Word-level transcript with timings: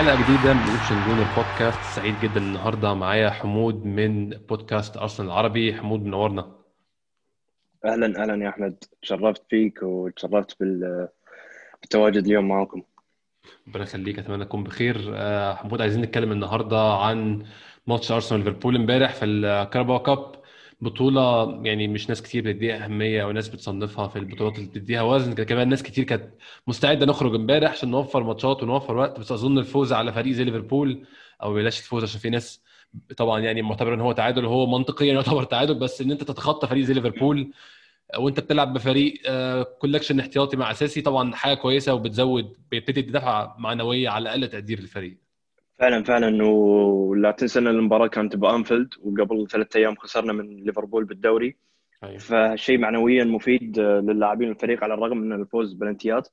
حلقة 0.00 0.14
جديدة 0.16 0.54
من 0.54 0.68
اوبشن 0.68 1.02
جون 1.02 1.20
البودكاست 1.20 1.82
سعيد 1.82 2.20
جدا 2.20 2.40
النهارده 2.40 2.94
معايا 2.94 3.30
حمود 3.30 3.84
من 3.84 4.30
بودكاست 4.30 4.96
ارسنال 4.96 5.28
العربي. 5.28 5.74
حمود 5.74 6.04
منورنا. 6.04 6.52
أهلا 7.84 8.22
أهلا 8.22 8.44
يا 8.44 8.48
أحمد. 8.48 8.84
تشرفت 9.02 9.42
فيك 9.50 9.82
وتشرفت 9.82 10.56
بالتواجد 10.60 12.24
اليوم 12.26 12.48
معكم 12.48 12.82
ربنا 13.68 13.82
يخليك 13.82 14.18
أتمنى 14.18 14.44
تكون 14.44 14.64
بخير. 14.64 15.10
آه، 15.14 15.54
حمود 15.54 15.80
عايزين 15.80 16.02
نتكلم 16.02 16.32
النهارده 16.32 16.94
عن 16.94 17.44
ماتش 17.86 18.12
أرسنال 18.12 18.44
ليفربول 18.44 18.76
امبارح 18.76 19.14
في 19.14 19.24
ال 19.24 19.33
Carabao 19.33 19.98
Cup. 19.98 20.39
بطولة 20.80 21.44
يعني 21.66 21.88
مش 21.88 22.08
ناس 22.08 22.22
كتير 22.22 22.44
بتديها 22.44 22.84
أهمية 22.84 23.22
أو 23.22 23.32
ناس 23.32 23.48
بتصنفها 23.48 24.08
في 24.08 24.18
البطولات 24.18 24.58
اللي 24.58 24.68
بتديها 24.68 25.02
وزن 25.02 25.34
كمان 25.34 25.68
ناس 25.68 25.82
كتير 25.82 26.04
كانت 26.04 26.34
مستعدة 26.66 27.06
نخرج 27.06 27.34
امبارح 27.34 27.70
عشان 27.70 27.90
نوفر 27.90 28.22
ماتشات 28.22 28.62
ونوفر 28.62 28.96
وقت. 28.96 29.20
بس 29.20 29.32
أظن 29.32 29.58
الفوز 29.58 29.92
على 29.92 30.12
فريق 30.12 30.32
زي 30.34 30.44
ليفربول 30.44 31.06
أو 31.42 31.54
بلاش 31.54 31.78
الفوز 31.78 32.02
عشان 32.04 32.20
في 32.20 32.30
ناس 32.30 32.62
طبعا 33.16 33.40
يعني 33.40 33.62
معتبر 33.62 33.94
إن 33.94 34.00
هو 34.00 34.12
تعادل 34.12 34.44
هو 34.44 34.66
منطقيا 34.66 35.12
يعتبر 35.14 35.44
تعادل 35.44 35.74
بس 35.78 36.00
إن 36.00 36.10
أنت 36.10 36.24
تتخطى 36.24 36.66
فريق 36.66 36.84
زي 36.84 36.94
ليفربول 36.94 37.52
وأنت 38.18 38.40
بتلعب 38.40 38.72
بفريق 38.74 39.14
collection 39.80 40.20
احتياطي 40.20 40.56
مع 40.56 40.70
أساسي 40.70 41.00
طبعا 41.02 41.34
حاجة 41.34 41.54
كويسة 41.54 41.94
وبتزود 41.94 42.56
بتدي 42.72 43.02
دفعه 43.02 43.56
معنوية 43.58 44.08
على 44.08 44.22
الأقل 44.22 44.48
تقدير 44.48 44.78
الفريق 44.78 45.18
فعلا 45.80 46.04
فعلا. 46.04 46.44
ولا 46.44 47.30
تنسى 47.30 47.58
إن 47.58 47.66
المباراة 47.66 48.06
كانت 48.06 48.36
بأنفيلد 48.36 48.94
وقبل 49.02 49.48
ثلاثة 49.48 49.78
أيام 49.78 49.94
خسرنا 49.94 50.32
من 50.32 50.64
ليفربول 50.64 51.04
بالدوري. 51.04 51.56
أيوة. 52.04 52.18
فشيء 52.18 52.78
معنويا 52.78 53.24
مفيد 53.24 53.78
للاعبين 53.78 54.50
الفريق 54.50 54.84
على 54.84 54.94
الرغم 54.94 55.16
من 55.16 55.32
الفوز 55.32 55.72
بلنتيات 55.72 56.28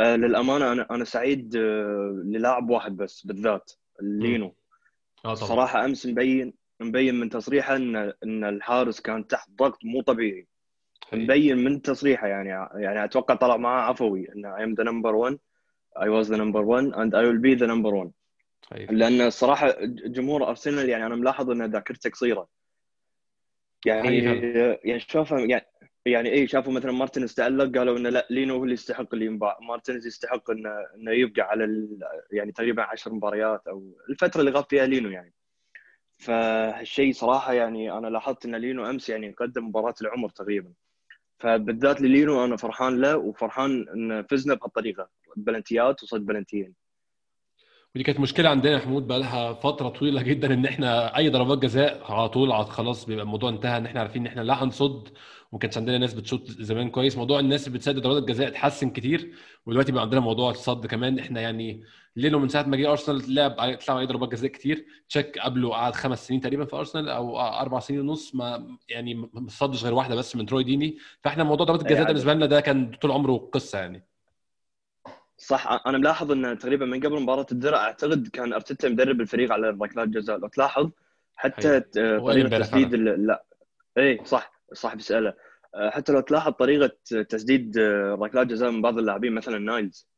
للأمانة 0.00 0.72
أنا 0.72 0.86
أنا 0.90 1.04
سعيد 1.04 1.56
للاعب 2.24 2.70
واحد 2.70 2.96
بس 2.96 3.26
بالذات 3.26 3.72
لينو. 4.02 4.54
آه 5.24 5.34
صراحة 5.34 5.84
أمس 5.84 6.06
مبين 6.06 6.54
مبين 6.80 7.14
من 7.14 7.28
تصريحه 7.28 7.76
إن 7.76 7.96
إن 7.96 8.44
الحارس 8.44 9.00
كان 9.00 9.26
تحت 9.26 9.50
ضغط 9.50 9.78
مو 9.84 10.02
طبيعي. 10.02 10.46
مبين 11.12 11.58
من 11.58 11.82
تصريحه 11.82 12.26
يعني 12.26 12.48
يعني 12.74 13.04
أتوقع 13.04 13.34
طلع 13.34 13.56
معاه 13.56 13.82
عفوي 13.82 14.28
إن 14.36 14.46
I 14.46 14.64
am 14.64 14.74
the 14.74 14.84
number 14.84 15.14
1 15.14 15.38
I 16.02 16.08
was 16.08 16.32
the 16.32 16.36
number 16.36 16.64
1 16.64 16.84
and 16.84 17.14
I 17.14 17.26
will 17.26 17.38
be 17.38 17.54
the 17.54 17.66
number 17.66 17.94
1 17.94 18.10
لأن 18.70 19.20
الصراحه 19.20 19.74
جمهور 19.84 20.48
أرسنال 20.48 20.88
يعني 20.88 21.06
أنا 21.06 21.16
ملاحظ 21.16 21.50
إن 21.50 21.70
ذاكرته 21.70 22.10
قصيرة. 22.10 22.48
يعني 23.86 24.18
يعني 24.84 25.00
شوفها 25.00 25.40
يعني 25.40 25.66
يعني 26.06 26.32
اي 26.32 26.46
شافوا 26.46 26.72
مثلا 26.72 26.92
مارتينيز 26.92 27.34
تألق 27.34 27.78
قالوا 27.78 27.98
إنه 27.98 28.08
لا 28.08 28.26
لينو 28.30 28.54
هو 28.54 28.62
اللي 28.62 28.74
يستحق 28.74 29.14
اللي 29.14 29.26
ينباع. 29.26 29.58
مارتينيز 29.68 30.06
يستحق 30.06 30.50
إنه 30.50 30.70
إنه 30.94 31.12
يبقى 31.12 31.42
على 31.42 31.88
يعني 32.32 32.52
تقريبا 32.52 32.82
10 32.82 33.12
مباريات 33.12 33.66
أو 33.68 33.92
الفترة 34.10 34.40
اللي 34.40 34.50
غاب 34.50 34.64
فيها 34.64 34.86
لينو 34.86 35.10
يعني. 35.10 35.32
فهالشيء 36.18 37.12
صراحة 37.12 37.52
يعني 37.52 37.92
أنا 37.92 38.06
لاحظت 38.06 38.44
إن 38.46 38.56
لينو 38.56 38.90
أمس 38.90 39.08
يعني 39.08 39.30
قدم 39.30 39.66
مباراة 39.66 39.94
العمر 40.02 40.28
تقريبا. 40.28 40.72
فبالذات 41.38 42.00
للينو 42.00 42.44
أنا 42.44 42.56
فرحان 42.56 43.00
له 43.00 43.16
وفرحان 43.16 43.88
إن 43.88 44.26
فزنا 44.26 44.54
بهالطريقة. 44.54 45.08
بلنتيات 45.36 46.02
وصد 46.02 46.26
بلنتيين. 46.26 46.74
ودي 47.94 48.04
كانت 48.04 48.20
مشكلة 48.20 48.48
عندنا 48.48 48.72
يا 48.72 48.78
حمود 48.78 49.06
بقى 49.06 49.18
لها 49.18 49.52
فترة 49.52 49.88
طويلة 49.88 50.22
جدا 50.22 50.54
إن 50.54 50.64
إحنا 50.66 51.16
أي 51.16 51.28
ضربات 51.28 51.58
جزاء 51.58 52.12
على 52.12 52.28
طول 52.28 52.64
خلاص 52.66 53.04
بيبقى 53.06 53.22
الموضوع 53.24 53.50
انتهى 53.50 53.76
إن 53.76 53.86
إحنا 53.86 54.00
عارفين 54.00 54.22
إن 54.22 54.26
إحنا 54.26 54.40
لا 54.40 54.64
هنصد. 54.64 55.08
وما 55.52 55.58
كانش 55.58 55.76
عندنا 55.76 55.98
ناس 55.98 56.14
بتشوط 56.14 56.50
زمان 56.50 56.90
كويس. 56.90 57.16
موضوع 57.16 57.40
الناس 57.40 57.66
اللي 57.66 57.78
بتسدد 57.78 57.98
ضربات 58.02 58.22
الجزاء 58.22 58.48
اتحسن 58.48 58.90
كتير 58.90 59.32
ودلوقتي 59.66 59.92
بقى 59.92 60.02
عندنا 60.02 60.20
موضوع 60.20 60.50
الصد 60.50 60.86
كمان. 60.86 61.18
إحنا 61.18 61.40
يعني 61.40 61.82
لينو 62.16 62.38
من 62.38 62.48
ساعة 62.48 62.62
ما 62.62 62.76
جه 62.76 62.90
أرسنال 62.90 63.34
لعب 63.34 63.50
طلع 63.86 63.96
عليه 63.96 64.06
ضربات 64.06 64.32
جزاء 64.32 64.50
كتير. 64.50 64.86
تشيك 65.08 65.38
قبله 65.38 65.70
قعد 65.70 65.94
خمس 65.94 66.28
سنين 66.28 66.40
تقريبا 66.40 66.64
في 66.64 66.76
أرسنال 66.76 67.08
أو 67.08 67.40
أربع 67.40 67.78
سنين 67.80 68.00
ونص. 68.00 68.34
ما 68.34 68.76
يعني 68.88 69.14
ما 69.14 69.30
صدش 69.48 69.84
غير 69.84 69.94
واحدة 69.94 70.14
بس 70.14 70.36
من 70.36 70.46
تروي 70.46 70.64
ديني. 70.64 70.96
فإحنا 71.24 71.44
موضوع 71.44 71.66
ضربات 71.66 71.82
الجزاء 71.82 72.02
ده 72.02 72.08
بالنسبة 72.08 72.34
لنا 72.34 72.46
ده 72.46 72.60
كان 72.60 72.90
طول 73.00 73.10
عمره 73.10 73.36
قصة 73.52 73.78
يعني. 73.78 74.06
صح 75.46 75.82
أنا 75.86 75.98
ملاحظ 75.98 76.32
إن 76.32 76.58
تقريبا 76.58 76.86
من 76.86 77.00
قبل 77.00 77.22
مباراة 77.22 77.46
الدرع 77.52 77.78
أعتقد 77.78 78.28
كان 78.28 78.52
أرتيتا 78.52 78.88
مدرب 78.88 79.20
الفريق 79.20 79.52
على 79.52 79.70
ركلات 79.70 80.08
جزاء 80.08 80.38
لو 80.38 80.48
تلاحظ 80.48 80.90
حتى 81.36 81.80
طريقة 82.18 82.58
تسديد 82.58 82.94
لا. 82.94 83.44
اي 83.98 84.20
صح 84.24 84.52
صح 84.72 84.94
بسأله. 84.94 85.34
حتى 85.76 86.12
لو 86.12 86.20
تلاحظ 86.20 86.52
طريقة 86.52 86.90
تسديد 87.28 87.78
ركلات 88.22 88.46
جزاء 88.46 88.70
من 88.70 88.82
بعض 88.82 88.98
اللاعبين 88.98 89.32
مثلا 89.34 89.58
نايلز. 89.58 90.08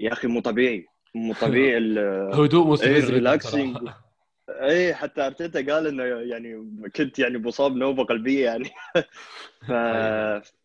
يا 0.00 0.12
أخي 0.12 0.28
مو 0.28 0.40
طبيعي 0.40 0.86
مو 1.14 1.34
طبيعي 1.34 1.78
هدوء 2.38 2.66
مستفز 2.66 3.10
relaxing 3.10 3.76
اي 4.48 4.94
حتى 4.94 5.26
أرتيتا 5.26 5.74
قال 5.74 5.86
إنه 5.86 6.04
يعني 6.04 6.70
كنت 6.96 7.18
يعني 7.18 7.38
مصاب 7.38 7.76
نوبة 7.76 8.04
قلبية 8.04 8.44
يعني. 8.44 8.70
ف 9.68 9.70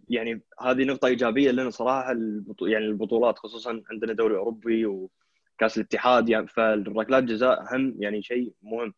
يعني 0.10 0.42
هذه 0.62 0.84
نقطة 0.84 1.06
إيجابية 1.08 1.52
لنا 1.52 1.70
صراحة 1.70 2.08
يعني 2.62 2.86
البطولات 2.86 3.40
خصوصا 3.40 3.82
عندنا 3.92 4.14
دوري 4.14 4.36
أوروبي 4.38 4.86
وكأس 4.86 5.78
الاتحاد 5.78 6.30
يعني 6.30 6.48
فالركلات 6.48 7.24
جزاء 7.24 7.62
أهم 7.74 7.96
يعني 8.00 8.22
شيء 8.24 8.54
مهم. 8.62 8.94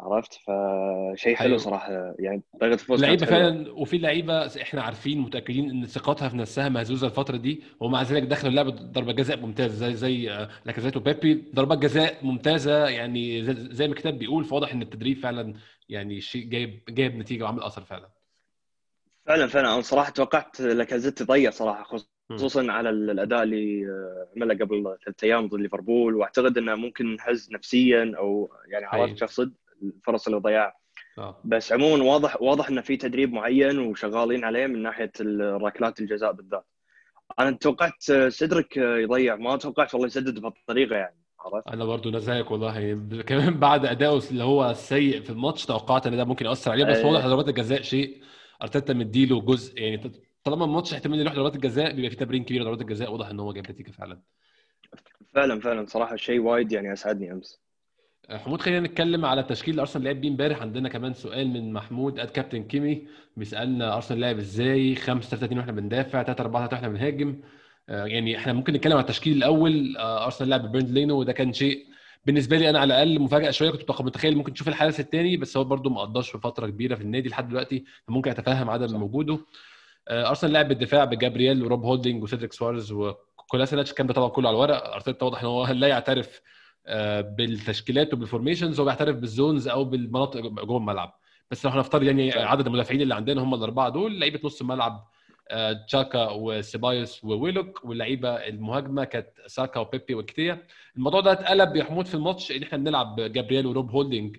عرفت؟ 0.00 0.34
فشيء 0.34 1.36
حلو 1.36 1.58
صراحة 1.58 2.14
يعني 2.18 2.42
طريقه 2.60 2.74
الفوز 2.74 3.02
لعيبه 3.02 3.26
فعلا 3.26 3.72
وفي 3.72 3.98
لعيبة 3.98 4.46
إحنا 4.46 4.82
عارفين 4.82 5.20
متاكدين 5.20 5.70
إن 5.70 5.86
ثقتها 5.86 6.28
في 6.28 6.36
نفسها 6.36 6.68
مهزوزة 6.68 7.06
الفترة 7.06 7.36
دي 7.36 7.62
ومع 7.80 8.02
ذلك 8.02 8.22
دخلوا 8.22 8.50
اللعبة 8.50 8.70
ضربة 8.70 9.12
جزاء 9.12 9.40
ممتازة 9.40 9.74
زي 9.74 9.94
زي 9.94 10.46
لاكازيت 10.64 10.96
وبيبي 10.96 11.44
ضربات 11.54 11.78
جزاء 11.78 12.16
ممتازة 12.22 12.88
يعني 12.88 13.44
زي 13.54 13.86
ما 13.86 13.92
الكتاب 13.92 14.18
بيقول 14.18 14.44
فواضح 14.44 14.72
إن 14.72 14.82
التدريب 14.82 15.18
فعلا 15.18 15.54
يعني 15.88 16.20
شيء 16.20 16.44
جايب 16.48 16.80
جايب 16.88 17.16
نتيجة 17.16 17.42
وعامل 17.42 17.62
أثر 17.62 17.82
فعلا. 17.82 18.08
فعلا 19.26 19.46
فعلا. 19.46 19.74
أنا 19.74 19.80
صراحة 19.80 20.10
توقعت 20.10 20.60
لاكازيت 20.60 21.20
يضيع 21.20 21.50
صراحة 21.50 21.98
خصوصا 22.30 22.72
على 22.72 22.90
الأداء 22.90 23.42
اللي 23.42 23.86
عمله 24.36 24.54
قبل 24.54 24.96
ثلاث 25.04 25.24
أيام 25.24 25.46
ضد 25.46 25.60
ليفربول. 25.60 26.14
وأعتقد 26.14 26.58
إنه 26.58 26.74
ممكن 26.74 27.12
انهز 27.12 27.52
نفسيا 27.52 28.12
أو 28.18 28.52
يعني 28.68 28.84
عرفت 28.86 29.16
شخص 29.16 29.40
الفرص 29.96 30.26
اللي 30.26 30.40
ضيعها 30.40 30.76
آه. 31.18 31.40
بس 31.44 31.72
عموما 31.72 32.04
واضح 32.04 32.42
واضح 32.42 32.68
إنه 32.68 32.80
في 32.80 32.96
تدريب 32.96 33.32
معين 33.32 33.78
وشغالين 33.78 34.44
عليه 34.44 34.66
من 34.66 34.82
ناحية 34.82 35.12
الركلات 35.20 36.00
الجزاء 36.00 36.32
بالذات. 36.32 36.66
أنا 37.38 37.50
توقعت 37.50 38.02
سيدريك 38.28 38.76
يضيع 38.76 39.36
ما 39.36 39.56
توقعت 39.56 39.94
والله 39.94 40.06
يسدد 40.06 40.38
بهالطريقة 40.38 40.96
يعني 40.96 41.16
عرفت؟ 41.40 41.68
أنا 41.68 41.84
برضو 41.84 42.08
أنا 42.08 42.18
زيك 42.18 42.50
والله. 42.50 42.94
كمان 43.26 43.58
بعد 43.58 43.86
أداؤه 43.86 44.22
اللي 44.30 44.44
هو 44.44 44.70
السيء 44.70 45.20
في 45.22 45.30
الماتش 45.30 45.66
توقعت 45.66 46.06
إن 46.06 46.16
ده 46.16 46.24
ممكن 46.24 46.46
يأثر 46.46 46.70
عليه 46.70 46.84
بس 46.84 47.04
واضح 47.04 47.26
ضربات 47.26 47.48
الجزاء 47.48 47.82
شيء 47.82 48.22
أرتيتا 48.62 48.92
مديله 48.94 49.40
جزء. 49.40 49.80
يعني 49.80 50.10
طالما 50.44 50.64
الماتش 50.64 50.94
احتمال 50.94 51.20
يروح 51.20 51.34
ضربات 51.34 51.54
الجزاء 51.54 51.94
بيبقى 51.94 52.10
في 52.10 52.16
تمرين 52.16 52.44
كبير 52.44 52.62
ضربات 52.64 52.80
الجزاء 52.80 53.12
واضح 53.12 53.28
إن 53.28 53.40
هو 53.40 53.52
جايب 53.52 53.70
نتيجة 53.70 53.90
فعلا. 53.90 54.20
فعلا 55.34 55.60
فعلا. 55.60 55.86
صراحة 55.86 56.16
شيء 56.16 56.40
وايد 56.40 56.72
يعني 56.72 56.92
أسعدني 56.92 57.32
أمس. 57.32 57.63
حمود 58.30 58.62
خلينا 58.62 58.80
نتكلم 58.80 59.24
على 59.24 59.40
التشكيل 59.40 59.70
اللي 59.70 59.80
أرسنال 59.80 60.04
لعب 60.04 60.20
بيه 60.20 60.28
امبارح. 60.28 60.62
عندنا 60.62 60.88
كمان 60.88 61.14
سؤال 61.14 61.48
من 61.48 61.72
محمود 61.72 62.18
at 62.18 62.30
كابتن 62.30 62.64
كيمي 62.64 63.06
بيسألنا 63.36 63.94
أرسنال 63.94 64.20
لعب 64.20 64.38
إزاي؟ 64.38 64.94
5 64.94 65.28
3 65.28 65.44
2 65.44 65.58
وإحنا 65.58 65.72
بندافع 65.72 66.22
3 66.22 66.42
4 66.42 66.68
3 66.68 66.74
وإحنا 66.74 66.88
بنهاجم. 66.88 67.40
يعني 67.88 68.36
إحنا 68.36 68.52
ممكن 68.52 68.72
نتكلم 68.72 68.92
على 68.92 69.00
التشكيل 69.00 69.36
الأول. 69.36 69.96
أرسنال 69.98 70.50
لعب 70.50 70.66
ببرند 70.68 70.90
لينو 70.90 71.18
وده 71.18 71.32
كان 71.32 71.52
شيء 71.52 71.86
بالنسبة 72.26 72.56
لي 72.58 72.70
أنا 72.70 72.78
على 72.78 72.94
الأقل 72.94 73.20
مفاجأة 73.20 73.50
شوية. 73.50 73.70
كنت 73.70 74.02
متخيل 74.02 74.36
ممكن 74.36 74.52
تشوف 74.52 74.68
الحارس 74.68 75.00
الثاني 75.00 75.36
بس 75.36 75.56
هو 75.56 75.64
برده 75.64 75.90
ما 75.90 76.00
قضاش 76.00 76.30
في 76.30 76.38
فترة 76.38 76.66
كبيرة 76.66 76.94
في 76.94 77.02
النادي 77.02 77.28
لحد 77.28 77.48
دلوقتي. 77.48 77.84
ممكن 78.08 78.30
أتفهم 78.30 78.70
عدم 78.70 79.02
وجوده. 79.02 79.38
أرسنال 80.08 80.52
لعب 80.52 80.68
بالدفاع 80.68 81.04
بجابرييل 81.04 81.62
وروب 81.62 81.84
هولدنج 81.84 82.22
وسيدريك 82.22 82.52
سواريز 82.52 82.92
وكولاسيناتش 82.92 83.92
كان 83.92 84.06
ده 84.06 84.14
طبعا 84.14 84.28
كله 84.28 84.48
على 84.48 84.54
الورق. 84.54 84.94
أرتيتا 84.94 85.24
واضح 85.24 85.40
إن 85.40 85.46
هو 85.46 85.66
لا 85.66 85.88
يعترف 85.88 86.40
بالتشكيلات 87.20 88.14
وبال 88.14 88.29
formations 88.29 88.80
هو 88.80 88.84
بيعترف 88.84 89.16
بال 89.16 89.31
zones 89.31 89.68
أو 89.68 89.84
بالمناطق 89.84 90.40
جوه 90.40 90.76
الملعب. 90.78 91.18
بس 91.50 91.64
لو 91.66 91.70
هنفترض 91.72 92.02
يعني 92.02 92.32
عدد 92.32 92.66
المدافعين 92.66 93.00
اللي 93.00 93.14
عندنا 93.14 93.42
هم 93.42 93.54
الأربعة 93.54 93.88
دول 93.88 94.20
لعيبة 94.20 94.40
نص 94.44 94.60
الملعب 94.60 95.06
تشاكا 95.88 96.30
وسيبايوس 96.30 97.24
وويلوك 97.24 97.84
واللعيبة 97.84 98.28
المهاجمة 98.34 99.04
كانت 99.04 99.28
ساكا 99.46 99.80
وبيبي 99.80 100.14
ونكيتيا 100.14 100.62
الموضوع 100.96 101.20
ده 101.20 101.32
اتقلب 101.32 101.76
يا 101.76 101.84
حمود 101.84 102.06
في 102.06 102.14
الماتش 102.14 102.52
إن 102.52 102.62
إحنا 102.62 102.78
بنلعب 102.78 103.20
جابرييل 103.20 103.66
وروب 103.66 103.90
هولدنج 103.90 104.36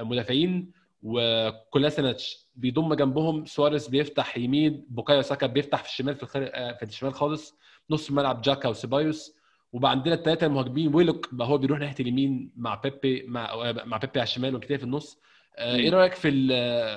مدافعين 0.00 0.72
وكولاسيناتش 1.02 2.46
بيضم 2.56 2.94
جنبهم 2.94 3.44
سواريز 3.46 3.88
بيفتح 3.88 4.36
يمين 4.38 4.86
بوكايو 4.88 5.22
ساكا 5.22 5.46
بيفتح 5.46 5.82
في 5.82 5.88
الشمال 5.88 6.14
في, 6.14 6.22
الخر... 6.22 6.46
في 6.74 6.82
الشمال 6.82 7.14
خالص 7.14 7.58
نص 7.90 8.08
الملعب 8.08 8.42
تشاكا 8.42 8.68
وسيبايوس. 8.68 9.37
وبقى 9.72 9.90
عندنا 9.90 10.14
الثلاثه 10.14 10.46
المهاجمين 10.46 10.94
ويلوك 10.94 11.34
بقى 11.34 11.48
هو 11.48 11.58
بيروح 11.58 11.78
ناحية 11.78 11.94
اليمين 12.00 12.50
مع 12.56 12.74
بيبي 12.74 13.22
مع 13.26 13.72
مع 13.84 13.96
بيبي 13.96 14.12
على 14.16 14.22
الشمال 14.22 14.54
ونكيتيا 14.54 14.78
في 14.78 14.84
النص. 14.84 15.20
إيه 15.58 15.90
رأيك 15.90 16.14
في 16.14 16.28
ال 16.28 16.48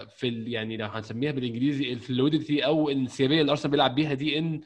في 0.10 0.28
ال 0.28 0.48
يعني 0.48 0.78
لو 0.78 0.86
هنسميها 0.88 1.32
بالإنجليزي 1.32 1.94
ال 1.94 2.02
fluidity 2.02 2.66
أو 2.66 2.90
الانسيابيه 2.90 3.42
اللي 3.42 3.52
أرسنال 3.52 3.72
بيلعب 3.72 3.96
بيها 3.96 4.14
دي 4.14 4.38
إن 4.38 4.62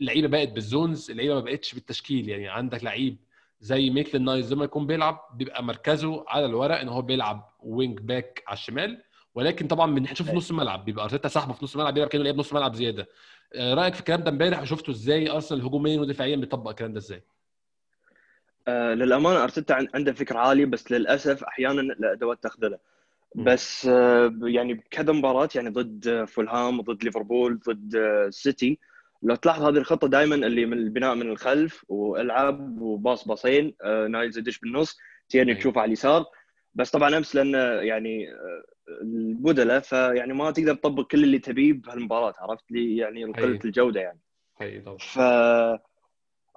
اللعيبه 0.00 0.28
بقت 0.28 0.48
بال 0.48 0.66
zones 0.66 1.10
اللعيبه 1.10 1.34
ما 1.34 1.40
بقتش 1.40 1.74
بالتشكيل. 1.74 2.28
يعني 2.28 2.48
عندك 2.48 2.84
لعيب 2.84 3.16
زي 3.60 3.90
ميتلاند 3.90 4.22
نايلز 4.22 4.52
لما 4.52 4.64
يكون 4.64 4.86
بيلعب 4.86 5.20
بيبقى 5.34 5.64
مركزه 5.64 6.24
على 6.28 6.46
الورق 6.46 6.80
إن 6.80 6.88
هو 6.88 7.02
بيلعب 7.02 7.50
wing 7.60 8.00
back 8.00 8.42
على 8.46 8.56
الشمال. 8.56 9.02
ولكن 9.34 9.66
طبعا 9.66 9.94
بنشوف 9.94 10.30
في 10.30 10.36
نص 10.36 10.50
الملعب 10.50 10.84
بيبقى 10.84 11.04
أرتيتا 11.04 11.28
سحبه 11.28 11.52
في 11.52 11.64
نص 11.64 11.74
الملعب 11.74 11.94
بيلعب 11.94 12.08
كأنه 12.08 12.24
لعيب 12.24 12.36
نص 12.36 12.52
ملعب 12.52 12.74
زيادة. 12.74 13.08
آه، 13.54 13.74
رأيك 13.74 13.94
في 13.94 14.00
الكلام 14.00 14.20
ده 14.20 14.30
امبارح؟ 14.30 14.62
وشفته 14.62 14.90
إزاي؟ 14.90 15.30
أرسنال 15.30 15.62
هجوميا 15.62 16.00
ودفاعيا 16.00 16.36
بيطبق 16.36 16.70
الكلام 16.70 16.92
ده 16.92 16.98
إزاي؟ 16.98 17.22
آه 18.68 18.94
للأمانة 18.94 19.44
أرتيتا 19.44 19.86
عنده 19.94 20.12
فكر 20.12 20.36
عالي 20.36 20.64
بس 20.64 20.92
للأسف 20.92 21.44
أحيانا 21.44 21.80
الادوات 21.80 22.42
تخذله 22.42 22.78
بس 23.34 23.86
آه 23.86 24.32
يعني 24.42 24.84
كذا 24.90 25.12
مباراة 25.12 25.48
يعني 25.54 25.70
ضد 25.70 26.24
فولهام 26.24 26.80
ضد 26.80 27.04
ليفربول 27.04 27.58
ضد 27.68 27.96
آه 27.96 28.30
سيتي 28.30 28.78
لو 29.22 29.34
تلاحظ 29.34 29.62
هذه 29.62 29.76
الخطة 29.76 30.08
دائما 30.08 30.34
اللي 30.34 30.66
من 30.66 30.78
البناء 30.78 31.14
من 31.14 31.30
الخلف 31.30 31.84
والعب 31.88 32.80
وباص 32.80 33.28
باصين 33.28 33.74
آه 33.82 34.06
نايلز 34.06 34.38
يدش 34.38 34.58
بالنص 34.58 34.98
تيرني 35.28 35.54
تشوفه 35.54 35.80
على 35.80 35.88
اليسار. 35.88 36.24
بس 36.74 36.90
طبعا 36.90 37.16
أمس 37.16 37.34
لأن 37.34 37.54
يعني 37.86 38.26
البدلة 39.02 39.80
فيعني 39.80 40.32
ما 40.32 40.50
تقدر 40.50 40.74
تطبق 40.74 41.06
كل 41.06 41.24
اللي 41.24 41.38
تبيه 41.38 41.72
بهالمباراة 41.72 42.34
عرفت؟ 42.38 42.70
لي 42.70 42.96
يعني 42.96 43.24
قله 43.24 43.58
الجودة 43.64 44.00
يعني. 44.00 44.20
حقيقي 44.54 44.80
طبعا. 44.80 44.96
ف 44.96 45.18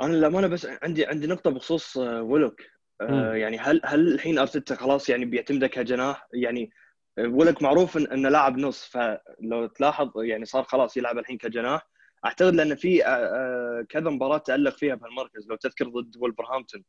أنا 0.02 0.14
للأمانة 0.14 0.48
بس 0.48 0.68
عندي 0.84 1.06
عندي 1.06 1.28
نقطة 1.28 1.50
بخصوص 1.50 1.98
آه، 1.98 2.22
ولوك 2.22 2.62
آه 3.02 3.34
يعني 3.34 3.58
هل 3.58 3.82
هل 3.86 4.14
الحين 4.14 4.40
أرتيتا 4.40 4.76
خلاص 4.76 5.10
يعني 5.10 5.26
بيعتمده 5.26 5.68
كجناح؟ 5.68 6.28
يعني 6.34 6.72
آه، 7.18 7.28
ولك 7.28 7.62
معروف 7.62 7.98
إن 7.98 8.08
إنه 8.08 8.30
لاعب 8.30 8.58
نص 8.58 8.86
فلو 8.86 9.68
تلاحظ 9.68 10.12
يعني 10.16 10.46
صار 10.46 10.64
خلاص 10.64 10.98
يلعب 10.98 11.18
الحين 11.18 11.38
كجناح. 11.38 11.88
أعتقد 12.26 12.56
لأن 12.56 12.76
في 12.76 13.00
كذا 13.90 14.10
مباراة 14.10 14.38
تألق 14.38 14.76
فيها 14.78 14.96
بهالمركز 14.96 15.48
لو 15.50 15.56
تذكر 15.56 15.88
ضد 15.88 16.18
ولفرهامبتون. 16.18 16.84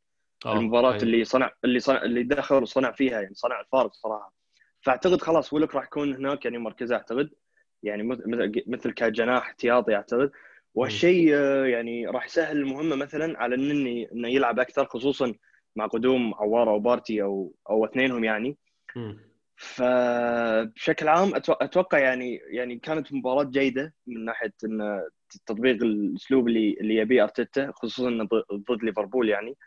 المباراة 0.45 0.91
أيوة. 0.91 1.03
اللي 1.03 1.23
صنع 1.23 1.51
اللي 1.65 1.79
صنع 1.79 2.03
اللي 2.03 2.23
دخل 2.23 2.63
وصنع 2.63 2.91
فيها 2.91 3.21
يعني 3.21 3.33
صنع 3.35 3.59
الفارق 3.59 3.93
صراحة. 3.93 4.33
فأعتقد 4.81 5.21
خلاص 5.21 5.53
ولك 5.53 5.75
راح 5.75 5.83
يكون 5.83 6.15
هناك 6.15 6.45
يعني 6.45 6.57
مركزه 6.57 6.95
أعتقد. 6.95 7.29
يعني 7.83 8.03
مثل 8.67 8.91
كجناح 8.91 9.47
احتياطي 9.47 9.95
أعتقد. 9.95 10.31
والشيء 10.75 11.35
آه، 11.35 11.65
يعني 11.65 12.07
راح 12.07 12.25
يسهل 12.25 12.57
المهمة 12.57 12.95
مثلا 12.95 13.39
على 13.39 13.55
النني 13.55 14.11
إنه 14.11 14.27
يلعب 14.27 14.59
أكثر 14.59 14.85
خصوصا 14.85 15.33
مع 15.75 15.85
قدوم 15.85 16.33
عواره 16.33 16.69
أو 16.69 16.79
بارتي 16.79 17.23
أو 17.23 17.53
أو 17.69 17.85
اثنينهم 17.85 18.23
يعني. 18.23 18.57
فبشكل 19.55 21.07
عام 21.07 21.31
أتوقع 21.35 21.99
يعني 21.99 22.35
يعني 22.35 22.79
كانت 22.79 23.13
مباراة 23.13 23.43
جيدة 23.43 23.93
من 24.07 24.25
ناحية 24.25 24.53
إن 24.63 25.03
تطبيق 25.45 25.83
الأسلوب 25.83 26.47
اللي 26.47 26.77
اللي 26.81 26.95
يبيه 26.95 27.23
أرتيتا 27.23 27.71
خصوصا 27.75 28.27
ضد 28.53 28.83
ليفربول 28.83 29.29
يعني. 29.29 29.57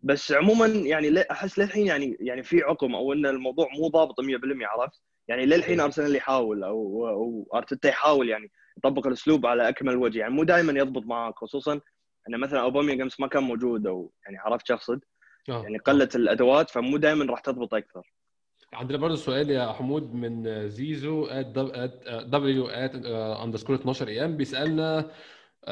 بس 0.00 0.32
عموما 0.32 0.66
يعني 0.66 1.20
أحس 1.30 1.58
للحين 1.58 1.86
يعني 1.86 2.16
يعني 2.20 2.42
في 2.42 2.62
عقم 2.62 2.94
أو 2.94 3.12
إن 3.12 3.26
الموضوع 3.26 3.68
مو 3.78 3.88
ضابط 3.88 4.20
100% 4.20 4.24
عرفت؟ 4.62 5.00
يعني 5.28 5.46
للحين 5.46 5.80
أرسنال 5.80 6.16
يحاول 6.16 6.64
أو 6.64 7.08
أو 7.08 7.48
أرتيتا 7.54 7.88
يحاول 7.88 8.28
يعني 8.28 8.50
يطبق 8.78 9.06
الأسلوب 9.06 9.46
على 9.46 9.68
أكمل 9.68 9.96
وجه 9.96 10.18
يعني 10.18 10.34
مو 10.34 10.44
دائما 10.44 10.72
يضبط 10.72 11.02
معك 11.02 11.34
خصوصا 11.38 11.80
إن 12.28 12.40
مثلا 12.40 12.60
أوباميانج 12.60 13.00
أمس 13.00 13.20
ما 13.20 13.26
كان 13.26 13.42
موجود 13.42 13.86
أو 13.86 14.12
يعني 14.24 14.38
عرفت 14.38 14.66
شو 14.66 14.74
اقصد؟ 14.74 15.00
آه، 15.48 15.62
يعني 15.62 15.78
قلت 15.78 16.16
الأدوات 16.16 16.70
فمو 16.70 16.96
دائما 16.96 17.24
راح 17.24 17.40
تضبط 17.40 17.74
أكثر. 17.74 18.02
عندنا 18.72 18.98
برضه 18.98 19.14
سؤال 19.14 19.50
يا 19.50 19.72
حمود 19.72 20.14
من 20.14 20.68
زيزو 20.68 21.28
W 22.26 22.68
underscore 22.68 23.76
12 23.76 24.08
AM 24.08 24.36
بيسألنا 24.36 24.98
آه، 24.98 25.10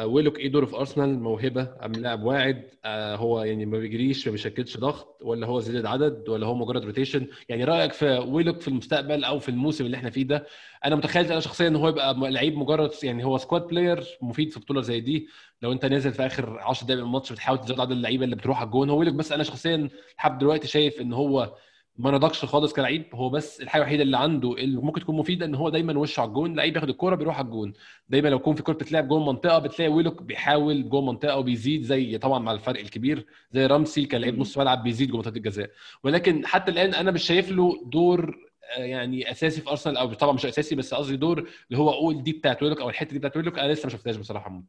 ويلوك 0.02 0.38
إيه 0.38 0.48
دوره 0.52 0.66
في 0.66 0.76
أرسنال؟ 0.76 1.18
موهبة 1.20 1.68
أم 1.84 1.92
لاعب 1.92 2.22
واعد 2.22 2.62
آه، 2.84 3.16
هو 3.16 3.42
يعني 3.42 3.66
ما 3.66 3.78
بيجريش 3.78 4.26
ما 4.28 4.32
بيشكلش 4.32 4.76
ضغط 4.76 5.18
ولا 5.22 5.46
هو 5.46 5.60
زيادة 5.60 5.90
عدد 5.90 6.28
ولا 6.28 6.46
هو 6.46 6.54
مجرد 6.54 6.84
rotation 6.84 7.26
يعني 7.48 7.64
رأيك 7.64 7.92
في 7.92 8.18
ويلوك 8.18 8.60
في 8.60 8.68
المستقبل 8.68 9.24
أو 9.24 9.38
في 9.38 9.48
الموسم 9.48 9.86
اللي 9.86 9.96
إحنا 9.96 10.10
فيه 10.10 10.22
ده؟ 10.22 10.46
أنا 10.84 10.96
متخيل 10.96 11.24
أنا 11.26 11.40
شخصيا 11.40 11.68
إن 11.68 11.76
هو 11.76 11.88
يبقى 11.88 12.14
لعيب 12.30 12.56
مجرد 12.56 12.90
يعني 13.02 13.24
هو 13.24 13.38
squad 13.38 13.66
player 13.66 14.04
مفيد 14.22 14.52
في 14.52 14.60
بطولة 14.60 14.80
زي 14.80 15.00
دي. 15.00 15.28
لو 15.62 15.72
أنت 15.72 15.84
نازل 15.86 16.12
في 16.12 16.26
آخر 16.26 16.58
10 16.58 16.84
دقائق 16.86 17.00
من 17.00 17.06
الماتش 17.06 17.32
بتحاول 17.32 17.60
تزود 17.60 17.80
عدد 17.80 17.90
اللعيبة 17.92 18.24
اللي 18.24 18.36
بتروح 18.36 18.58
على 18.58 18.66
الجون. 18.66 18.90
هو 18.90 18.98
ويلوك 18.98 19.14
بس 19.14 19.32
أنا 19.32 19.42
شخصيا 19.42 19.88
لحد 20.18 20.38
دلوقتي 20.38 20.68
شايف 20.68 21.00
إن 21.00 21.12
هو 21.12 21.54
ما 21.96 22.10
نضجش 22.10 22.44
خالص 22.44 22.72
كلعيب 22.72 23.14
هو 23.14 23.28
بس 23.30 23.60
الحاجة 23.60 23.82
الوحيدة 23.82 24.02
اللي 24.02 24.16
عنده 24.18 24.52
اللي 24.52 24.80
ممكن 24.80 25.00
تكون 25.00 25.16
مفيدة 25.16 25.46
إن 25.46 25.54
هو 25.54 25.68
دايما 25.68 25.98
وشه 25.98 26.20
على 26.20 26.28
الجون 26.28 26.54
لعيب 26.56 26.72
بياخد 26.72 26.88
الكورة 26.88 27.14
بيروح 27.16 27.38
على 27.38 27.44
الجون. 27.46 27.72
دايما 28.08 28.28
لو 28.28 28.36
يكون 28.36 28.54
في 28.54 28.62
كورة 28.62 28.74
بتلعب 28.76 29.08
جوه 29.08 29.18
المنطقة 29.18 29.58
بتلاقي 29.58 29.88
ويلوك 29.92 30.22
بيحاول 30.22 30.88
جوه 30.88 31.00
المنطقة 31.00 31.36
وبيزيد 31.38 31.82
زي 31.82 32.18
طبعا 32.18 32.38
مع 32.38 32.52
الفرق 32.52 32.80
الكبير 32.80 33.26
زي 33.52 33.66
رامسي 33.66 34.04
كان 34.06 34.20
لعيب 34.20 34.38
نص 34.38 34.58
ملعب 34.58 34.82
بيزيد 34.82 35.08
جوه 35.08 35.16
منطقة 35.18 35.36
الجزاء. 35.36 35.70
ولكن 36.04 36.46
حتى 36.46 36.70
الآن 36.70 36.94
أنا 36.94 37.10
مش 37.10 37.22
شايف 37.22 37.50
له 37.50 37.82
دور 37.86 38.36
آه، 38.78 38.80
يعني 38.84 39.30
أساسي 39.30 39.60
في 39.60 39.70
أرسنال 39.70 39.96
أو 39.96 40.12
طبعا 40.14 40.32
مش 40.32 40.46
أساسي 40.46 40.74
بس 40.74 40.94
قصدي 40.94 41.16
دور 41.16 41.38
اللي 41.38 41.78
هو 41.78 41.90
أقول 41.90 42.22
دي 42.22 42.32
بتاعت 42.32 42.62
ويلوك 42.62 42.80
أو 42.80 42.88
الحتة 42.88 43.12
دي 43.12 43.18
بتاعت 43.18 43.36
ويلوك 43.36 43.58
أنا 43.58 43.72
لسه 43.72 43.86
ما 43.86 43.90
شفتهاش 43.92 44.16
بصراحة. 44.16 44.62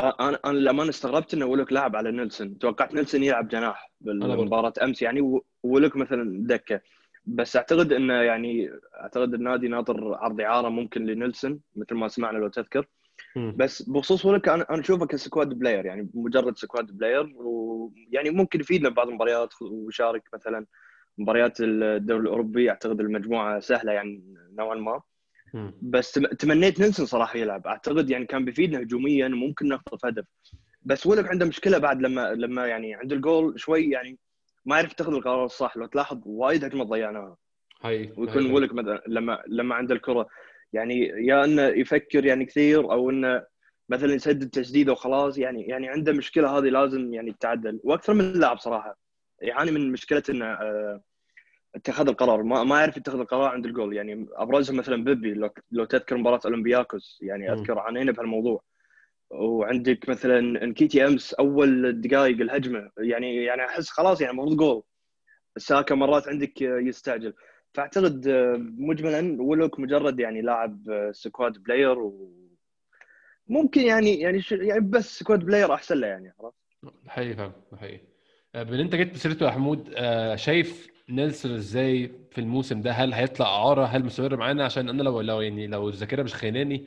أنا 0.00 0.38
أنا 0.44 0.58
لما 0.58 0.88
استغربت 0.88 1.34
إنه 1.34 1.46
ويلوك 1.46 1.72
لعب 1.72 1.96
على 1.96 2.10
نيلسون. 2.10 2.58
توقعت 2.58 2.94
نيلسون 2.94 3.22
يلعب 3.22 3.48
جناح 3.48 3.92
بالمباراه 4.00 4.72
أمس 4.82 5.02
يعني 5.02 5.40
ويلوك 5.62 5.96
مثلا 5.96 6.46
دكة. 6.46 6.80
بس 7.24 7.56
أعتقد 7.56 7.92
إنه 7.92 8.14
يعني 8.14 8.70
أعتقد 9.00 9.34
النادي 9.34 9.68
ناطر 9.68 10.14
عرض 10.14 10.40
إعارة 10.40 10.68
ممكن 10.68 11.06
لنيلسون 11.06 11.60
مثل 11.76 11.94
ما 11.94 12.08
سمعنا 12.08 12.38
لو 12.38 12.48
تذكر. 12.48 12.86
بس 13.36 13.82
بخصوص 13.82 14.26
ويلوك 14.26 14.48
أنا 14.48 14.66
أنا 14.70 14.80
أشوفه 14.80 15.06
ك 15.06 15.13
squad 15.13 15.48
player 15.48 15.86
يعني 15.86 16.10
مجرد 16.14 16.56
squad 16.56 16.86
player 16.86 17.32
ويعني 17.34 18.30
ممكن 18.30 18.60
يفيدنا 18.60 18.88
ببعض 18.88 19.08
المباريات 19.08 19.54
ويشارك 19.62 20.22
مثلا 20.34 20.66
مباريات 21.18 21.60
الدوري 21.60 22.22
الأوروبي. 22.22 22.70
أعتقد 22.70 23.00
المجموعة 23.00 23.60
سهلة 23.60 23.92
يعني 23.92 24.36
نوعا 24.58 24.74
ما. 24.74 25.00
بس 25.82 26.12
تمنيت 26.12 26.80
نيلسون 26.80 27.06
صراحة 27.06 27.38
يلعب. 27.38 27.66
أعتقد 27.66 28.10
يعني 28.10 28.26
كان 28.26 28.44
بيفيدنا 28.44 28.80
هجوميا 28.80 29.26
وممكن 29.26 29.68
نخطف 29.68 30.06
هدف. 30.06 30.24
بس 30.82 31.06
ويلوك 31.06 31.26
عنده 31.26 31.46
مشكلة 31.46 31.78
بعد 31.78 32.02
لما 32.02 32.34
لما 32.34 32.66
يعني 32.66 32.94
عند 32.94 33.12
الجول 33.12 33.60
شوي 33.60 33.90
يعني 33.90 34.18
ما 34.64 34.76
يعرف 34.76 34.92
يتخذ 34.92 35.14
القرار 35.14 35.44
الصح. 35.44 35.76
لو 35.76 35.86
تلاحظ 35.86 36.20
وايد 36.26 36.64
هجمات 36.64 36.86
ضيعناها 36.86 37.36
هاي 37.82 38.12
ويكون 38.16 38.50
ولك 38.50 38.74
مثلا 38.74 39.02
لما 39.06 39.42
لما 39.46 39.74
عنده 39.74 39.94
الكرة. 39.94 40.26
يعني 40.72 41.00
يا 41.06 41.44
إنه 41.44 41.62
يفكر 41.62 42.24
يعني 42.24 42.44
كثير 42.44 42.92
أو 42.92 43.10
إنه 43.10 43.42
مثلا 43.88 44.14
يسدد 44.14 44.50
تسديده 44.50 44.92
وخلاص. 44.92 45.38
يعني 45.38 45.62
يعني 45.62 45.88
عنده 45.88 46.12
مشكلة 46.12 46.58
هذه 46.58 46.68
لازم 46.68 47.14
يعني 47.14 47.32
تتعدل 47.32 47.80
وأكثر 47.84 48.14
من 48.14 48.32
لاعب 48.32 48.58
صراحة. 48.58 48.98
يعاني 49.42 49.70
من 49.70 49.92
مشكلة 49.92 50.22
إنه 50.30 50.44
آه 50.44 51.00
اتخاذ 51.74 52.08
القرار. 52.08 52.42
ما 52.42 52.64
ما 52.64 52.80
يعرف 52.80 52.96
يتخذ 52.96 53.20
القرار 53.20 53.48
عند 53.48 53.66
الجول. 53.66 53.96
يعني 53.96 54.26
ابرزهم 54.32 54.76
مثلا 54.76 55.04
بيبي 55.04 55.34
لو, 55.34 55.50
لو 55.70 55.84
تذكر 55.84 56.16
مباراة 56.16 56.40
أولمبياكوس 56.44 57.18
يعني 57.22 57.52
أذكر 57.52 57.78
عانينا 57.78 58.12
بهالموضوع. 58.12 58.62
وعندك 59.30 60.08
مثلا 60.08 60.64
انكيتي 60.64 61.06
أمس 61.06 61.34
أول 61.34 62.00
دقائق 62.00 62.40
الهجمة. 62.40 62.90
يعني 62.98 63.44
يعني 63.44 63.64
أحس 63.64 63.88
خلاص 63.90 64.20
يعني 64.20 64.32
المفروض 64.32 64.56
جول. 64.56 64.82
ساكا 65.56 65.94
مرات 65.94 66.28
عندك 66.28 66.62
يستعجل. 66.62 67.34
فأعتقد 67.74 68.28
مجملا 68.78 69.42
ويلوك 69.42 69.80
مجرد 69.80 70.20
يعني 70.20 70.42
لاعب 70.42 71.08
squad 71.12 71.58
player 71.62 71.98
وممكن 73.48 73.80
يعني 73.80 74.20
يعني 74.20 74.42
يعني 74.50 74.80
بس 74.80 75.18
squad 75.18 75.44
player 75.44 75.74
أحسن 75.74 75.96
له 75.96 76.06
يعني 76.06 76.34
عرفت؟ 76.40 76.56
حقيقي 77.08 77.34
فاهم 77.34 77.52
حقيقي. 77.76 78.00
بما 78.54 78.80
أنت 78.80 78.94
جيت 78.94 79.14
بسيرته 79.14 79.46
يا 79.46 79.50
حمود 79.50 79.94
آه، 79.96 80.36
شايف 80.36 80.89
نيلسون 81.10 81.54
إزاي 81.54 82.12
في 82.30 82.40
الموسم 82.40 82.80
ده؟ 82.80 82.92
هل 82.92 83.12
هيطلع 83.12 83.46
إعارة؟ 83.46 83.84
هل 83.84 84.04
مستمر 84.04 84.36
معانا؟ 84.36 84.64
عشان 84.64 84.88
أنا 84.88 85.02
لو 85.02 85.20
لو 85.20 85.40
يعني 85.40 85.66
لو 85.66 85.88
الذاكرة 85.88 86.22
مش 86.22 86.34
خيناني 86.34 86.86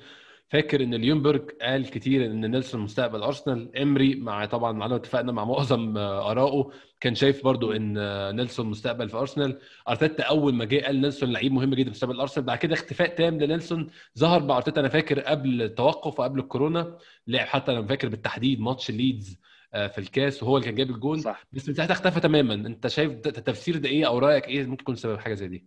فاكر 0.49 0.83
إن 0.83 0.95
ليونجبرج 0.95 1.51
قال 1.61 1.89
كتير 1.89 2.25
إن 2.25 2.51
نيلسون 2.51 2.81
مستقبل 2.81 3.23
أرسنال. 3.23 3.77
إمري 3.77 4.15
مع 4.15 4.45
طبعا 4.45 4.71
معنا 4.71 4.95
اتفقنا 4.95 5.31
مع 5.31 5.45
معظم 5.45 5.97
آرائه 5.97 6.69
كان 6.99 7.15
شايف 7.15 7.43
برضو 7.43 7.71
إن 7.71 7.95
نيلسون 8.35 8.65
مستقبل 8.65 9.09
في 9.09 9.17
أرسنال. 9.17 9.59
أرتيتا 9.89 10.23
أول 10.23 10.53
ما 10.53 10.65
جه 10.65 10.85
قال 10.85 11.01
نيلسون 11.01 11.31
لعيب 11.31 11.51
مهم 11.51 11.73
جدا 11.73 11.83
في 11.83 11.89
مستقبل 11.89 12.19
أرسنال. 12.19 12.45
بعد 12.45 12.57
كده 12.57 12.73
اختفاء 12.73 13.15
تام 13.15 13.39
لنيلسون. 13.39 13.89
ظهر 14.19 14.43
مع 14.43 14.57
أرتيتا 14.57 14.79
أنا 14.79 14.89
فاكر 14.89 15.19
قبل 15.19 15.61
التوقف 15.61 16.19
وقبل 16.19 16.39
الكورونا 16.39 16.97
لعب 17.27 17.47
حتى 17.47 17.71
أنا 17.71 17.87
فاكر 17.87 18.09
بالتحديد 18.09 18.59
ماتش 18.59 18.91
ليدز 18.91 19.39
في 19.73 19.97
الكاس 19.97 20.43
وهو 20.43 20.57
اللي 20.57 20.65
كان 20.65 20.75
جايب 20.75 20.89
الجون. 20.89 21.17
صح. 21.17 21.45
بس 21.53 21.69
من 21.69 21.75
ساعتها 21.75 21.93
اختفى 21.93 22.19
تماما. 22.19 22.53
انت 22.53 22.87
شايف 22.87 23.11
التفسير 23.11 23.77
ده 23.77 23.89
إيه؟ 23.89 24.07
أو 24.07 24.19
رأيك 24.19 24.47
إيه 24.47 24.65
ممكن 24.65 24.81
يكون 24.81 24.95
سبب 24.95 25.17
حاجة 25.17 25.33
زي 25.33 25.47
دي؟ 25.47 25.65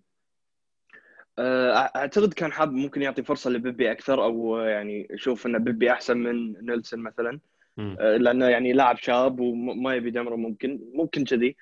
آه، 1.39 1.73
أعتقد 1.97 2.33
كان 2.35 2.53
حاب 2.53 2.73
ممكن 2.73 3.03
يعطي 3.03 3.23
فرصة 3.23 3.51
لبيبي 3.51 3.93
أكثر 3.93 4.25
أو 4.25 4.57
يعني 4.57 5.09
يشوف 5.11 5.47
إن 5.47 5.65
بيبي 5.65 5.93
أحسن 5.93 6.17
من 6.17 6.67
نيلسون 6.67 7.01
مثلا. 7.01 7.41
م. 7.77 7.97
آه، 8.01 8.17
لأنه 8.17 8.47
يعني 8.47 8.73
لاعب 8.73 8.97
شاب 8.97 9.41
وما 9.41 9.95
يبي 9.95 10.11
دمره 10.11 10.37
ممكن 10.37 10.81
ممكن 10.95 11.25
كذي. 11.25 11.57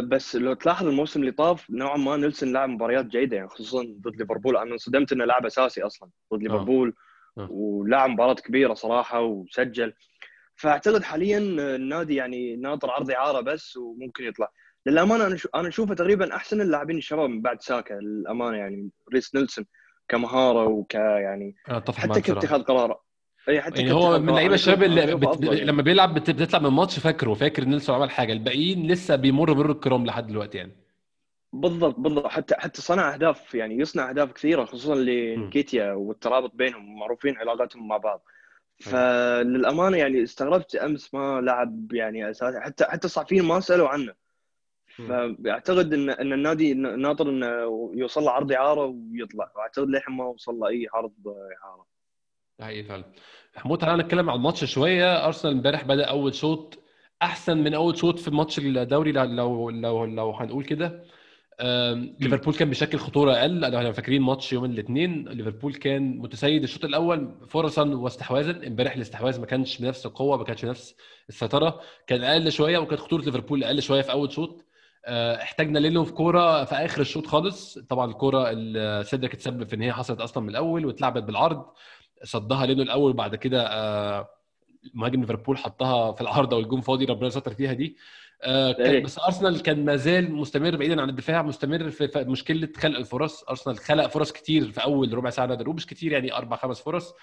بس 0.00 0.36
لو 0.36 0.54
تلاحظ 0.54 0.86
الموسم 0.86 1.20
اللي 1.20 1.32
طاف 1.32 1.70
نوعا 1.70 1.96
ما 1.96 2.16
نيلسون 2.16 2.52
لعب 2.52 2.68
مباريات 2.68 3.06
جيدة 3.06 3.36
يعني 3.36 3.48
خصوصا 3.48 3.82
ضد 4.00 4.16
ليفربول 4.16 4.56
أنا 4.56 4.72
انصدمت 4.72 5.12
إنه 5.12 5.24
لاعب 5.24 5.46
أساسي 5.46 5.82
أصلا 5.82 6.10
ضد 6.34 6.42
ليفربول. 6.42 6.94
ولعب 7.36 8.10
مباراة 8.10 8.34
كبيرة 8.34 8.74
صراحة 8.74 9.20
وسجل. 9.22 9.92
فاعتقد 10.56 11.02
حاليا 11.02 11.38
النادي 11.38 12.14
يعني 12.14 12.56
ناطر 12.56 12.90
عرض 12.90 13.10
إعارة 13.10 13.40
بس 13.40 13.76
وممكن 13.76 14.24
يطلع. 14.24 14.52
للأمانة 14.86 15.26
أنا 15.26 15.36
أنا 15.54 15.68
أشوفه 15.68 15.94
تقريبا 15.94 16.36
أحسن 16.36 16.60
اللاعبين 16.60 16.96
الشباب 16.96 17.30
من 17.30 17.42
بعد 17.42 17.62
ساكا 17.62 17.94
للأمانة 17.94 18.56
يعني 18.56 18.90
ريس 19.14 19.34
نيلسون 19.34 19.66
كمهارة 20.08 20.64
وك 20.64 20.94
يعني 20.94 21.54
حتى 21.96 22.20
كاتخاذ 22.20 22.62
قرار. 22.62 23.00
اي 23.48 23.60
حتى 23.60 23.80
يعني 23.80 23.92
هو 23.92 24.18
من 24.18 24.28
اللعيبه 24.28 24.54
الشباب 24.54 24.82
اللي 24.82 25.14
بت... 25.14 25.42
يعني. 25.42 25.64
لما 25.64 25.82
بيلعب 25.82 26.14
بت... 26.14 26.30
بتطلع 26.30 26.58
من 26.58 26.66
الماتش 26.66 26.98
فاكره 26.98 27.34
فاكر 27.34 27.64
نيلسون 27.64 27.94
عمل 27.94 28.10
حاجة. 28.10 28.32
الباقيين 28.32 28.86
لسه 28.86 29.16
بيمر 29.16 29.54
مر 29.54 29.70
الكرام 29.70 30.06
لحد 30.06 30.26
دلوقتي 30.26 30.58
يعني. 30.58 30.76
بالضبط 31.52 31.98
بالضبط. 31.98 32.26
حتى 32.26 32.54
حتى 32.54 32.82
صنع 32.82 33.14
أهداف 33.14 33.54
يعني 33.54 33.78
يصنع 33.78 34.10
أهداف 34.10 34.32
كثيرة 34.32 34.64
خصوصا 34.64 34.94
لنكيتيا 34.94 35.92
والترابط 35.92 36.54
بينهم 36.54 36.98
معروفين 36.98 37.36
علاقاتهم 37.36 37.88
مع 37.88 37.96
بعض. 37.96 38.24
فللأمانة 38.78 39.96
يعني 39.96 40.22
استغربت 40.22 40.76
أمس 40.76 41.14
ما 41.14 41.40
لعب 41.40 41.92
يعني 41.92 42.30
اساسي 42.30 42.60
حتى 42.60 42.84
حتى 42.84 43.04
الصحفيين 43.04 43.44
ما 43.44 43.60
سألوا 43.60 43.88
عنه. 43.88 44.14
فأعتقد 44.96 45.92
ان 45.92 46.10
إن 46.10 46.32
النادي 46.32 46.74
ناطر 46.74 47.30
إنه 47.30 47.46
يوصل 47.94 48.22
له 48.22 48.30
عرض 48.30 48.52
إعارة 48.52 48.84
ويطلع. 49.12 49.52
واعتقد 49.56 49.88
للحين 49.88 50.14
ما 50.14 50.24
وصل 50.24 50.54
له 50.54 50.68
أي 50.68 50.86
عرض 50.94 51.12
إعارة. 51.64 51.86
حقيقي 52.60 52.84
فعلا. 52.84 53.04
حمود 53.56 53.78
تعالى 53.78 54.02
نتكلم 54.02 54.30
عن 54.30 54.36
الماتش 54.36 54.64
شوية. 54.64 55.26
أرسنال 55.26 55.54
امبارح 55.54 55.84
بدأ 55.84 56.04
أول 56.04 56.34
شوط 56.34 56.78
أحسن 57.22 57.58
من 57.58 57.74
أول 57.74 57.96
شوط 57.96 58.18
في 58.18 58.30
ماتش 58.30 58.58
الدوري 58.58 59.12
لو 59.12 59.70
لو 59.70 60.04
لو 60.04 60.30
هنقول 60.30 60.64
كده. 60.64 61.04
ليفربول 62.20 62.54
كان 62.54 62.68
بيشكل 62.68 62.98
خطورة 62.98 63.32
أقل. 63.32 63.60
لو 63.60 63.92
فاكرين 63.92 64.22
ماتش 64.22 64.52
يوم 64.52 64.64
الاثنين 64.64 65.28
ليفربول 65.28 65.74
كان 65.74 66.18
متسيد. 66.18 66.62
الشوط 66.62 66.84
الأول 66.84 67.34
فرصا 67.48 67.84
واستحواذا. 67.84 68.66
امبارح 68.66 68.94
الاستحواذ 68.94 69.40
ما 69.40 69.46
كانش 69.46 69.78
بنفس 69.78 70.06
القوة 70.06 70.36
ما 70.36 70.44
كانش 70.44 70.64
بنفس 70.64 70.94
السيطرة. 71.28 71.80
كان 72.06 72.24
أقل 72.24 72.52
شوية 72.52 72.78
وكانت 72.78 73.00
خطورة 73.00 73.22
ليفربول 73.22 73.64
أقل 73.64 73.82
شوية 73.82 74.02
في 74.02 74.12
أول 74.12 74.32
شوط. 74.32 74.64
آه، 75.04 75.42
احتاجنا 75.42 75.78
لينو 75.78 76.04
في 76.04 76.12
كورة 76.12 76.64
في 76.64 76.74
آخر 76.74 77.00
الشوط 77.00 77.26
خالص. 77.26 77.78
طبعا 77.78 78.10
الكورة 78.10 78.52
سيدريك 79.02 79.34
تسبب 79.36 79.68
في 79.68 79.76
إن 79.76 79.82
هي 79.82 79.92
حصلت 79.92 80.20
أصلا 80.20 80.42
من 80.42 80.48
الأول 80.48 80.86
واتلعبت 80.86 81.22
بالعرض. 81.22 81.64
صدها 82.24 82.66
لينو 82.66 82.82
الأول 82.82 83.10
وبعد 83.10 83.34
كده 83.34 83.66
آه، 83.66 84.28
مهاجم 84.94 85.20
ليفربول 85.20 85.58
حطها 85.58 86.12
في 86.12 86.20
العارضه 86.20 86.56
والجون 86.56 86.80
فاضي 86.80 87.04
ربنا 87.04 87.28
ستر 87.28 87.54
فيها 87.54 87.72
دي. 87.72 87.96
آه،. 88.42 88.98
بس 88.98 89.18
أرسنال 89.18 89.62
كان 89.62 89.84
ما 89.84 89.96
زال 89.96 90.32
مستمر 90.32 90.76
بعيدا 90.76 91.02
عن 91.02 91.08
الدفاع 91.08 91.42
مستمر 91.42 91.90
في 91.90 92.10
مشكلة 92.16 92.68
خلق 92.76 92.98
الفرص. 92.98 93.44
أرسنال 93.44 93.78
خلق 93.78 94.06
فرص 94.06 94.32
كتير 94.32 94.72
في 94.72 94.82
أول 94.82 95.14
ربع 95.14 95.30
ساعة 95.30 95.46
نادر 95.46 95.68
مش 95.68 95.86
كتير 95.86 96.12
يعني 96.12 96.32
أربع 96.32 96.56
خمس 96.56 96.80
فرص. 96.80 97.14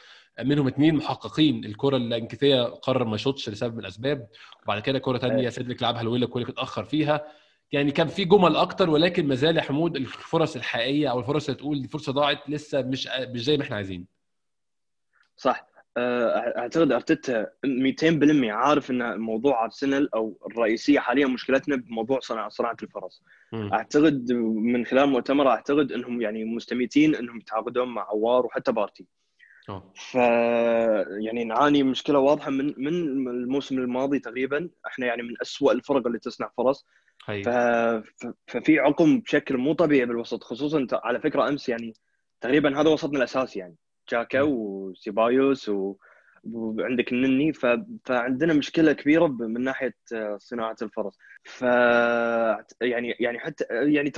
منهم 0.43 0.67
اثنين 0.67 0.95
محققين. 0.95 1.65
الكرة 1.65 1.97
اللي 1.97 2.17
نكيتيا 2.17 2.63
قرر 2.63 3.05
ما 3.05 3.15
يشوطش 3.15 3.49
لسبب 3.49 3.73
من 3.73 3.79
الأسباب. 3.79 4.27
وبعد 4.63 4.81
كده 4.81 4.99
كرة 4.99 5.17
ثانية 5.17 5.43
إيه. 5.43 5.49
سيدريك 5.49 5.81
لعبها 5.81 6.03
لو 6.03 6.27
ويلوك 6.27 6.49
اتأخر 6.49 6.83
فيها. 6.83 7.25
يعني 7.71 7.91
كان 7.91 8.07
في 8.07 8.25
جمل 8.25 8.55
أكتر 8.55 8.89
ولكن 8.89 9.27
ما 9.27 9.35
زال 9.35 9.57
يا 9.57 9.61
حمود 9.61 9.95
الفرص 9.95 10.55
الحقيقية 10.55 11.11
أو 11.11 11.19
الفرص 11.19 11.49
اللي 11.49 11.59
تقول 11.59 11.81
دي 11.81 11.87
فرصة 11.87 12.11
ضاعت 12.11 12.49
لسه 12.49 12.81
مش 12.81 13.09
مش 13.19 13.43
زي 13.43 13.57
ما 13.57 13.63
إحنا 13.63 13.75
عايزين. 13.75 14.05
صح. 15.37 15.72
أعتقد 15.97 16.91
أرتيتا 16.91 17.47
200% 17.65 18.51
عارف 18.51 18.91
إن 18.91 19.19
موضوع 19.19 19.63
أرسنال 19.65 20.15
أو 20.15 20.37
الرئيسية 20.51 20.99
حاليا 20.99 21.27
مشكلتنا 21.27 21.75
بموضوع 21.75 22.19
صناعه 22.19 22.49
صناعة 22.49 22.77
الفرص. 22.83 23.23
م. 23.51 23.73
أعتقد 23.73 24.31
من 24.55 24.85
خلال 24.85 25.09
مؤتمر 25.09 25.47
أعتقد 25.47 25.91
إنهم 25.91 26.21
يعني 26.21 26.45
مستميتين 26.45 27.15
إنهم 27.15 27.37
يتعاقدون 27.37 27.87
مع 27.87 28.01
عوار 28.09 28.45
وحتى 28.45 28.71
بارتي. 28.71 29.05
أوه. 29.69 29.93
ف 29.95 30.15
يعني 31.25 31.43
نعاني 31.43 31.83
مشكلة 31.83 32.19
واضحة 32.19 32.51
من 32.51 32.73
من 32.77 33.27
الموسم 33.27 33.77
الماضي 33.77 34.19
تقريبا. 34.19 34.69
إحنا 34.87 35.05
يعني 35.05 35.23
من 35.23 35.33
أسوأ 35.41 35.71
الفرق 35.71 36.07
اللي 36.07 36.19
تصنع 36.19 36.51
فرص. 36.57 36.85
ف... 37.43 37.49
ففي 38.47 38.79
عقم 38.79 39.19
بشكل 39.19 39.57
مو 39.57 39.73
طبيعي 39.73 40.05
بالوسط 40.05 40.43
خصوصا 40.43 40.87
على 40.93 41.19
فكرة 41.19 41.47
أمس 41.47 41.69
يعني 41.69 41.93
تقريبا 42.41 42.81
هذا 42.81 42.89
وسطنا 42.89 43.17
الأساسي 43.17 43.59
يعني. 43.59 43.75
جاكا 44.09 44.41
وسيبايوس 44.41 45.69
و... 45.69 45.95
وعندك 46.43 47.11
النني 47.11 47.53
ف... 47.53 47.65
فعندنا 48.05 48.53
مشكلة 48.53 48.93
كبيرة 48.93 49.27
من 49.27 49.61
ناحية 49.61 49.95
آه، 50.13 50.37
صناعة 50.39 50.75
الفرص. 50.81 51.17
ف 51.43 51.61
يعني 52.81 53.15
يعني 53.19 53.39
حتى 53.39 53.65
يعني 53.69 54.11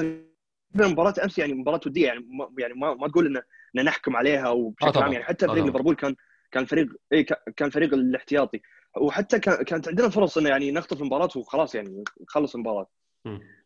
مباراة 0.76 1.14
أمس 1.24 1.40
يعني 1.40 1.54
مباراة 1.54 1.80
ودية 1.86 2.08
يعني 2.08 2.20
ما 2.30 2.50
يعني 2.60 2.74
ما, 2.74 2.94
ما 2.94 3.08
تقول 3.08 3.44
ان 3.78 3.86
نحكم 3.86 4.16
عليها 4.16 4.48
أو 4.48 4.70
بشكل 4.70 5.00
عام. 5.00 5.14
يعني 5.14 5.26
حتى 5.26 5.48
فريق 5.48 5.66
ليفربول 5.66 5.96
كان 5.96 6.16
كان 6.52 6.66
فريق 6.66 6.88
اي 7.14 7.24
كان 7.56 7.70
فريق 7.70 7.94
الاحتياطي. 7.94 8.62
وحتى 8.98 9.40
كانت 9.40 9.88
عندنا 9.88 10.10
فرص 10.10 10.38
إنه 10.38 10.50
يعني 10.50 10.72
نخطف 10.72 11.02
المباراة 11.02 11.30
وخلاص 11.36 11.76
يعني 11.76 12.04
نخلص 12.22 12.56
المباراة. 12.56 12.88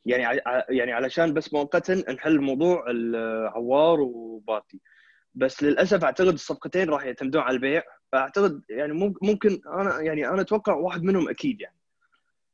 يعني 0.06 0.42
يعني 0.70 0.92
علشان 0.92 1.34
بس 1.34 1.54
مؤقتا 1.54 2.12
نحل 2.14 2.40
موضوع 2.42 2.86
العوار 2.90 4.02
وبارتي 4.02 4.82
بس 5.40 5.64
للأسف 5.64 6.04
أعتقد 6.04 6.34
الصفقتين 6.34 6.90
راح 6.90 7.04
يعتمدون 7.06 7.42
على 7.42 7.56
البيع. 7.56 7.84
فأعتقد 8.12 8.62
يعني 8.70 9.14
ممكن 9.22 9.62
أنا 9.68 10.02
يعني 10.02 10.28
أنا 10.28 10.42
أتوقع 10.42 10.74
واحد 10.74 11.04
منهم 11.04 11.30
أكيد 11.30 11.62
يعني. 11.62 11.76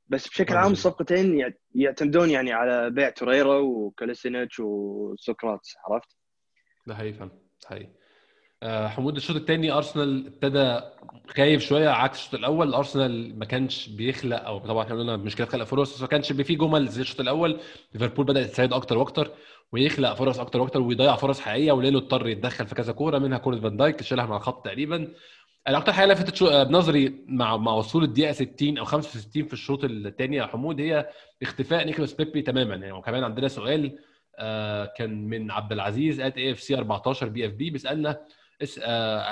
بس 0.07 0.27
بشكل 0.27 0.55
عام 0.55 0.71
الصفقتين 0.71 1.53
يعتمدون 1.75 2.29
يعني 2.29 2.53
على 2.53 2.89
بيع 2.89 3.09
توريرا 3.09 3.57
وكولاسيناتش 3.57 4.59
وسقراطس 4.59 5.75
عرفت؟ 5.89 6.17
ده 6.87 6.95
حقيقي 6.95 7.13
فعلا 7.13 7.31
حقيقي. 7.65 8.04
حمود 8.65 9.15
الشوط 9.15 9.35
الثاني 9.35 9.71
أرسنال 9.71 10.27
ابتدى 10.27 10.79
خايف 11.27 11.61
شوية 11.61 11.89
عكس 11.89 12.19
الشوط 12.19 12.33
الأول. 12.33 12.73
أرسنال 12.73 13.39
ما 13.39 13.45
كانش 13.45 13.89
بيخلق 13.89 14.45
أو 14.45 14.57
طبعا 14.59 14.83
إحنا 14.83 14.95
قلنا 14.95 15.17
مشكله 15.17 15.47
خلق 15.47 15.63
فرص 15.63 15.93
بس 15.95 16.01
ما 16.01 16.07
كانش 16.07 16.31
فيه 16.31 16.57
جمل 16.57 16.87
زي 16.87 17.01
الشوط 17.01 17.19
الأول. 17.19 17.59
ليفربول 17.93 18.25
بدا 18.25 18.41
يتساعد 18.41 18.73
أكتر 18.73 18.97
وأكتر 18.97 19.31
ويخلق 19.71 20.13
فرص 20.13 20.39
أكتر 20.39 20.61
وأكتر 20.61 20.81
ويضيع 20.81 21.15
فرص 21.15 21.39
حقيقية. 21.41 21.71
ولينو 21.71 21.99
اضطر 21.99 22.27
يتدخل 22.27 22.67
في 22.67 22.75
كذا 22.75 22.93
كورة 22.93 23.19
منها 23.19 23.37
كورة 23.37 23.59
فان 23.59 23.77
دايك 23.77 24.01
شالها 24.01 24.25
مع 24.25 24.37
الخط 24.37 24.65
تقريبا. 24.65 25.07
الاكتر 25.67 25.93
حاجة 25.93 26.11
لفتت 26.11 26.43
بنظري 26.43 27.13
مع 27.27 27.57
مع 27.57 27.73
وصول 27.73 28.03
الدقيقة 28.03 28.31
60 28.31 28.77
أو 28.77 28.85
65 28.85 29.45
في 29.45 29.53
الشوط 29.53 29.83
الثاني 29.83 30.35
يا 30.37 30.45
حمود 30.45 30.81
هي 30.81 31.09
اختفاء 31.41 31.85
نيكولاس 31.85 32.13
بيبي 32.13 32.41
تماما. 32.41 32.75
يعني 32.75 32.91
وكمان 32.91 33.23
عندنا 33.23 33.47
سؤال 33.47 33.99
آه، 34.39 34.85
كان 34.97 35.27
من 35.27 35.51
عبد 35.51 35.71
العزيز 35.71 36.19
ات 36.19 36.37
اي 36.37 36.51
اف 36.51 36.59
سي 36.59 36.77
14 36.77 37.27
بي 37.27 37.47
اف 37.47 37.51
بي 37.51 37.69
بيسألنا 37.69 38.09
آه، 38.09 38.25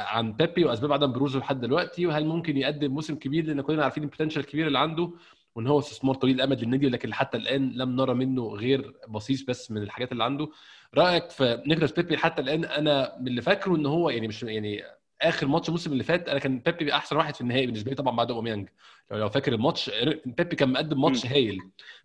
عن 0.07 0.33
بيبي 0.33 0.65
وأسباب 0.65 0.91
عدم 0.91 1.11
بروزه 1.11 1.39
لحد 1.39 1.61
دلوقتي 1.61 2.07
وهل 2.07 2.25
ممكن 2.25 2.57
يقدم 2.57 2.91
موسم 2.91 3.15
كبير؟ 3.15 3.45
لأن 3.45 3.61
كلنا 3.61 3.83
عارفين 3.83 4.03
ال 4.03 4.07
potential 4.07 4.41
الكبير 4.41 4.67
اللي 4.67 4.79
عنده 4.79 5.11
وإن 5.55 5.67
هو 5.67 5.79
استثمار 5.79 6.15
طويل 6.15 6.35
الامد 6.35 6.61
للنادي 6.63 6.89
لكن 6.89 7.13
حتى 7.13 7.37
الآن 7.37 7.71
لم 7.75 7.95
نرى 7.95 8.13
منه 8.13 8.47
غير 8.47 8.93
بصيص 9.07 9.43
بس 9.43 9.71
من 9.71 9.83
الحاجات 9.83 10.11
اللي 10.11 10.23
عنده. 10.23 10.49
رأيك 10.95 11.29
في 11.29 11.63
نيكولاس 11.67 11.91
بيبي 11.91 12.17
حتى 12.17 12.41
الآن؟ 12.41 12.65
أنا 12.65 13.17
من 13.19 13.27
اللي 13.27 13.41
فاكره 13.41 13.75
إن 13.75 13.85
هو 13.85 14.09
يعني 14.09 14.27
مش 14.27 14.43
يعني 14.43 14.83
آخر 15.21 15.47
ماتش 15.47 15.67
الموسم 15.67 15.91
اللي 15.91 16.03
فات 16.03 16.29
أنا 16.29 16.39
كان 16.39 16.59
بيبي 16.59 16.93
أحسن 16.93 17.17
واحد 17.17 17.35
في 17.35 17.41
النهائي 17.41 17.65
بالنسبة 17.65 17.89
لي 17.89 17.95
طبعا 17.95 18.15
بعد 18.15 18.31
اوباميانج 18.31 18.69
لو 19.11 19.29
فاكر 19.29 19.53
الماتش 19.53 19.91
بيبي 20.25 20.55
كان 20.55 20.71
مقدم 20.71 21.01
ماتش 21.01 21.25
هايل. 21.25 21.57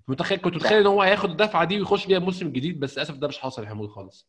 متخيل 0.09 0.39
كنت 0.39 0.57
متخيل 0.57 0.79
إن 0.79 0.87
هو 0.87 1.03
هياخد 1.03 1.31
الدفعه 1.31 1.65
دي 1.65 1.79
ويخش 1.79 2.07
بيها 2.07 2.19
الموسم 2.19 2.47
الجديد 2.47 2.81
بس 2.81 2.95
للأسف 2.97 3.17
ده 3.17 3.29
مش 3.29 3.39
حاصل 3.39 3.65
يا 3.65 3.69
حمود 3.69 3.89
خالص. 3.89 4.29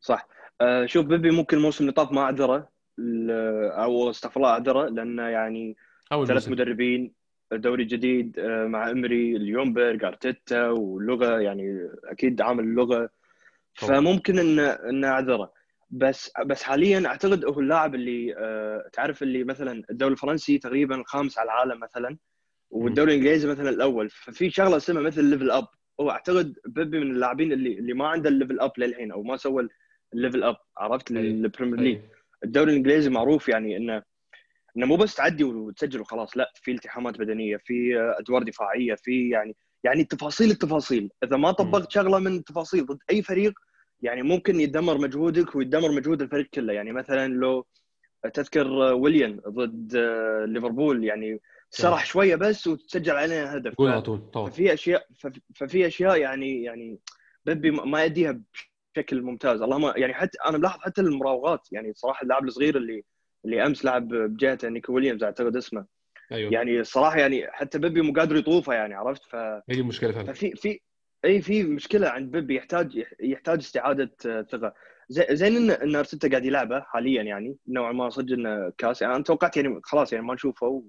صح. 0.00 0.26
آه 0.26 0.43
شوف 0.84 1.06
بيبي 1.06 1.30
ممكن 1.30 1.56
الموسم 1.56 1.84
اللي 1.84 1.92
طاف 1.92 2.12
ما 2.12 2.20
اعذره 2.20 2.68
أو 3.84 4.10
استغفر 4.10 4.36
الله 4.40 4.50
اعذره 4.50 4.88
لأنه 4.88 5.22
يعني 5.22 5.76
ثلاث 6.26 6.48
مدربين 6.48 7.12
دوري 7.52 7.84
جديد 7.84 8.38
آه 8.38 8.66
مع 8.66 8.90
إمري 8.90 9.36
ليونبرغ 9.36 10.06
أرتيتا 10.06 10.68
واللغة 10.68 11.40
يعني 11.40 11.88
أكيد 12.04 12.40
عامل 12.40 12.64
اللغة 12.64 13.10
فممكن 13.74 14.38
ان 14.38 14.58
إن 14.58 15.04
اعذره 15.04 15.52
بس 15.90 16.32
بس 16.46 16.62
حاليا 16.62 17.06
أعتقد 17.06 17.44
هو 17.44 17.60
اللاعب 17.60 17.94
اللي 17.94 18.34
آه 18.38 18.88
تعرف 18.92 19.22
اللي 19.22 19.44
مثلا 19.44 19.82
الدوري 19.90 20.12
الفرنسي 20.12 20.58
تقريبا 20.58 20.94
الخامس 20.96 21.38
على 21.38 21.46
العالم 21.46 21.80
مثلا 21.80 22.18
والدوري 22.70 23.12
الإنجليزي 23.12 23.48
مثلا 23.48 23.68
الأول. 23.70 24.10
ففي 24.10 24.50
شغلة 24.50 24.76
اسمها 24.76 25.02
مثل 25.02 25.24
level 25.24 25.50
up 25.50 25.66
هو 26.00 26.10
أعتقد 26.10 26.54
بيبي 26.66 26.98
من 27.00 27.10
اللاعبين 27.10 27.52
اللي 27.52 27.78
اللي 27.78 27.94
ما 27.94 28.08
عنده 28.08 28.28
ال 28.28 28.33
level 28.33 28.60
up 28.60 28.72
للحين 28.78 29.12
أو 29.12 29.22
ما 29.22 29.36
سوى 29.36 29.68
ال 30.14 30.19
level 30.19 30.44
up 30.44 30.56
عرفت؟ 30.78 31.10
البريمير 31.10 31.80
ليج 31.80 31.98
الدوري 32.44 32.70
الإنجليزي 32.70 33.10
معروف 33.10 33.48
يعني 33.48 33.76
انه 33.76 34.02
انه 34.76 34.86
مو 34.86 34.96
بس 34.96 35.14
تعدي 35.14 35.44
وتسجل 35.44 36.00
وخلاص 36.00 36.36
لا 36.36 36.52
في 36.54 36.70
التحامات 36.70 37.18
بدنية 37.18 37.56
في 37.56 37.96
أدوار 38.18 38.42
دفاعية 38.42 38.94
في 38.94 39.28
يعني 39.30 39.56
يعني 39.84 40.04
تفاصيل 40.04 40.50
التفاصيل. 40.50 41.10
إذا 41.24 41.36
ما 41.36 41.50
طبقت 41.52 41.90
شغلة 41.90 42.18
من 42.18 42.36
التفاصيل 42.36 42.86
ضد 42.86 42.98
أي 43.10 43.22
فريق 43.22 43.52
يعني 44.02 44.22
ممكن 44.22 44.60
يدمر 44.60 44.98
مجهودك 44.98 45.54
ويدمر 45.54 45.92
مجهود 45.92 46.22
الفريق 46.22 46.46
كله. 46.46 46.72
يعني 46.72 46.92
مثلا 46.92 47.28
لو 47.28 47.66
تذكر 48.34 48.68
ويليام 48.72 49.40
ضد 49.48 49.96
ليفربول 50.48 51.04
يعني 51.04 51.40
سرح 51.70 52.06
شوية 52.06 52.36
بس 52.36 52.66
وتسجل 52.66 53.16
علينا 53.16 53.56
هدف. 53.56 53.80
على 53.80 54.02
طول 54.02 54.20
ففي 54.34 54.72
أشياء 54.72 55.06
ففي 55.54 55.86
أشياء 55.86 56.16
يعني 56.16 56.62
يعني 56.62 56.98
بيبي 57.46 57.70
ما 57.70 58.04
يديها 58.04 58.40
بشكل 58.94 59.22
ممتاز. 59.22 59.62
اللهم 59.62 59.92
يعني 59.96 60.14
حتى 60.14 60.38
أنا 60.46 60.58
ملاحظ 60.58 60.80
حتى 60.80 61.00
المراوغات 61.00 61.68
يعني 61.72 61.92
صراحة 61.94 62.22
اللاعب 62.22 62.44
الصغير 62.44 62.76
اللي 62.76 63.04
اللي 63.44 63.66
أمس 63.66 63.84
لعب 63.84 64.08
بجهته 64.08 64.68
نيكو 64.68 64.92
ويليامز 64.92 65.24
أعتقد 65.24 65.56
اسمه. 65.56 65.86
أيوه. 66.32 66.52
يعني 66.52 66.80
الصراحه 66.80 67.18
يعني 67.18 67.46
حتى 67.50 67.78
بيبي 67.78 68.00
مو 68.00 68.12
قادر 68.12 68.36
يطوفه 68.36 68.74
يعني 68.74 68.94
عرفت؟ 68.94 69.24
ف 69.24 69.36
هي 69.36 69.62
المشكلة 69.70 70.12
فعلا. 70.12 70.32
ففي 70.32 70.50
في 70.50 70.80
إي 71.24 71.40
في 71.40 71.62
مشكلة 71.62 72.08
عند 72.08 72.30
بيبي 72.30 72.56
يحتاج 72.56 73.04
يحتاج 73.20 73.58
استعادة 73.58 74.10
ثقة. 74.52 74.74
زين 75.08 75.56
إن 75.56 75.70
إن 75.70 75.96
أرتيتا 75.96 76.28
قاعد 76.28 76.44
يلعبه 76.44 76.80
حاليا 76.80 77.22
يعني 77.22 77.56
نوعا 77.68 77.92
ما 77.92 78.08
صدق 78.08 78.32
إنه 78.32 78.72
كاس. 78.78 79.02
يعني 79.02 79.14
أنا 79.14 79.24
توقعت 79.24 79.56
يعني 79.56 79.80
خلاص 79.82 80.12
يعني 80.12 80.26
ما 80.26 80.34
نشوفه 80.34 80.84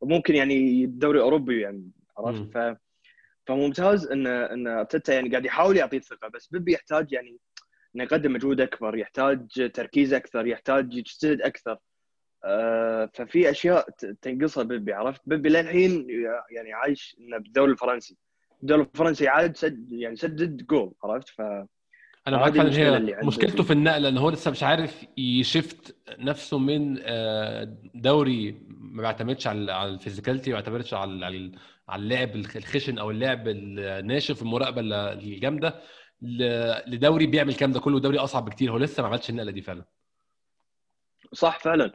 وممكن 0.00 0.34
يعني 0.34 0.84
الدوري 0.84 1.18
الاوروبي 1.18 1.60
يعني 1.60 1.90
عرفت؟ 2.18 2.42
ف 2.54 2.76
فممتاز 3.46 4.06
ان 4.06 4.26
إن 4.26 4.66
ارتيتا 4.66 5.14
يعني 5.14 5.30
قاعد 5.30 5.44
يحاول 5.44 5.76
يعطيه 5.76 6.00
ثقه 6.00 6.28
بس 6.28 6.46
بيبي 6.46 6.72
يحتاج 6.72 7.12
يعني 7.12 7.38
إنه 7.96 8.04
يقدم 8.04 8.32
مجهود 8.32 8.60
أكبر 8.60 8.96
يحتاج 8.96 9.70
تركيز 9.74 10.14
أكثر 10.14 10.46
يحتاج 10.46 10.94
يجتهد 10.94 11.40
أكثر. 11.42 11.76
آه 12.44 13.10
ففي 13.14 13.50
أشياء 13.50 13.90
تنقصها 14.22 14.64
بيبي 14.64 14.92
عرفت؟ 14.92 15.20
بيبي 15.26 15.48
للحين 15.48 16.06
يعني 16.50 16.72
عايش 16.72 17.16
إنه 17.20 17.38
بالدوري 17.38 17.72
الفرنسي. 17.72 18.16
الدوري 18.62 18.82
الفرنسي 18.82 19.28
عاد 19.28 19.56
سد 19.56 19.92
يعني 19.92 20.16
سدد 20.16 20.66
جول 20.66 20.94
عرفت؟ 21.04 21.28
ف 21.28 21.40
أنا 22.26 22.36
معاك 22.36 22.52
فعلا 22.52 23.08
هي 23.08 23.20
مشكلته 23.24 23.62
في 23.62 23.72
النقلة 23.72 24.08
ان 24.08 24.18
هو 24.18 24.30
لسه 24.30 24.50
مش 24.50 24.62
عارف 24.62 25.06
ي 25.18 25.31
shift 25.31 25.96
نفسه 26.18 26.58
من 26.58 26.98
آه، 27.02 27.76
دوري 27.94 28.62
ما 28.68 29.02
بيعتمدش 29.02 29.46
على 29.46 29.84
ال 29.84 29.89
physicality 29.89 30.50
ما 30.50 30.56
بيعتمدش 30.56 30.94
على 30.94 31.12
على 31.92 32.02
اللعب 32.02 32.36
الخشن 32.36 32.98
أو 32.98 33.10
اللعب 33.10 33.48
الناشف 33.48 34.42
المراقبه 34.42 34.80
الجامدة 35.12 35.80
لدوري 36.86 37.26
بيعمل 37.26 37.50
الكلام 37.50 37.72
ده 37.72 37.80
كله 37.80 38.00
دوري 38.00 38.18
أصعب 38.18 38.44
بكتير. 38.44 38.72
هو 38.72 38.76
لسه 38.76 39.02
ما 39.02 39.08
عملش 39.08 39.30
النقلة 39.30 39.52
دي 39.52 39.62
فعلا. 39.62 39.84
صح 41.32 41.58
فعلا. 41.58 41.92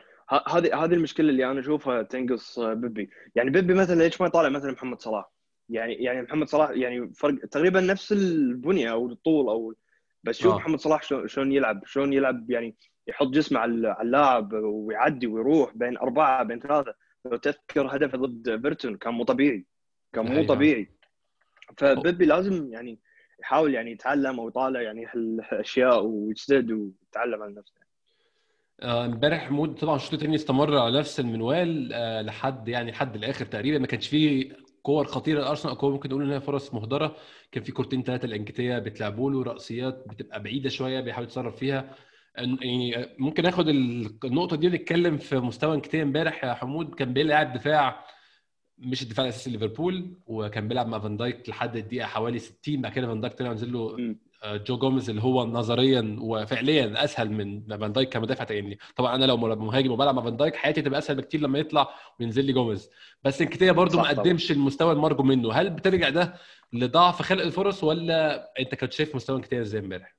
هذه 0.50 0.84
هذه 0.84 0.94
المشكلة 0.94 1.30
اللي 1.30 1.52
أنا 1.52 1.60
أشوفها 1.60 2.02
تنقص 2.02 2.60
بيبي. 2.60 3.10
يعني 3.36 3.50
بيبي 3.50 3.74
مثلا 3.74 4.04
ليش 4.04 4.22
ما 4.22 4.28
يطالع 4.28 4.50
مثلا 4.50 4.72
محمد 4.72 5.02
صلاح؟ 5.02 5.32
يعني 5.70 5.94
يعني 5.94 6.22
محمد 6.22 6.48
صلاح 6.48 6.70
يعني 6.70 7.14
فرق 7.14 7.46
تقريبا 7.46 7.82
نفس 7.82 8.12
البنية 8.12 8.92
أو 8.92 9.08
الطول 9.12 9.50
أو 9.50 9.74
بس 10.24 10.38
شوف 10.40 10.54
آه. 10.54 10.58
محمد 10.58 10.80
صلاح 10.80 11.04
شلون 11.26 11.52
يلعب 11.52 11.86
شلون 11.86 12.14
يلعب 12.14 12.52
يعني 12.52 12.76
يحط 13.08 13.28
جسمه 13.28 13.60
على 13.60 13.98
اللاعب 14.02 14.54
ويعدي 14.54 15.28
ويروح 15.28 15.78
بين 15.78 15.98
أربعة 15.98 16.44
بين 16.44 16.60
ثلاثة. 16.60 16.94
لو 17.26 17.38
تذكر 17.38 17.96
هدفه 17.96 18.18
ضد 18.18 18.50
بيرتون 18.50 18.98
كان 18.98 19.14
مو 19.14 19.24
طبيعي. 19.24 19.66
كان 20.14 20.36
مو 20.36 20.44
طبيعي. 20.44 20.90
فبيبي 21.78 22.26
لازم 22.26 22.74
يعني 22.74 23.00
يحاول 23.40 23.74
يعني 23.74 23.92
يتعلم 23.92 24.40
أو 24.40 24.48
يطالع 24.48 24.82
يعني 24.82 25.06
هالأشياء 25.06 26.06
ويجتهد 26.06 26.72
ويتعلم 26.72 27.44
على 27.44 27.54
نفسه. 27.54 27.74
آه، 28.82 29.06
امبارح 29.06 29.52
حمود 29.52 29.76
طبعا 29.76 29.96
الشوط 29.96 30.14
الثاني 30.14 30.36
استمر 30.36 30.78
على 30.78 31.00
نفس 31.00 31.20
المنوال 31.20 31.94
آه، 31.94 32.22
لحد 32.22 32.68
يعني 32.68 32.92
لحد 32.92 33.16
الآخر 33.16 33.46
تقريبا. 33.46 33.78
ما 33.78 33.88
كانش 33.88 34.08
فيه 34.08 34.52
كور 34.82 35.06
خطيرة 35.06 35.42
لأرسنال 35.42 35.78
كور 35.78 35.92
ممكن 35.92 36.10
نقول 36.10 36.24
إنها 36.24 36.40
فرص 36.40 36.74
مهدرة. 36.74 37.16
كان 37.52 37.64
في 37.64 37.72
كورتين 37.72 38.04
ثلاثة 38.04 38.26
لانكتيه 38.26 38.80
بتلعبوا 38.80 39.32
له 39.32 39.44
رأسيات 39.44 40.04
بتبقى 40.08 40.44
بعيدة 40.44 40.70
شوية 40.70 41.00
بيحاول 41.02 41.26
يتصرف 41.28 41.56
فيها. 41.56 41.96
يعني 42.38 43.08
ممكن 43.20 43.44
ناخد 43.44 43.68
النقطة 43.70 44.56
دي 44.56 44.68
ونتكلم 44.68 45.18
في 45.18 45.36
مستوى 45.36 45.76
انكتيه 45.76 46.04
امبارح 46.04 46.44
يا 46.44 46.54
حمود. 46.54 46.96
كان 46.96 47.14
بيلعب 47.14 47.54
دفاع 47.54 48.06
مش 48.78 49.02
الدفاع 49.02 49.26
الأساسي 49.26 49.50
ليفربول 49.50 50.14
وكان 50.28 50.68
بيلعب 50.68 50.88
مع 50.88 51.00
فان 51.00 51.18
دايك 51.18 51.50
لحد 51.50 51.76
الدقيقة 51.76 52.08
حوالي 52.08 52.40
60 52.40 52.82
بعد 52.82 52.92
كده 52.92 53.08
فان 53.08 53.22
دايك 53.22 53.34
طلع 53.34 53.54
نزل 53.54 53.74
له 53.74 54.16
آه، 54.44 54.58
جو 54.58 54.78
جوميز 54.78 55.10
اللي 55.10 55.22
هو 55.24 55.46
نظريا 55.46 56.18
وفعليا 56.22 57.04
أسهل 57.04 57.32
من 57.32 57.78
فان 57.78 57.94
دايك 57.94 58.10
كمدافع 58.10 58.54
يعني 58.54 58.78
طبعا 58.96 59.16
أنا 59.16 59.26
لو 59.26 59.38
مهاجم 59.38 59.92
وبلعب 59.92 60.16
مع 60.16 60.22
فان 60.24 60.38
دايك 60.38 60.56
حياتي 60.56 60.82
تبقى 60.82 61.00
أسهل 61.00 61.18
بكتير 61.18 61.42
لما 61.42 61.60
يطلع 61.60 61.90
وينزل 62.20 62.46
لي 62.46 62.54
جوميز. 62.54 62.90
بس 63.24 63.42
انكتيه 63.42 63.72
برضو 63.72 63.98
ما 63.98 64.08
قدمش 64.08 64.52
المستوى 64.52 64.94
المرجو 64.94 65.24
منه. 65.24 65.54
هل 65.54 65.70
بترجع 65.70 66.10
ده 66.10 66.34
لضعف 66.74 67.22
خلق 67.22 67.44
الفرص 67.44 67.84
ولا 67.84 68.52
أنت 68.60 68.76
كنت 68.76 68.94
شايف 68.94 69.16
مستوى 69.16 69.38
انكتيه 69.38 69.62
إزاي 69.62 69.82
امبارح؟ 69.82 70.16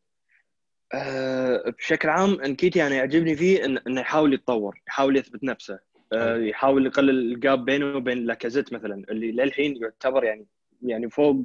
أه 0.95 1.71
بشكل 1.79 2.09
عام 2.09 2.41
انكيتي 2.41 2.87
أنا 2.87 2.95
يعجبني 2.95 3.37
فيه 3.37 3.65
إنه 3.65 4.01
يحاول 4.01 4.35
يتطور 4.35 4.81
يحاول 4.89 5.17
يثبت 5.17 5.45
نفسه. 5.45 5.79
يحاول 6.13 6.87
يقلل 6.87 7.33
ال 7.33 7.41
gap 7.41 7.65
بينه 7.65 7.97
وبين 7.97 8.27
لاكازيت 8.27 8.73
مثلا 8.73 9.05
اللي 9.11 9.33
للحين 9.33 9.77
يعتبر 9.83 10.25
يعني 10.25 10.47
يعني 10.83 11.11
فوق 11.11 11.37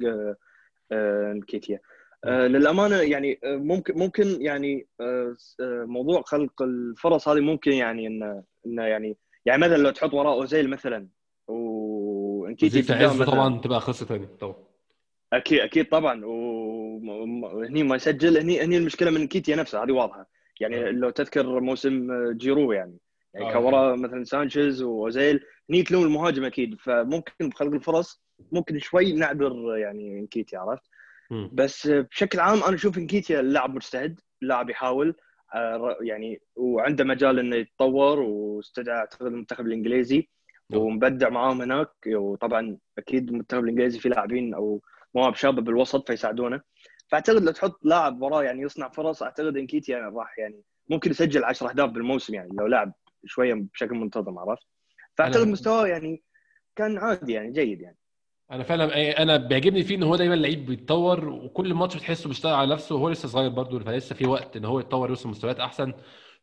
انكيتيا 0.92 1.80
آه 2.24 2.46
للأمانة 2.46 2.96
يعني 2.96 3.40
آه، 3.44 3.56
ممكن 3.56 3.98
ممكن 3.98 4.42
يعني 4.42 4.86
آه, 5.00 5.36
آه، 5.60 5.84
موضوع 5.84 6.22
خلق 6.22 6.62
الفرص 6.62 7.28
هذه 7.28 7.40
ممكن 7.40 7.72
يعني 7.72 8.06
انه 8.06 8.42
انه 8.66 8.82
يعني 8.82 9.16
يعني 9.46 9.62
مثلا 9.62 9.76
لو 9.76 9.90
تحط 9.90 10.14
وراء 10.14 10.34
أوزيل 10.34 10.70
مثلا 10.70 11.08
وانكيتي 11.48 12.82
طبعا 13.24 13.60
تبقى 13.60 13.78
قصه 13.78 14.06
ثانية 14.06 14.28
طبعا. 14.40 14.56
أكيد 15.32 15.60
أكيد 15.60 15.88
طبعا. 15.88 16.24
وهني 16.24 17.82
ما 17.82 17.96
يسجل 17.96 18.38
هني 18.38 18.60
هني 18.60 18.76
المشكلة 18.76 19.10
من 19.10 19.26
انكيتيا 19.26 19.56
نفسه 19.56 19.84
هذه 19.84 19.92
واضحة. 19.92 20.26
يعني 20.60 20.88
آه. 20.88 20.90
لو 20.90 21.10
تذكر 21.10 21.60
موسم 21.60 22.08
جيرو 22.32 22.72
يعني. 22.72 22.98
يعني 23.34 23.52
كان 23.52 23.62
وراء 23.62 23.96
مثلا 23.96 24.24
سانشيز 24.24 24.82
وأوزيل 24.82 25.40
هني 25.70 25.82
تلوم 25.82 26.04
المهاجم 26.04 26.44
أكيد 26.44 26.80
فممكن 26.80 27.48
بخلق 27.48 27.72
الفرص 27.72 28.22
ممكن 28.52 28.78
شوي 28.78 29.12
نعذر 29.12 29.76
يعني 29.76 30.18
انكيتي 30.18 30.56
عرفت؟ 30.56 30.82
بس 31.52 31.86
بشكل 31.86 32.40
عام 32.40 32.62
أنا 32.62 32.74
أشوف 32.74 32.98
إنكيتيا 32.98 33.42
لاعب 33.42 33.74
مجتهد 33.74 34.20
لاعب 34.40 34.70
يحاول 34.70 35.14
آه، 35.54 35.96
يعني 36.00 36.40
وعنده 36.56 37.04
مجال 37.04 37.38
إنه 37.38 37.56
يتطور 37.56 38.20
واستدعى 38.20 38.96
أعتقد 38.96 39.26
المنتخب 39.26 39.66
الإنجليزي 39.66 40.28
ومبدع 40.74 41.28
معاهم 41.28 41.62
هناك 41.62 41.90
وطبعا 42.06 42.78
أكيد 42.98 43.28
المنتخب 43.28 43.64
الإنجليزي 43.64 43.98
فيه 43.98 44.10
لاعبين 44.10 44.54
أو 44.54 44.82
مواهب 45.14 45.34
شابة 45.34 45.62
بالوسط 45.62 46.06
فيساعدونه. 46.06 46.60
فأعتقد 47.08 47.42
لو 47.42 47.52
تحط 47.52 47.84
لاعب 47.84 48.22
وراه 48.22 48.42
يعني 48.42 48.62
يصنع 48.62 48.88
فرص 48.88 49.22
أعتقد 49.22 49.56
إنكيتيا 49.56 49.98
راح 49.98 50.38
يعني 50.38 50.62
ممكن 50.90 51.10
يسجل 51.10 51.44
10 51.44 51.70
أهداف 51.70 51.90
بالموسم 51.90 52.34
يعني 52.34 52.50
لو 52.58 52.66
لعب 52.66 52.92
شوية 53.26 53.54
بشكل 53.54 53.94
منتظم 53.94 54.38
عرفت؟ 54.38 54.66
فأعتقد 55.14 55.46
مستواه 55.46 55.86
يعني 55.86 56.22
كان 56.76 56.98
عادي 56.98 57.32
يعني 57.32 57.52
جيد 57.52 57.80
يعني. 57.80 57.96
أنا 58.50 58.62
فعلا 58.62 59.22
أنا 59.22 59.36
بيعجبني 59.36 59.82
فيه 59.82 59.96
إن 59.96 60.02
هو 60.02 60.16
دايما 60.16 60.34
لعيب 60.34 60.66
بيتطور 60.66 61.28
وكل 61.28 61.74
ماتش 61.74 61.96
بتحسه 61.96 62.28
بيشتغل 62.28 62.52
على 62.54 62.72
نفسه 62.74 62.94
وهو 62.94 63.08
لسه 63.08 63.28
صغير 63.28 63.48
برضه 63.48 63.78
فلسه 63.78 64.14
في 64.14 64.26
وقت 64.26 64.56
إن 64.56 64.64
هو 64.64 64.80
يتطور 64.80 65.08
يوصل 65.08 65.28
مستويات 65.28 65.60
أحسن. 65.60 65.92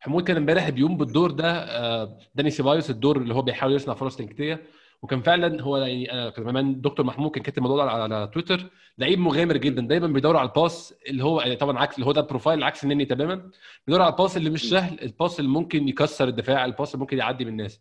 حمود 0.00 0.24
كان 0.24 0.36
امبارح 0.36 0.70
بيقوم 0.70 0.96
بالدور 0.96 1.30
ده 1.30 1.50
آه، 1.52 2.18
داني 2.34 2.50
سيبايوس 2.50 2.90
الدور 2.90 3.16
اللي 3.16 3.34
هو 3.34 3.42
بيحاول 3.42 3.72
يصنع 3.72 3.94
فرص 3.94 4.16
لانكتيه 4.16 4.62
وكان 5.02 5.20
فعلا 5.22 5.62
هو 5.62 5.76
يعني 5.76 6.12
أنا 6.12 6.30
كمان 6.30 6.80
دكتور 6.80 7.06
محمود 7.06 7.30
كان 7.30 7.42
كاتب 7.42 7.58
الموضوع 7.58 7.92
على, 7.92 8.14
على 8.14 8.30
تويتر. 8.34 8.70
لعيب 8.98 9.18
مغامر 9.18 9.56
جدا 9.56 9.82
دايما 9.82 10.06
بيدور 10.06 10.36
على 10.36 10.48
ال 10.48 10.57
pass 10.57 10.94
اللي 11.08 11.24
هو 11.24 11.40
يعني 11.40 11.56
طبعا 11.56 11.78
عكس 11.78 11.94
اللي 11.94 12.06
هو 12.06 12.12
ده 12.12 12.20
ال 12.20 12.25
profile 12.25 12.64
عكس 12.64 12.84
النني 12.84 13.04
تماما. 13.04 13.50
بيدور 13.86 14.02
على 14.02 14.12
ال 14.12 14.17
pass 14.17 14.36
اللي 14.36 14.50
مش 14.50 14.68
سهل 14.70 15.00
ال 15.02 15.10
pass 15.10 15.40
اللي 15.40 15.50
ممكن 15.50 15.88
يكسر 15.88 16.28
الدفاع 16.28 16.64
ال 16.64 16.70
pass 16.70 16.94
اللي 16.94 17.00
ممكن 17.00 17.18
يعدي 17.18 17.44
من 17.44 17.50
الناس. 17.50 17.80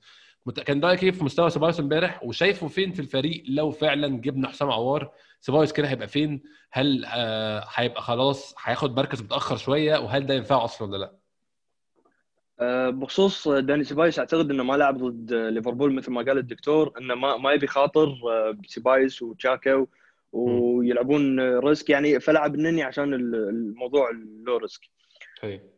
كان 0.66 0.86
رايك 0.86 1.04
إيه 1.04 1.12
في 1.12 1.24
مستوى 1.24 1.50
سيبايوس 1.50 1.80
امبارح؟ 1.80 2.24
وشايفه 2.24 2.68
فين 2.68 2.92
في 2.92 3.00
الفريق 3.00 3.44
لو 3.48 3.72
فعلا 3.72 4.08
جبنا 4.22 4.48
حسام 4.48 4.72
عوار؟ 4.72 5.12
سيبايوس 5.42 5.72
كده 5.74 5.88
هيبقى 5.90 6.08
فين؟ 6.08 6.44
هل 6.72 7.06
آه 7.06 7.66
هيبقى 7.76 8.02
خلاص 8.02 8.56
هياخد 8.64 8.96
مركز 8.98 9.22
متأخر 9.22 9.58
شوية؟ 9.58 9.98
وهل 10.00 10.26
ده 10.26 10.34
ينفعه 10.34 10.64
أصلا 10.64 10.88
ولا 10.90 10.98
لأ؟ 10.98 11.06
آه، 11.06 11.21
بخصوص 12.90 13.48
داني 13.48 13.84
سيبايوس 13.84 14.20
أعتقد 14.20 14.52
إنه 14.52 14.64
ما 14.64 14.74
لعب 14.74 14.98
ضد 14.98 15.34
ليفربول 15.34 15.94
مثل 15.94 16.12
ما 16.12 16.22
قال 16.22 16.38
الدكتور 16.38 16.94
إنه 17.02 17.16
ما 17.16 17.38
ما 17.38 17.52
يبي 17.52 17.68
خاطر 17.68 18.08
آه، 18.30 18.52
بسيبايوس 18.52 19.22
وتشاكا 19.22 19.86
ويلعبون 20.34 21.40
risk. 21.60 21.90
يعني 21.90 22.20
فلعب 22.20 22.56
النني 22.56 22.84
عشان 22.84 23.14
الموضوع 23.14 24.10
ال 24.10 24.58
low 24.58 24.67
risk. 24.67 24.82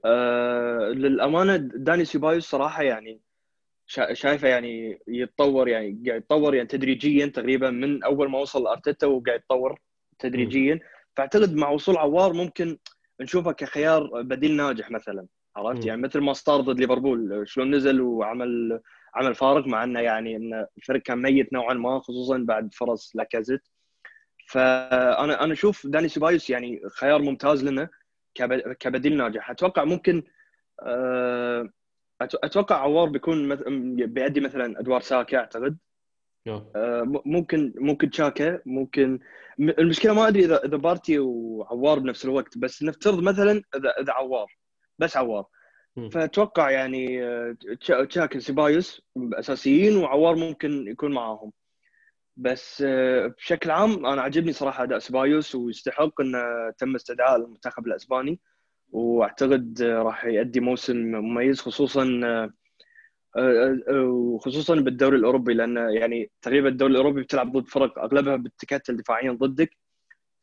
آه 0.05 0.89
للأمانة 0.89 1.55
داني 1.55 2.05
سيبايوس 2.05 2.49
صراحة 2.49 2.83
يعني 2.83 3.19
شايفه 4.13 4.47
يعني 4.47 4.99
يتطور 5.07 5.67
يعني 5.67 6.03
قاعد 6.07 6.21
يتطور 6.21 6.55
يعني 6.55 6.67
تدريجيا 6.67 7.25
تقريبا 7.25 7.69
من 7.69 8.03
أول 8.03 8.29
ما 8.29 8.39
وصل 8.39 8.67
أرتيتا 8.67 9.07
وقاعد 9.07 9.39
يتطور 9.39 9.79
تدريجيا. 10.19 10.79
فأعتقد 11.15 11.55
مع 11.55 11.69
وصول 11.69 11.97
عوار 11.97 12.33
ممكن 12.33 12.77
نشوفه 13.21 13.51
كخيار 13.51 14.21
بديل 14.21 14.55
ناجح 14.55 14.91
مثلا. 14.91 15.27
عرفت؟ 15.55 15.85
يعني 15.85 16.01
مثل 16.01 16.19
ما 16.19 16.33
صار 16.33 16.61
ضد 16.61 16.79
ليفربول 16.79 17.43
شلون 17.47 17.75
نزل 17.75 18.01
وعمل 18.01 18.79
عمل 19.15 19.35
فارق 19.35 19.67
مع 19.67 19.83
إنه 19.83 19.99
يعني 19.99 20.35
إن 20.35 20.65
الفريق 20.77 21.01
كان 21.01 21.21
ميت 21.21 21.53
نوعا 21.53 21.73
ما 21.73 21.99
خصوصا 21.99 22.37
بعد 22.37 22.73
فرص 22.73 23.11
لاكازيت. 23.15 23.67
فأنا 24.47 25.43
أنا 25.43 25.53
أشوف 25.53 25.87
داني 25.87 26.07
سيبايوس 26.07 26.49
يعني 26.49 26.81
خيار 26.89 27.21
ممتاز 27.21 27.63
لنا 27.63 27.89
كبديل 28.79 29.17
ناجح. 29.17 29.49
أتوقع 29.51 29.83
ممكن 29.83 30.23
أه 30.81 31.69
أتوقع 32.21 32.75
عوار 32.75 33.09
بيكون 33.09 33.55
بيأدي 34.05 34.39
مثلا 34.39 34.79
أدوار 34.79 35.01
ساكا 35.01 35.37
أعتقد. 35.37 35.77
آه، 36.75 37.21
ممكن 37.25 37.73
ممكن 37.77 38.09
تشاكا 38.09 38.61
ممكن 38.65 39.19
المشكلة 39.59 40.13
ما 40.13 40.27
أدري 40.27 40.45
إذا 40.45 40.65
إذا 40.65 40.77
بارتي 40.77 41.19
وعوار 41.19 41.99
بنفس 41.99 42.25
الوقت 42.25 42.57
بس 42.57 42.83
نفترض 42.83 43.23
مثلا 43.23 43.63
إذا 43.75 43.89
إذا 43.89 44.13
عوار. 44.13 44.47
بس 44.99 45.17
عوار. 45.17 45.45
فأتوقع 46.11 46.69
يعني 46.71 47.21
تشاكا 48.09 48.39
سيبايوس 48.39 49.01
أساسيين 49.33 49.97
وعوار 49.97 50.35
ممكن 50.35 50.87
يكون 50.87 51.11
معاهم. 51.11 51.51
بس 52.37 52.83
آه، 52.87 53.27
بشكل 53.27 53.71
عام 53.71 54.05
أنا 54.05 54.21
عجبني 54.21 54.53
صراحة 54.53 54.83
أداء 54.83 54.99
سيبايوس 54.99 55.55
ويستحق 55.55 56.21
إنه 56.21 56.39
تم 56.77 56.95
استدعاء 56.95 57.35
المنتخب 57.35 57.87
الأسباني. 57.87 58.39
وأعتقد 58.91 59.81
راح 59.81 60.25
يؤدي 60.25 60.59
موسم 60.59 60.97
مميز 60.97 61.61
خصوصا 61.61 62.21
آه، 63.37 63.75
آه، 63.89 64.03
وخصوصا 64.03 64.75
بالدوري 64.75 65.17
الأوروبي 65.17 65.53
لأن 65.53 65.77
يعني 65.77 66.31
تقريبا 66.41 66.69
الدوري 66.69 66.91
الأوروبي 66.91 67.21
بتلعب 67.21 67.57
ضد 67.57 67.67
فرق 67.67 67.99
أغلبها 67.99 68.35
بتكتل 68.35 68.97
دفاعيا 68.97 69.31
ضدك. 69.31 69.77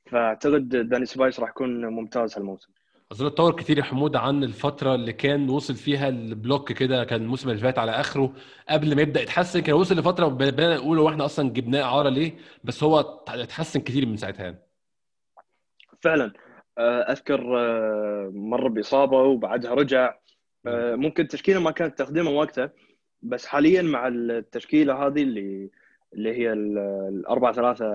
فأعتقد 0.07 0.69
داني 0.69 1.07
سيبايوس 1.07 1.41
راح 1.41 1.51
يكون 1.51 1.87
ممتاز 1.87 2.35
هالموسم. 2.39 2.73
أظن 3.13 3.27
اتطور 3.27 3.57
كتير 3.57 3.79
يا 3.79 3.83
حمود 3.83 4.17
عن 4.17 4.45
الفترة 4.45 4.95
اللي 4.95 5.13
كان 5.13 5.51
وصل 5.51 5.75
فيها 5.75 6.09
البلوك 6.09 6.73
كده 6.73 7.05
كان 7.05 7.23
الموسم 7.23 7.51
اللي 7.51 7.61
فات 7.61 7.79
على 7.79 7.93
آخره. 7.93 8.33
قبل 8.69 8.97
ما 8.97 9.03
يبدأ 9.03 9.21
يتحسن 9.23 9.61
كان 9.61 9.75
وصل 9.75 9.95
لفترة 9.99 10.27
بدانا 10.27 10.77
نقول 10.77 10.99
هو 10.99 11.09
إحنا 11.09 11.25
أصلا 11.25 11.51
جبناه 11.51 11.83
إعارة 11.83 12.09
ليه 12.09 12.37
بس 12.65 12.83
هو 12.85 13.01
اتحسن 13.29 13.81
كتير 13.81 14.07
من 14.07 14.17
ساعتها 14.17 14.43
يعني. 14.43 14.59
فعلا. 16.01 16.33
آه، 16.79 17.01
أذكر 17.01 17.59
آه، 17.59 18.31
مر 18.35 18.69
بإصابة 18.69 19.17
وبعدها 19.23 19.75
رجع. 19.75 20.15
آه، 20.67 20.95
ممكن 20.95 21.23
التشكيله 21.23 21.61
ما 21.61 21.71
كانت 21.71 21.99
تخدمه 21.99 22.31
وقتها 22.31 22.73
بس 23.23 23.47
حاليا 23.47 23.83
مع 23.83 24.09
التشكيلة 24.09 25.07
هذه 25.07 25.23
اللي 25.23 25.71
اللي 26.15 26.39
هي 26.39 26.53
الأربعة 26.53 27.53
ثلاثة 27.53 27.87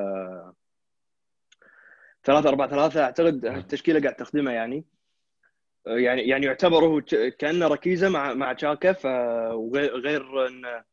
ثلاثة 2.23 2.49
أربعة 2.49 2.69
ثلاثة 2.69 3.03
أعتقد 3.03 3.45
التشكيلة 3.45 3.99
قاعد 4.01 4.15
تخدمه 4.15 4.51
يعني. 4.51 4.85
يعني 5.87 6.21
يعني 6.21 6.45
يعتبر 6.45 6.85
هو 6.85 7.01
كأنه 7.39 7.67
ركيزة 7.67 8.09
مع 8.09 8.33
مع 8.33 8.53
تشاكا 8.53 8.93
فغير 8.93 10.47
انه 10.47 10.83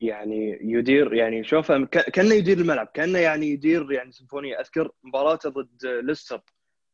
يعني 0.00 0.58
يدير 0.62 1.14
يعني 1.14 1.44
شوف 1.44 1.72
كأنه 1.72 2.34
يدير 2.34 2.58
الملعب 2.58 2.86
كأنه 2.94 3.18
يعني 3.18 3.46
يدير 3.46 3.92
يعني 3.92 4.12
سيمفونيه 4.12 4.60
أذكر 4.60 4.90
مباراته 5.04 5.50
ضد 5.50 5.86
ليستر 6.04 6.40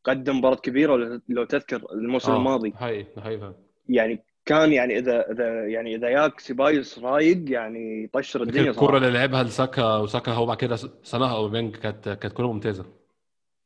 قدم 0.05 0.39
مباراة 0.39 0.57
كبيرة 0.57 1.21
لو 1.29 1.45
تذكر 1.45 1.83
الموسم 1.93 2.33
آه. 2.33 2.37
الماضي. 2.37 2.73
هاي 2.79 3.07
هاي 3.19 3.53
يعني 3.89 4.25
كان 4.45 4.73
يعني 4.73 4.99
إذا 4.99 5.31
إذا 5.33 5.67
يعني 5.67 5.95
إذا 5.95 6.09
جاك 6.09 6.41
سيبايوس 6.41 6.99
رايق 6.99 7.51
يعني 7.51 8.05
يطشر 8.05 8.43
الدنيا 8.43 8.71
الكره 8.71 8.97
اللي 8.97 9.11
لعبها 9.11 9.43
لساكا 9.43 9.97
وساكا 9.97 10.33
هو 10.33 10.47
بعد 10.47 10.57
كده 10.57 10.77
صنعها 11.03 11.37
اوبامينج 11.37 11.77
كانت 11.77 12.09
كانت 12.09 12.35
كره 12.35 12.53
ممتازة. 12.53 12.85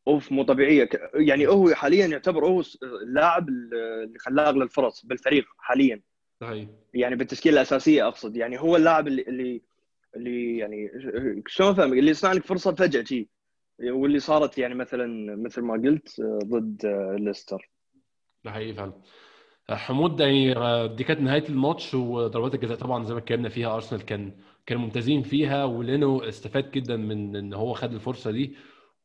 اوف 0.08 0.32
مو 0.32 0.42
طبيعية. 0.42 0.88
يعني 1.14 1.46
هو 1.46 1.74
حاليا 1.74 2.06
يعتبر 2.06 2.46
هو 2.46 2.62
اللاعب 3.02 3.48
اللي 3.48 4.18
خلاق 4.18 4.50
للفرص 4.50 5.06
بالفريق 5.06 5.44
حاليا. 5.58 6.02
صحيح. 6.40 6.68
يعني 6.94 7.16
بالتشكيلة 7.16 7.56
الأساسية 7.56 8.08
أقصد. 8.08 8.36
يعني 8.36 8.60
هو 8.60 8.76
اللاعب 8.76 9.06
اللي 9.06 9.22
اللي 9.22 9.62
اللي 10.16 10.58
يعني 10.58 10.90
شلون 11.46 11.74
فاهم 11.74 11.92
اللي 11.92 12.10
يصنع 12.10 12.32
لك 12.32 12.44
فرصة 12.44 12.74
فجأة 12.74 13.04
شي. 13.04 13.28
واللي 13.82 14.18
صارت 14.18 14.58
يعني 14.58 14.74
مثلا 14.74 15.36
مثل 15.36 15.62
ما 15.62 15.74
قلت 15.74 16.20
ضد 16.44 16.86
ليستر. 17.18 17.70
ده 18.44 18.50
حقيقي 18.50 18.74
فعلا 18.74 18.92
حمود 19.70 20.20
يعني 20.20 20.54
دي 20.88 21.04
كانت 21.04 21.20
نهاية 21.20 21.48
الماتش 21.48 21.94
وضربات 21.94 22.54
الجزاء 22.54 22.78
طبعا 22.78 23.04
زي 23.04 23.14
ما 23.14 23.20
اتكلمنا 23.20 23.48
فيها 23.48 23.74
أرسنال 23.74 24.02
كان 24.04 24.32
كانوا 24.66 24.82
ممتازين 24.82 25.22
فيها 25.22 25.64
ولينو 25.64 26.18
استفاد 26.18 26.70
جدا 26.70 26.96
من 26.96 27.36
إن 27.36 27.54
هو 27.54 27.72
خد 27.72 27.92
الفرصة 27.92 28.30
دي. 28.30 28.56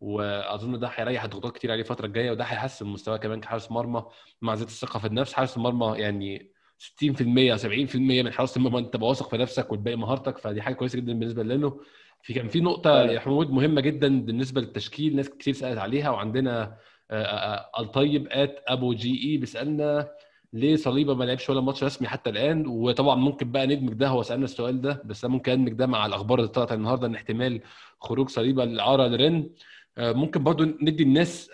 وأظن 0.01 0.79
ده 0.79 0.87
هيريح 0.87 1.25
ضغوطات 1.25 1.55
كتير 1.55 1.71
عليه 1.71 1.81
الفترة 1.81 2.05
الجاية 2.05 2.31
وده 2.31 2.43
هيحسن 2.43 2.85
مستواه 2.85 3.17
كمان 3.17 3.41
كحارس 3.41 3.71
مرمى 3.71 4.05
مع 4.41 4.55
زيادة 4.55 4.71
الثقة 4.71 4.99
في 4.99 5.07
النفس. 5.07 5.33
حارس 5.33 5.57
المرمى 5.57 5.97
يعني 5.99 6.51
60% 6.77 7.55
70% 7.57 7.95
من 8.23 8.31
حراسة 8.31 8.57
المرمى 8.59 8.79
أنت 8.79 8.95
واثق 8.95 9.29
في 9.29 9.37
نفسك 9.37 9.71
والباقي 9.71 9.97
مهارتك 9.97 10.37
فدي 10.37 10.61
حاجة 10.61 10.73
كويسة 10.73 10.97
جدا 10.97 11.13
بالنسبة 11.13 11.43
لنا 11.43 11.73
في 12.21 12.33
كان 12.33 12.47
في 12.47 12.61
نقطة 12.61 13.01
يا 13.01 13.19
حمود 13.19 13.49
مهمة 13.51 13.81
جدا 13.81 14.21
بالنسبة 14.21 14.61
للتشكيل 14.61 15.15
ناس 15.15 15.29
كتير 15.29 15.53
سألت 15.53 15.77
عليها 15.77 16.09
وعندنا 16.09 16.77
آه، 17.11 17.23
آه، 17.23 17.55
آه، 17.77 17.81
الطيب 17.81 18.27
at 18.31 18.63
أبو 18.67 18.93
GE 18.93 19.37
بيسألنا 19.37 20.11
ليه 20.53 20.75
صليبة 20.75 21.13
ما 21.15 21.23
لعبش 21.23 21.49
ولا 21.49 21.61
ماتش 21.61 21.83
رسمي 21.83 22.07
حتى 22.07 22.29
الآن؟ 22.29 22.67
وطبعا 22.67 23.15
ممكن 23.15 23.51
بقى 23.51 23.67
ندمج 23.67 23.93
ده 23.93 24.07
هو 24.07 24.21
سألنا 24.23 24.45
السؤال 24.45 24.81
ده 24.81 25.01
بس 25.05 25.25
ممكن 25.25 25.51
ندمج 25.51 25.73
ده 25.73 25.87
مع 25.87 26.05
الأخبار 26.05 26.39
اللي 26.39 26.49
طلعت 26.49 26.71
النهارده 26.71 27.07
إن 27.07 27.15
احتمال 27.15 27.61
خروج 27.99 28.29
صليبة 28.29 28.63
الإعارة 28.63 29.07
لرن. 29.07 29.49
ممكن 29.97 30.43
برضو 30.43 30.63
ندي 30.63 31.03
الناس 31.03 31.51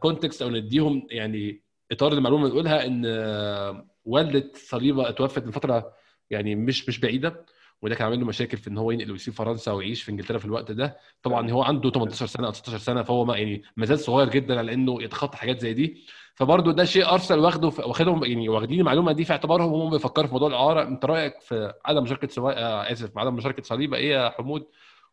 context 0.00 0.42
آه، 0.42 0.46
أو 0.46 0.50
نديهم 0.50 1.06
يعني 1.10 1.62
إطار 1.92 2.12
المعلومة 2.12 2.48
نقولها 2.48 2.86
إن 2.86 3.02
آه، 3.06 3.86
والدة 4.04 4.52
صليبة 4.54 5.08
اتوفت 5.08 5.44
من 5.44 5.50
فترة 5.50 5.92
يعني 6.30 6.54
مش 6.54 6.88
مش 6.88 7.00
بعيدة 7.00 7.46
وده 7.82 7.94
كان 7.94 8.04
عامل 8.06 8.20
له 8.20 8.26
مشاكل 8.26 8.56
في 8.56 8.70
إن 8.70 8.78
هو 8.78 8.90
ينقل 8.90 9.10
ويسيب 9.12 9.34
فرنسا 9.34 9.72
ويعيش 9.72 10.02
في 10.02 10.10
إنجلترا 10.10 10.38
في 10.38 10.44
الوقت 10.44 10.72
ده. 10.72 10.96
طبعا 11.22 11.50
هو 11.50 11.62
عنده 11.62 11.90
18 11.90 12.26
سنة 12.26 12.46
أو 12.46 12.52
16 12.52 12.78
سنة 12.78 13.02
فهو 13.02 13.24
ما 13.24 13.36
يعني 13.36 13.62
ما 13.76 13.86
زال 13.86 13.98
صغير 13.98 14.28
جدا 14.28 14.58
على 14.58 14.74
إنه 14.74 15.02
يتخطى 15.02 15.36
حاجات 15.36 15.60
زي 15.60 15.74
دي. 15.74 16.04
فبرضه 16.34 16.72
ده 16.72 16.84
شيء 16.84 17.08
ارسنال 17.12 17.40
واخده 17.40 17.66
واخدهم 17.68 18.24
يعني 18.24 18.48
واخدين 18.48 18.80
المعلومة 18.80 19.12
دي 19.12 19.24
في 19.24 19.32
اعتبارهم 19.32 19.72
وهم 19.72 19.90
بيفكروا 19.90 20.26
في 20.26 20.32
موضوع 20.32 20.48
الإعارة. 20.48 20.82
أنت 20.82 21.04
رأيك 21.04 21.40
في 21.40 21.74
عدم 21.84 22.02
مشاركة 22.02 22.28
سوا... 22.28 22.52
آه 22.52 22.92
آسف 22.92 23.18
عدم 23.18 23.34
مشاركة 23.34 23.62
صليبة 23.62 23.96
إيه 23.96 24.10
يا 24.12 24.30
حمود؟ 24.30 24.66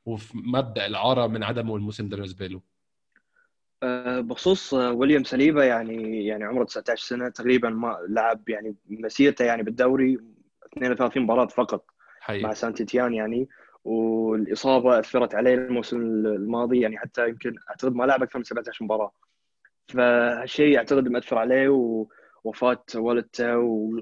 وفي 0.06 0.38
مبدأ 0.38 0.86
الإعارة 0.86 1.28
من 1.28 1.44
عدمه 1.44 1.76
الموسم 1.76 2.10
ده 2.10 2.18
بالنسبة 2.18 2.48
له. 2.48 2.58
آه، 2.58 2.71
بخصوص 4.22 4.74
آه، 4.74 4.92
ويليام 4.92 5.24
سليبا 5.24 5.66
يعني 5.66 6.26
يعني 6.26 6.44
عمره 6.44 6.64
19 6.64 7.08
سنة 7.08 7.30
تقريبا 7.30 7.70
ما 7.70 7.98
لعب 8.10 8.50
يعني 8.50 8.76
مسيرته 8.90 9.46
يعني 9.46 9.64
بالدوري 9.64 10.18
32 10.74 11.24
مباراة 11.24 11.46
فقط 11.46 11.86
حقيقي. 12.20 12.44
مع 12.44 12.54
سانتيتيان 12.54 13.14
يعني 13.14 13.50
والإصابة 13.84 15.00
أثرت 15.00 15.36
عليه 15.36 15.54
الموسم 15.54 15.98
الماضي 15.98 16.80
يعني 16.80 16.98
حتى 16.98 17.30
يمكن 17.30 17.56
أعتقد 17.70 17.96
ما 17.96 18.04
لعب 18.04 18.24
أكثر 18.24 18.40
من 18.40 18.44
17 18.44 18.86
مباراة 18.86 19.12
فهالشيء 19.88 20.78
أعتقد 20.78 21.08
مأثر 21.08 21.38
عليه 21.38 21.70
ووفاة 21.70 22.84
والدته 22.96 23.58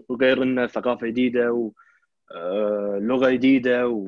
وغير 0.09 0.43
إنه 0.43 0.67
ثقافة 0.67 1.07
جديدة 1.07 1.51
ولغه 1.51 3.27
آه، 3.27 3.31
جديدة 3.31 4.05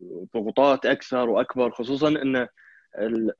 وضغوطات 0.00 0.86
أكثر 0.86 1.30
وأكبر 1.30 1.70
خصوصا 1.70 2.08
إنه 2.08 2.48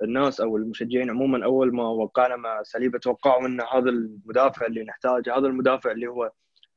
الناس 0.02 0.40
أو 0.40 0.56
المشجعين 0.56 1.10
عموما 1.10 1.44
أول 1.44 1.74
ما 1.74 1.88
وقعنا 1.88 2.36
مع 2.36 2.62
صليبة 2.62 2.98
توقعوا 2.98 3.46
إن 3.46 3.60
هذا 3.60 3.90
المدافع 3.90 4.66
اللي 4.66 4.84
نحتاجه 4.84 5.38
هذا 5.38 5.46
المدافع 5.46 5.90
اللي 5.90 6.06
هو 6.06 6.32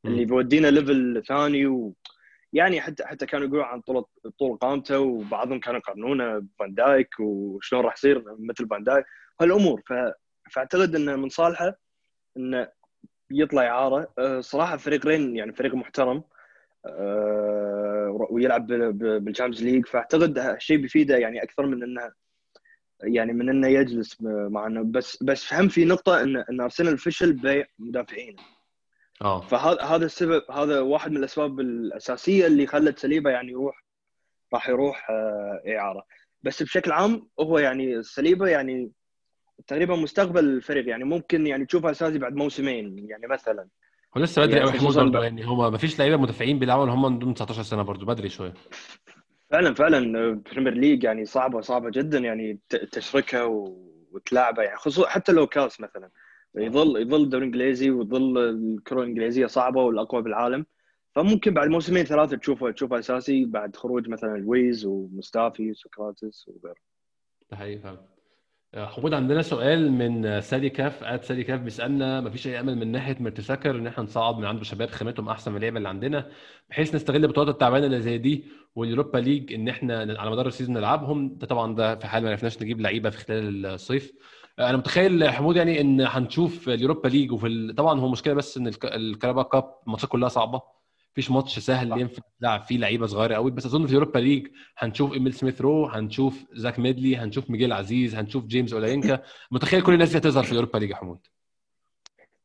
اللي 0.05 0.25
بيودينا 0.25 0.67
level 0.67 1.23
ثاني 1.27 1.65
و 1.67 1.93
يعني 2.53 2.81
حتى 2.81 3.05
حتى 3.05 3.25
كانوا 3.25 3.47
يقولوا 3.47 3.65
عن 3.65 3.81
طول 3.81 4.05
طول 4.39 4.57
قامته 4.57 4.99
وبعضهم 4.99 5.59
كانوا 5.59 5.79
يقارنونه 5.79 6.39
بفان 6.39 6.73
دايك 6.73 7.19
وشلون 7.19 7.83
راح 7.85 7.93
يصير 7.93 8.23
مثل 8.39 8.67
فان 8.67 8.83
دايك 8.83 9.05
هالأمور. 9.41 9.81
ف... 9.87 9.93
فأعتقد 10.51 10.95
إنه 10.95 11.15
من 11.15 11.29
صالحه 11.29 11.73
انه 12.37 12.67
يطلع 13.31 13.67
إعارة. 13.67 14.13
أه، 14.19 14.39
صراحة 14.39 14.77
فريق 14.77 15.05
رين 15.05 15.35
يعني 15.35 15.53
فريق 15.53 15.75
محترم. 15.75 16.23
أه، 16.85 18.27
ويلعب 18.29 18.67
بال 18.67 18.85
Champions 18.85 19.63
League 19.63 19.85
فأعتقد 19.85 20.39
هالشيء 20.39 20.77
بيفيده 20.77 21.17
يعني 21.17 21.43
أكثر 21.43 21.65
من 21.65 21.83
إنه 21.83 22.11
يعني 23.03 23.33
من 23.33 23.49
إنه 23.49 23.67
يجلس 23.67 24.17
معنا 24.21 24.81
بس 24.81 25.23
بس 25.23 25.53
هم 25.53 25.67
في 25.67 25.85
نقطة 25.85 26.21
إن 26.21 26.37
إن 26.37 26.61
أرسنال 26.61 26.97
فشل 26.97 27.33
ببيع 27.33 27.65
مدافعين. 27.79 28.35
آه. 29.21 29.41
فهذا 29.41 29.81
هذا 29.81 30.05
السبب 30.05 30.51
هذا 30.51 30.79
واحد 30.79 31.11
من 31.11 31.17
الأسباب 31.17 31.59
الأساسية 31.59 32.47
اللي 32.47 32.67
خلت 32.67 32.99
صليبة 32.99 33.29
يعني 33.29 33.51
يروح 33.51 33.85
راح 34.53 34.69
يروح 34.69 35.09
آه، 35.09 35.61
إعارة. 35.67 36.05
بس 36.43 36.63
بشكل 36.63 36.91
عام 36.91 37.27
هو 37.39 37.59
يعني 37.59 38.03
صليبة 38.03 38.47
يعني 38.47 38.91
تقريبا 39.67 39.95
مستقبل 39.95 40.43
الفريق. 40.43 40.87
يعني 40.87 41.03
ممكن 41.03 41.47
يعني 41.47 41.65
تشوفه 41.65 41.91
أساسي 41.91 42.19
بعد 42.19 42.35
موسمين 42.35 43.09
يعني 43.09 43.27
مثلا. 43.27 43.67
هو 44.17 44.21
لسه 44.21 44.41
بدري 44.41 44.57
يعني 44.57 44.69
قوي 44.69 44.79
حمود 44.79 44.95
برضه 44.95 45.23
يعني 45.23 45.47
هو 45.47 45.71
ما 45.71 45.77
فيش 45.77 45.99
لعيبة 45.99 46.17
مدافعين 46.17 46.59
بيلعبوا 46.59 46.85
هم 46.85 47.05
عندهم 47.05 47.33
19 47.33 47.63
سنة 47.63 47.81
برضه 47.81 48.05
بدري 48.05 48.29
شوية. 48.29 48.53
فعلا 49.49 49.73
فعلا 49.73 50.31
Premier 50.51 50.73
League 50.73 51.03
يعني 51.03 51.25
صعبة 51.25 51.61
صعبة 51.61 51.89
جدا 51.89 52.17
يعني 52.17 52.59
تشركها 52.91 53.43
وتلعبها 54.11 54.63
يعني 54.63 54.77
خصوصا 54.77 55.07
حتى 55.07 55.31
لو 55.31 55.47
كاس 55.47 55.81
مثلا 55.81 56.09
يظل 56.55 57.01
يظل 57.01 57.23
الدوري 57.23 57.45
الإنجليزي 57.45 57.89
ويظل 57.89 58.37
الكرة 58.37 59.01
الإنجليزية 59.01 59.45
صعبة 59.45 59.83
والأقوى 59.83 60.21
بالعالم 60.21 60.65
فممكن 61.15 61.53
بعد 61.53 61.69
موسمين 61.69 62.03
ثلاثة 62.03 62.37
تشوفه 62.37 62.71
تشوفه 62.71 62.99
أساسي 62.99 63.45
بعد 63.45 63.75
خروج 63.75 64.09
مثلا 64.09 64.37
لويز 64.37 64.85
وموستافي 64.85 65.71
وسقراطس 65.71 66.47
وغيره. 66.47 66.79
فعلا. 67.77 68.14
حمود 68.77 69.13
عندنا 69.13 69.41
سؤال 69.41 69.91
من 69.91 70.41
سالي 70.41 70.69
كاف 70.69 71.03
at 71.03 71.23
سالي 71.23 71.43
كاف 71.43 71.59
بيسألنا 71.61 72.21
مفيش 72.21 72.47
أي 72.47 72.59
أمل 72.59 72.75
من 72.77 72.91
ناحية 72.91 73.17
مرتساكر 73.19 73.75
إن 73.75 73.87
إحنا 73.87 74.03
نصعد 74.03 74.37
من 74.37 74.45
عنده 74.45 74.63
شباب 74.63 74.89
خامتهم 74.89 75.29
أحسن 75.29 75.51
من 75.51 75.57
اللعيبة 75.57 75.77
اللي 75.77 75.89
عندنا 75.89 76.29
بحيث 76.69 76.95
نستغل 76.95 77.23
البطولات 77.23 77.53
التعبانة 77.53 77.85
اللي 77.85 78.01
زي 78.01 78.17
دي 78.17 78.45
وال 78.75 78.86
Europa 78.86 79.17
League 79.17 79.53
إن 79.53 79.67
إحنا 79.67 80.15
على 80.19 80.31
مدار 80.31 80.47
ال 80.47 80.51
season 80.51 80.75
نلعبهم 80.77 81.37
ده 81.37 81.47
طبعا 81.47 81.75
ده 81.75 81.95
في 81.95 82.07
حال 82.07 82.23
ما 82.23 82.29
عرفناش 82.29 82.61
نجيب 82.61 82.81
لعيبة 82.81 83.09
في 83.09 83.17
خلال 83.17 83.65
الصيف 83.65 84.13
أنا 84.59 84.77
متخيل 84.77 85.29
حمود 85.29 85.55
يعني 85.55 85.81
إن 85.81 86.01
هنشوف 86.01 86.69
ال 86.69 86.75
Europa 86.75 87.07
League 87.07 87.31
وفي. 87.31 87.73
طبعا 87.77 87.99
هو 87.99 88.09
مشكلة 88.09 88.33
بس 88.33 88.57
إن 88.57 88.71
ال 88.83 88.91
Carabao 88.91 89.43
Cup 89.43 89.75
الماتشات 89.87 90.09
كلها 90.09 90.29
صعبة 90.29 90.61
مفيش 91.15 91.31
ماتش 91.31 91.59
سهل 91.59 92.01
ينفع 92.01 92.21
تلعب 92.39 92.63
فيه 92.63 92.77
لعيبة 92.77 93.05
صغيرة 93.05 93.35
قوي. 93.35 93.51
بس 93.51 93.65
أظن 93.65 93.87
في 93.87 93.95
Europa 93.95 94.19
League 94.19 94.47
هنشوف 94.77 95.13
إيميل 95.13 95.33
سميث 95.33 95.61
رو 95.61 95.85
هنشوف 95.85 96.45
زاك 96.53 96.79
ميدلي 96.79 97.17
هنشوف 97.17 97.49
ميجيل 97.49 97.73
عزيز 97.73 98.15
هنشوف 98.15 98.45
جيمس 98.45 98.73
اولاينكا 98.73 99.23
متخيل 99.51 99.81
كل 99.81 99.93
الناس 99.93 100.11
دي 100.11 100.17
هتظهر 100.17 100.43
في 100.43 100.55
Europa 100.55 100.77
League 100.77 100.89
يا 100.89 100.95
حمود؟ 100.95 101.19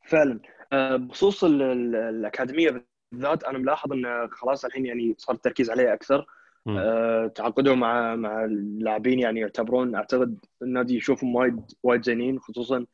فعلا. 0.06 0.40
آه، 0.72 0.96
بخصوص 0.96 1.44
الأكاديمية 1.44 2.84
بالذات 3.12 3.44
أنا 3.44 3.58
ملاحظ 3.58 3.92
إن 3.92 4.28
خلاص 4.30 4.64
الحين 4.64 4.86
يعني 4.86 5.14
صار 5.18 5.36
التركيز 5.36 5.70
عليها 5.70 5.94
أكثر. 5.94 6.26
أه 6.68 7.26
تعاقدوا 7.26 7.74
مع 7.74 8.16
مع 8.16 8.44
اللاعبين 8.44 9.18
يعني 9.18 9.40
يعتبرون 9.40 9.94
أعتقد 9.94 10.38
النادي 10.62 10.96
يشوفهم 10.96 11.34
وايد 11.34 11.60
وايد 11.82 12.04
زينين 12.04 12.38
خصوصا 12.40 12.86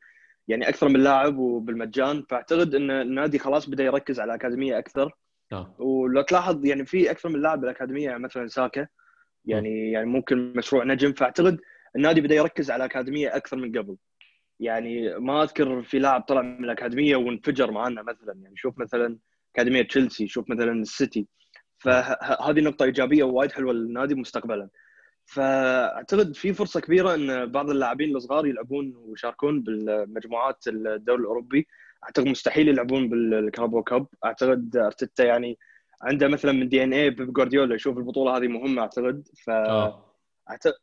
يعني 0.47 0.69
أكثر 0.69 0.89
من 0.89 0.99
لاعب 0.99 1.37
وبالمجان. 1.37 2.23
فأعتقد 2.29 2.75
إن 2.75 2.91
النادي 2.91 3.39
خلاص 3.39 3.69
بدأ 3.69 3.83
يركز 3.83 4.19
على 4.19 4.29
الأكاديمية 4.29 4.77
أكثر. 4.77 5.15
أوه. 5.53 5.81
ولو 5.81 6.21
تلاحظ 6.21 6.65
يعني 6.65 6.85
في 6.85 7.11
أكثر 7.11 7.29
من 7.29 7.41
لاعب 7.41 7.61
بالأكاديمية 7.61 8.05
يعني 8.05 8.23
مثلا 8.23 8.47
ساكا 8.47 8.87
يعني 9.45 9.91
يعني 9.91 10.05
ممكن 10.05 10.53
مشروع 10.55 10.83
نجم 10.83 11.13
فأعتقد 11.13 11.59
النادي 11.95 12.21
بدأ 12.21 12.35
يركز 12.35 12.71
على 12.71 12.85
الأكاديمية 12.85 13.35
أكثر 13.35 13.57
من 13.57 13.77
قبل. 13.77 13.97
يعني 14.59 15.19
ما 15.19 15.43
أذكر 15.43 15.81
في 15.81 15.99
لاعب 15.99 16.21
طلع 16.21 16.41
من 16.41 16.63
الأكاديمية 16.63 17.15
وانفجر 17.15 17.71
معنا 17.71 18.01
مثلا. 18.01 18.33
يعني 18.43 18.57
شوف 18.57 18.79
مثلا 18.79 19.17
أكاديمية 19.55 19.81
تشيلسي 19.81 20.27
شوف 20.27 20.49
مثلا 20.49 20.71
السيتي. 20.71 21.27
فهذه 21.77 22.61
نقطة 22.61 22.83
إيجابية 22.83 23.23
وايد 23.23 23.51
حلوة 23.51 23.73
للنادي 23.73 24.15
مستقبلا. 24.15 24.69
فأعتقد 25.25 26.35
في 26.35 26.53
فرصة 26.53 26.79
كبيرة 26.79 27.15
إن 27.15 27.51
بعض 27.51 27.69
اللاعبين 27.69 28.15
الصغار 28.15 28.45
يلعبون 28.47 28.93
ويشاركون 28.95 29.61
بالمجموعات 29.61 30.67
الدوري 30.67 31.21
الأوروبي. 31.21 31.67
أعتقد 32.03 32.27
مستحيل 32.27 32.67
يلعبون 32.67 33.09
بالكاربو 33.09 33.83
كاب 33.83 34.07
أعتقد 34.25 34.77
أرتيتا 34.77 35.23
يعني 35.23 35.57
عنده 36.01 36.27
مثلا 36.27 36.51
من 36.51 36.69
دي 36.69 36.83
إن 36.83 36.93
اي 36.93 37.09
بيب 37.09 37.33
جوارديولا 37.33 37.75
يشوف 37.75 37.97
البطولة 37.97 38.37
هذه 38.37 38.47
مهمة 38.47 38.81
أعتقد. 38.81 39.27
ف 39.45 39.49
آه. 39.49 40.13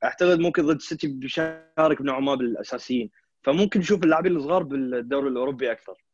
اعتقد 0.05 0.39
ممكن 0.39 0.67
ضد 0.67 0.75
السيتي 0.75 1.07
بيشارك 1.09 2.01
نوعا 2.01 2.21
ما 2.21 2.35
بالأساسيين. 2.35 3.11
فممكن 3.43 3.81
نشوف 3.81 4.05
اللاعبين 4.05 4.37
الصغار 4.37 4.63
بالدوري 4.63 5.29
الأوروبي 5.29 5.73
أكثر. 5.73 6.05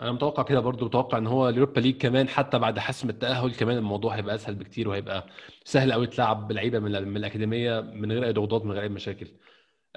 أنا 0.00 0.12
متوقع 0.12 0.42
كده 0.42 0.60
برضو 0.60 0.84
متوقع 0.84 1.18
إن 1.18 1.26
هو 1.26 1.48
ال 1.48 1.53
Europa 1.53 1.80
League 1.80 1.96
كمان 1.96 2.28
حتى 2.28 2.58
بعد 2.58 2.78
حسم 2.78 3.08
التأهل 3.08 3.54
كمان 3.54 3.76
الموضوع 3.76 4.14
هيبقى 4.14 4.34
أسهل 4.34 4.54
بكتير 4.54 4.88
وهيبقى 4.88 5.26
سهل 5.64 5.92
قوي 5.92 6.06
تلعب 6.06 6.48
بلعيبة 6.48 6.78
من, 6.78 6.96
الأكاديمية 7.16 7.80
من 7.80 8.12
غير 8.12 8.24
أي 8.24 8.32
ضغوطات 8.32 8.64
من 8.64 8.72
غير 8.72 8.82
أي 8.82 8.88
مشاكل. 8.88 9.26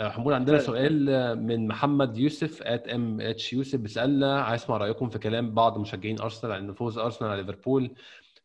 حمود 0.09 0.33
عندنا 0.33 0.59
سؤال 0.59 1.05
من 1.45 1.67
محمد 1.67 2.17
يوسف 2.17 2.61
at 2.61 2.87
MH 2.87 3.53
يوسف 3.53 3.79
بيسألنا 3.79 4.41
عايز 4.41 4.61
أسمع 4.63 4.77
رأيكم 4.77 5.09
في 5.09 5.19
كلام 5.19 5.53
بعض 5.53 5.77
مشجعين 5.77 6.21
أرسنال 6.21 6.53
عن 6.53 6.73
فوز 6.73 6.97
أرسنال 6.97 7.31
على 7.31 7.41
ليفربول 7.41 7.95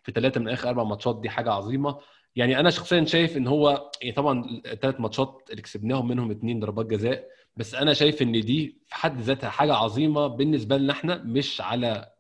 في 0.03 0.13
ثلاثة 0.13 0.41
من 0.41 0.49
آخر 0.49 0.69
أربع 0.69 0.85
ماتشات 0.85 1.21
دي 1.21 1.29
حاجة 1.31 1.51
عظيمة. 1.53 1.99
يعني 2.37 2.61
أنا 2.61 2.71
شخصيا 2.71 3.05
شايف 3.05 3.37
إن 3.37 3.47
هو 3.47 3.91
يعني 4.03 4.15
طبعا 4.15 4.45
الثلاث 4.67 5.01
ماتشات 5.01 5.43
اللي 5.51 5.63
كسبناهم 5.63 6.09
منهم 6.09 6.31
اثنين 6.31 6.61
ضربات 6.61 6.87
جزاء 6.87 7.29
بس 7.57 7.75
أنا 7.75 7.93
شايف 7.95 8.23
إن 8.23 8.33
دي 8.33 8.79
في 8.87 8.95
حد 8.95 9.21
ذاتها 9.21 9.51
حاجة 9.51 9.75
عظيمة 9.75 10.27
بالنسبة 10.27 10.77
لنا 10.77 10.93
إحنا 10.93 11.23
مش 11.25 11.61
على 11.61 11.87
آه، 11.89 12.16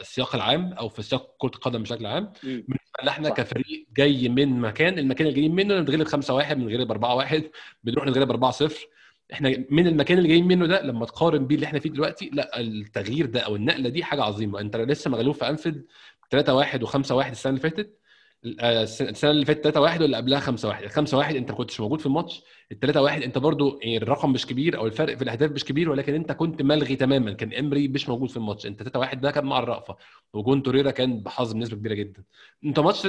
السياق 0.00 0.34
العام 0.34 0.72
أو 0.72 0.88
في 0.88 1.02
سياق 1.02 1.34
كرة 1.38 1.48
القدم 1.54 1.82
بشكل 1.82 2.06
عام 2.06 2.32
بالنسبة 2.42 3.02
لنا 3.02 3.10
إحنا 3.10 3.28
كفريق 3.28 3.86
جاي 3.96 4.28
من 4.28 4.60
مكان 4.60 4.98
المكان 4.98 5.26
اللي 5.26 5.36
جايين 5.40 5.54
منه 5.54 5.80
نتغلب 5.80 6.06
5 6.06 6.34
1 6.34 6.56
بنتغلب 6.58 6.90
4 6.90 7.14
1 7.14 7.50
بنروح 7.84 8.06
نتغلب 8.06 8.30
4 8.30 8.50
0 8.50 8.86
إحنا 9.32 9.64
من 9.70 9.86
المكان 9.86 10.18
اللي 10.18 10.28
جايين 10.28 10.46
منه 10.48 10.66
ده 10.66 10.82
لما 10.82 11.06
تقارن 11.06 11.46
بيه 11.46 11.54
اللي 11.54 11.66
إحنا 11.66 11.78
فيه 11.78 11.90
دلوقتي 11.90 12.30
لأ 12.32 12.60
التغيير 12.60 13.26
ده 13.26 13.40
أو 13.40 13.56
النقلة 13.56 13.88
دي 13.88 14.04
حاجة 14.04 14.22
عظيمة. 14.22 14.60
أنت 14.60 14.76
لسه 14.76 15.10
مغلوب 15.10 15.34
في 15.34 15.48
أنفيلد 15.48 15.84
3 16.30 16.54
1 16.54 16.84
و5 16.84 17.10
1 17.10 17.30
السنة 17.30 17.50
اللي 17.50 17.60
فاتت 17.60 17.86
آه، 17.86 18.01
السنة 18.44 19.30
اللي 19.30 19.44
فاتت 19.46 19.62
3 19.64 19.80
1 19.80 20.02
ولا 20.02 20.16
قبلها 20.16 20.40
5 20.40 20.68
1 20.68 20.86
5 20.86 21.18
1 21.18 21.36
انت 21.36 21.50
ما 21.50 21.56
كنتش 21.56 21.80
موجود 21.80 22.00
في 22.00 22.06
الماتش 22.06 22.42
ال 22.72 22.78
3 22.80 23.02
1 23.02 23.22
انت 23.22 23.38
برضو 23.38 23.78
يعني 23.82 23.96
الرقم 23.96 24.32
مش 24.32 24.46
كبير 24.46 24.76
أو 24.78 24.86
الفرق 24.86 25.14
في 25.16 25.22
الأهداف 25.24 25.50
مش 25.50 25.64
كبير 25.64 25.90
ولكن 25.90 26.14
انت 26.14 26.32
كنت 26.32 26.62
ملغي 26.62 26.96
تماما 26.96 27.32
كان 27.32 27.52
إمري 27.54 27.88
مش 27.88 28.08
موجود 28.08 28.30
في 28.30 28.36
الماتش 28.36 28.66
انت 28.66 28.82
3 28.82 28.98
1 28.98 29.20
ده 29.20 29.30
كان 29.30 29.44
مع 29.46 29.58
الرأفة 29.58 29.96
وجول 30.32 30.62
توريرا 30.62 30.90
كان 30.90 31.20
بحظ 31.22 31.52
بنسبة 31.52 31.76
كبيرة 31.76 31.94
جدا. 31.94 32.22
انت 32.64 32.80
ماتش 32.80 33.02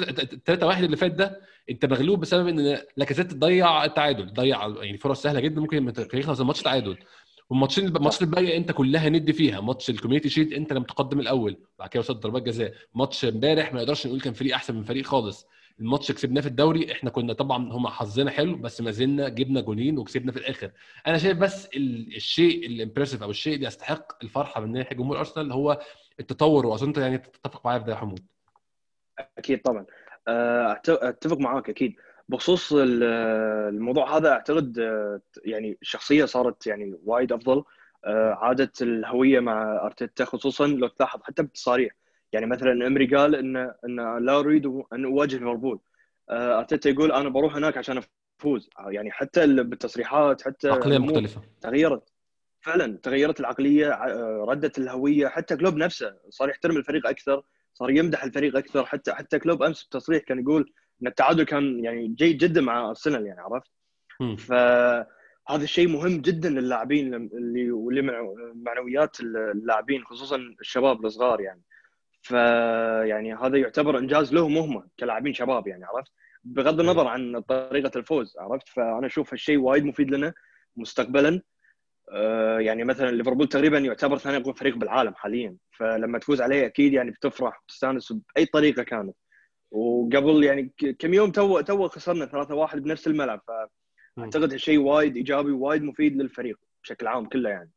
3 0.46 0.68
1 0.68 0.84
اللي 0.84 0.98
فات 0.98 1.12
ده 1.12 1.42
انت 1.70 1.86
مغلوب 1.86 2.20
بسبب 2.20 2.48
إن 2.48 2.78
لاكازيت 2.98 3.32
تضيع 3.32 3.86
التعادل 3.86 4.34
ضيع 4.34 4.68
يعني 4.82 4.98
فرص 4.98 5.22
سهلة 5.22 5.40
جدا 5.40 5.62
ممكن 5.62 5.94
يخلص 6.14 6.40
الماتش 6.40 6.62
تعادل. 6.62 6.98
والماتشين 7.50 7.88
الماتشات 7.88 8.22
الباقيه 8.22 8.58
انت 8.58 8.72
كلها 8.72 9.10
ند 9.10 9.32
فيها. 9.32 9.62
ماتش 9.62 9.90
ال 9.90 9.94
Community 9.94 10.30
Shield 10.30 10.54
انت 10.54 10.74
لم 10.74 10.84
تقدم 10.84 11.20
الأول. 11.20 11.58
بعد 11.80 11.90
كده 11.90 12.00
وصلت 12.00 12.18
ضربات 12.18 12.44
جزاء. 12.44 12.74
ماتش 12.96 13.26
امبارح 13.26 13.74
ما 13.74 13.80
نقدرش 13.80 14.08
نقول 14.08 14.22
كان 14.22 14.34
فريق 14.34 14.56
أحسن 14.56 14.76
من 14.76 14.84
فريق 14.84 15.06
خالص. 15.06 15.48
الماتش 15.80 16.12
كسبناه 16.12 16.42
في 16.42 16.48
الدوري. 16.48 16.92
إحنا 16.92 17.10
كنا 17.10 17.34
طبعا 17.34 17.74
هم 17.74 17.88
حظنا 17.88 18.32
حلو 18.32 18.56
بس 18.56 18.82
ما 18.82 18.92
زلنا 18.92 19.30
جبنا 19.30 19.62
جولين 19.62 19.98
وكسبنا 19.98 20.32
في 20.32 20.38
الآخر. 20.38 20.72
أنا 21.08 21.18
شايف 21.18 21.38
بس 21.38 21.70
الشيء 21.76 22.66
الامبرسيف 22.66 23.24
أو 23.24 23.30
الشيء 23.30 23.56
اللي 23.56 23.68
يستحق 23.68 24.24
الفرحة 24.24 24.62
من 24.62 24.72
ناحية 24.72 24.96
جمهور 24.96 25.20
أرسنال 25.20 25.52
هو 25.52 25.80
التطور 26.20 26.66
وأظن 26.66 26.88
انت 26.88 26.98
يعني 26.98 27.18
تتفق 27.18 27.66
معايا 27.66 27.80
في 27.80 27.86
ده 27.86 27.92
يا 27.92 27.98
حمود. 27.98 28.20
أكيد 29.38 29.62
طبعا. 29.62 29.86
آه، 30.28 30.82
أتفق 30.90 31.38
معاك 31.38 31.70
أكيد. 31.70 31.96
بخصوص 32.30 32.74
الموضوع 32.74 34.18
هذا 34.18 34.32
أعتقد 34.32 34.80
آه، 34.80 35.22
يعني 35.46 35.78
الشخصيه 35.82 36.26
صارت 36.26 36.68
يعني 36.68 37.00
وايد 37.06 37.32
أفضل. 37.32 37.64
آه، 38.06 38.34
عادت 38.34 38.82
الهوية 38.82 39.40
مع 39.40 39.86
أرتيتا 39.86 40.26
خصوصا 40.26 40.68
لو 40.68 40.88
تلاحظ 40.88 41.20
حتى 41.24 41.44
بالتصاريح. 41.44 41.96
يعني 42.34 42.46
مثلا 42.46 42.88
أمري 42.88 43.16
قال 43.16 43.36
ان 43.36 43.58
إن 43.58 44.26
لا 44.26 44.40
أريد 44.40 44.66
أن 44.94 45.06
أواجه 45.06 45.36
ليفربول. 45.36 45.80
آه، 46.30 46.60
أرتيتا 46.60 46.90
يقول 46.90 47.12
أنا 47.12 47.30
بروح 47.30 47.56
هناك 47.56 47.78
عشان 47.78 48.02
أفوز. 48.40 48.70
يعني 48.88 49.12
حتى 49.12 49.48
بالتصريحات 49.48 50.42
حتى 50.42 50.70
عقلية 50.70 50.98
مختلفة. 50.98 51.42
تغيرت. 51.62 52.14
فعلا 52.62 52.98
تغيرت 52.98 53.40
العقلية 53.40 54.00
ردت 54.44 54.78
الهوية. 54.78 55.28
حتى 55.28 55.56
كلوب 55.56 55.76
نفسه 55.78 56.16
صار 56.30 56.50
يحترم 56.50 56.78
الفريق 56.78 57.08
أكثر 57.08 57.44
صار 57.74 57.90
يمدح 57.90 58.24
الفريق 58.24 58.58
أكثر. 58.58 58.86
حتى 58.86 59.14
حتى 59.14 59.40
كلوب 59.40 59.64
أمس 59.64 59.84
بتصريح 59.84 60.24
كان 60.24 60.40
يقول 60.40 60.74
إن 61.02 61.08
التعادل 61.08 61.44
كان 61.44 61.84
يعني 61.84 62.08
جيد 62.08 62.38
جدا 62.38 62.62
مع 62.62 62.90
أرسنال 62.90 63.26
يعني 63.26 63.42
عرفت؟ 63.42 63.72
فهذا 64.38 65.64
الشيء 65.64 65.88
مهم 65.88 66.22
جدا 66.22 66.50
للاعبين 66.50 67.14
اللي 67.14 67.72
واللي 67.72 68.02
معنويات 68.56 69.20
اللاعبين 69.20 70.04
خصوصا 70.04 70.36
الشباب 70.62 71.06
الصغار 71.06 71.42
يعني. 71.42 71.62
فيعني 72.22 73.34
هذا 73.36 73.58
يعتبر 73.58 73.98
إنجاز 73.98 74.34
لهم 74.34 74.58
هم 74.58 74.90
كلاعبين 75.00 75.34
شباب 75.34 75.68
يعني 75.68 75.86
عرفت؟ 75.86 76.12
بغض 76.44 76.80
النظر 76.80 77.08
عن 77.08 77.42
طريقة 77.42 77.92
الفوز 77.96 78.38
عرفت؟ 78.38 78.68
فأنا 78.70 79.06
أشوف 79.08 79.34
هالشيء 79.34 79.58
وايد 79.58 79.86
مفيد 79.86 80.12
لنا 80.12 80.34
مستقبلا. 80.76 81.42
آه، 82.12 82.60
يعني 82.60 82.84
مثلا 82.84 83.12
ليفربول 83.12 83.48
تقريبا 83.48 83.78
يعتبر 83.80 84.18
ثاني 84.18 84.38
أقوى 84.38 84.54
فريق 84.54 84.76
بالعالم 84.76 85.14
حاليا. 85.16 85.58
فلما 85.72 86.20
تفوز 86.20 86.42
عليه 86.42 86.66
أكيد 86.66 86.94
يعني 86.94 87.12
بتفرح 87.12 87.62
وتستانس 87.64 88.12
بأي 88.12 88.46
طريقة 88.46 88.84
كانت. 88.84 89.16
وقبل 89.74 90.44
يعني 90.44 90.72
كم 91.00 91.14
يوم 91.14 91.32
تو 91.32 91.62
تو 91.62 91.88
خسرنا 91.88 92.26
3-1 92.72 92.76
بنفس 92.76 93.08
الملعب 93.08 93.42
فاعتقد 94.18 94.52
هالشيء 94.52 94.80
وايد 94.80 95.16
إيجابي 95.18 95.52
وايد 95.52 95.84
مفيد 95.84 96.16
للفريق 96.16 96.60
بشكل 96.84 97.08
عام 97.08 97.26
كله 97.26 97.50
يعني. 97.50 97.72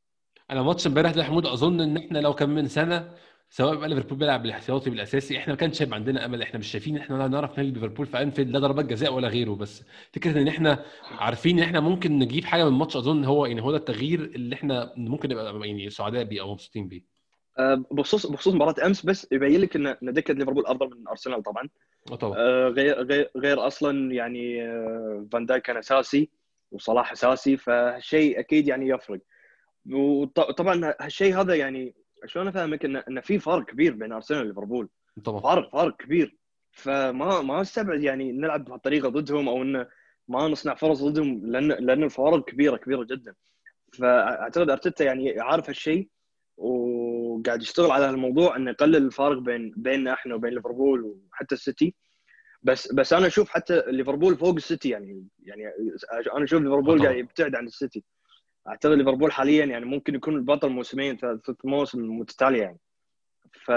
أنا 0.51 0.63
ماتش 0.63 0.87
امبارح 0.87 1.11
ده 1.11 1.25
حمود 1.25 1.47
أظن 1.47 1.81
إن 1.81 1.97
إحنا 1.97 2.19
لو 2.19 2.35
كان 2.35 2.51
من 2.51 2.69
سنة 2.69 3.11
سواء 3.51 3.77
بقى 3.77 3.89
ليفربول 3.89 4.19
بيلعب 4.19 4.43
بالاحتياطي 4.43 4.91
بالأساسي 4.91 5.39
إحنا 5.39 5.53
ما 5.53 5.59
كانش 5.59 5.83
هيبقى 5.83 5.97
عندنا 5.97 6.25
أمل 6.25 6.43
إحنا 6.43 6.59
مش 6.59 6.67
شايفين 6.67 6.97
ان 6.97 7.03
إحنا 7.03 7.29
نعرف 7.29 7.59
نجيب 7.59 7.75
ليفربول 7.75 8.07
في 8.07 8.23
أنفيلد 8.23 8.51
لا 8.51 8.59
ضربات 8.59 8.85
جزاء 8.85 9.15
ولا 9.15 9.29
غيره 9.29 9.55
بس 9.55 9.83
فكرة 10.13 10.43
إن 10.43 10.49
إحنا 10.49 10.85
عارفين 11.11 11.59
إن 11.59 11.65
إحنا 11.65 11.81
ممكن 11.81 12.19
نجيب 12.19 12.45
حاجة 12.45 12.65
من 12.65 12.69
الماتش 12.69 12.97
أظن 12.97 13.25
هو 13.25 13.47
يعني 13.47 13.63
هو 13.63 13.71
ده 13.71 13.77
التغيير 13.77 14.21
اللي 14.21 14.55
إحنا 14.55 14.93
ممكن 14.97 15.29
نبقى 15.29 15.69
يعني 15.69 15.91
سعداء 15.91 16.25
بيه 16.25 16.41
أو 16.41 16.53
مبسوطين 16.53 16.89
بيه. 16.89 17.03
أه، 17.59 17.85
بخصوص 17.91 18.27
بخصوص 18.27 18.55
مباراة 18.55 18.87
أمس 18.87 19.07
بس 19.07 19.27
يبين 19.33 19.61
لك 19.61 19.77
إن 19.77 19.97
دكة 20.03 20.35
ليفربول 20.35 20.67
أفضل 20.67 20.91
من 20.91 21.09
أرسنال 21.09 21.43
طبعا. 21.43 21.69
طبعا. 22.15 22.39
أه 22.39 22.69
غير 22.69 23.03
غير 23.03 23.31
غير 23.37 23.67
أصلا 23.67 24.13
يعني 24.13 24.63
أه، 24.63 25.27
فان 25.33 25.47
دايك 25.47 25.63
كان 25.63 25.77
أساسي 25.77 26.31
وصلاح 26.73 27.13
أساسي 27.13 27.57
فشيء 27.57 28.41
أكيد 28.41 28.69
يعني 28.69 28.89
يفرق. 28.89 29.21
وطبعا 29.93 30.95
هالشيء 31.01 31.41
هذا 31.41 31.55
يعني 31.55 31.95
شلون 32.27 32.49
أفهمك 32.49 32.85
ان 32.85 32.97
إن 32.97 33.21
في 33.21 33.39
فرق 33.39 33.65
كبير 33.65 33.95
بين 33.95 34.13
أرسنال 34.13 34.41
وليفربول؟ 34.45 34.89
طبعا. 35.25 35.41
فارق 35.41 35.73
فارق 35.73 35.97
كبير. 35.97 36.37
فما 36.73 37.43
ما 37.43 37.61
أستبعد 37.61 38.03
يعني 38.03 38.33
نلعب 38.33 38.65
بهالطريقة 38.65 39.09
ضدهم 39.09 39.49
أو 39.49 39.63
انه 39.63 39.87
ما 40.29 40.49
نصنع 40.49 40.75
فرص 40.75 41.03
ضدهم 41.03 41.47
لأن 41.47 41.69
لأن 41.69 42.03
الفوارق 42.03 42.45
كبيره 42.45 42.77
كبيرة 42.77 43.05
جدا. 43.05 43.35
فأعتقد 43.99 44.71
أرتيتا 44.71 45.05
يعني 45.05 45.41
عارف 45.41 45.69
هالشيء 45.69 46.09
وقاعد 47.37 47.63
يشتغل 47.63 47.91
على 47.91 48.11
الموضوع 48.11 48.57
إنه 48.57 48.71
يقلل 48.71 48.97
الفارق 48.97 49.39
بين 49.39 49.73
بيننا 49.77 50.13
إحنا 50.13 50.35
وبين 50.35 50.55
ليفربول 50.55 51.03
وحتى 51.03 51.55
السيتي. 51.55 51.95
بس 52.63 52.93
بس 52.93 53.13
أنا 53.13 53.27
أشوف 53.27 53.49
حتى 53.49 53.83
ليفربول 53.87 54.37
فوق 54.37 54.55
السيتي 54.55 54.89
يعني 54.89 55.27
يعني 55.43 55.63
أنا 56.37 56.45
أشوف 56.45 56.63
ليفربول 56.63 57.03
قاعد 57.03 57.17
يبتعد 57.17 57.55
عن 57.55 57.67
السيتي. 57.67 58.05
أعتقد 58.69 58.93
ليفربول 58.93 59.33
حاليا 59.33 59.65
يعني 59.65 59.85
ممكن 59.85 60.15
يكون 60.15 60.37
البطل 60.37 60.69
موسمين 60.69 61.17
ثلاث 61.17 61.41
مواسم 61.65 62.19
متتالية 62.19 62.63
يعني. 62.63 62.79
ف 63.65 63.71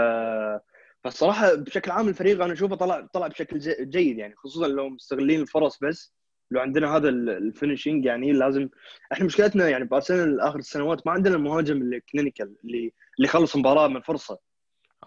فالصراحة 1.03 1.55
بشكل 1.55 1.91
عام 1.91 2.07
الفريق 2.07 2.43
أنا 2.43 2.53
أشوفه 2.53 2.75
طلع 2.75 3.07
طلع 3.13 3.27
بشكل 3.27 3.59
جيد 3.89 4.17
يعني 4.17 4.35
خصوصا 4.35 4.67
لو 4.67 4.89
مستغلين 4.89 5.41
الفرص 5.41 5.79
بس. 5.81 6.13
لو 6.51 6.61
عندنا 6.61 6.95
هذا 6.95 7.09
ال 7.09 7.19
finishing 7.19 8.05
يعني 8.05 8.31
لازم 8.31 8.69
إحنا 9.11 9.25
مشكلتنا 9.25 9.69
يعني 9.69 9.85
بارسنال 9.85 10.41
آخر 10.41 10.59
السنوات 10.59 11.07
ما 11.07 11.13
عندنا 11.13 11.35
المهاجم 11.35 11.77
اللي 11.77 11.99
clinical 11.99 12.55
اللي 12.63 12.77
اللي 13.17 13.27
يخلص 13.29 13.55
مباراة 13.55 13.87
من 13.87 14.01
فرصة 14.01 14.39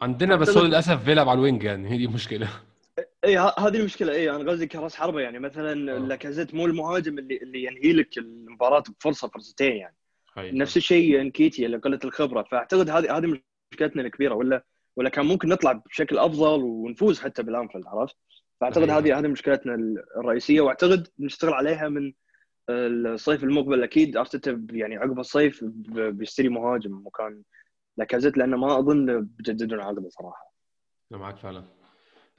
عندنا 0.01 0.37
بس 0.37 0.57
هو 0.57 0.65
للأسف 0.65 1.07
بيلعب 1.07 1.29
على 1.29 1.39
ال 1.39 1.43
wing 1.43 1.63
يعني 1.63 1.91
هي 1.91 1.99
دي 1.99 2.05
المشكلة 2.05 2.49
اي 3.25 3.39
هذه 3.39 3.77
المشكلة 3.77 4.13
اي 4.13 4.31
أنا 4.31 4.51
قصدي 4.51 4.67
كراس 4.67 4.97
حربة 4.97 5.21
يعني 5.21 5.39
مثلا 5.39 5.97
آه. 5.97 5.99
لاكازيت 5.99 6.55
مو 6.55 6.67
المهاجم 6.67 7.19
اللي 7.19 7.37
اللي 7.37 7.65
ينهي 7.65 7.93
لك 7.93 8.19
المباراة 8.19 8.83
بفرصة 8.99 9.29
فرصتين 9.29 9.77
يعني 9.77 9.97
حقيقة. 10.27 10.57
نفس 10.57 10.77
الشيء 10.77 11.21
انكيتي 11.21 11.67
اللي 11.67 11.77
قله 11.77 11.99
الخبرة 12.05 12.43
فأعتقد 12.43 12.91
هذه 12.91 13.19
هذه 13.19 13.41
مشكلتنا 13.73 14.03
الكبيرة 14.03 14.35
ولا 14.35 14.65
ولا 14.97 15.09
كان 15.09 15.27
ممكن 15.27 15.49
نطلع 15.49 15.73
بشكل 15.73 16.19
أفضل 16.19 16.63
ونفوز 16.63 17.21
حتى 17.21 17.43
بالأنفيلد 17.43 17.87
عرفت؟ 17.87 18.17
فاعتقد 18.63 18.91
هذه 18.91 19.19
هذه 19.19 19.29
مشكلتنا 19.29 19.75
الرئيسية 20.17 20.61
وأعتقد 20.61 21.09
نشتغل 21.19 21.55
عليها 21.55 21.89
من 21.89 22.13
الصيف 22.71 23.45
المقبل 23.45 23.83
أكيد 23.83 24.17
أرتيتا 24.17 24.67
يعني 24.71 24.97
عقب 24.97 25.19
الصيف 25.19 25.65
بيشتري 25.95 26.49
مهاجم 26.49 27.03
مكان 27.07 27.43
لاكازيت 27.97 28.39
لأنه 28.39 28.57
ما 28.57 28.79
أظن 28.79 29.21
بجددون 29.21 29.81
عقده 29.81 30.09
صراحة. 30.09 30.55
أنا 31.13 31.21
معك 31.21 31.37
فعلا. 31.37 31.65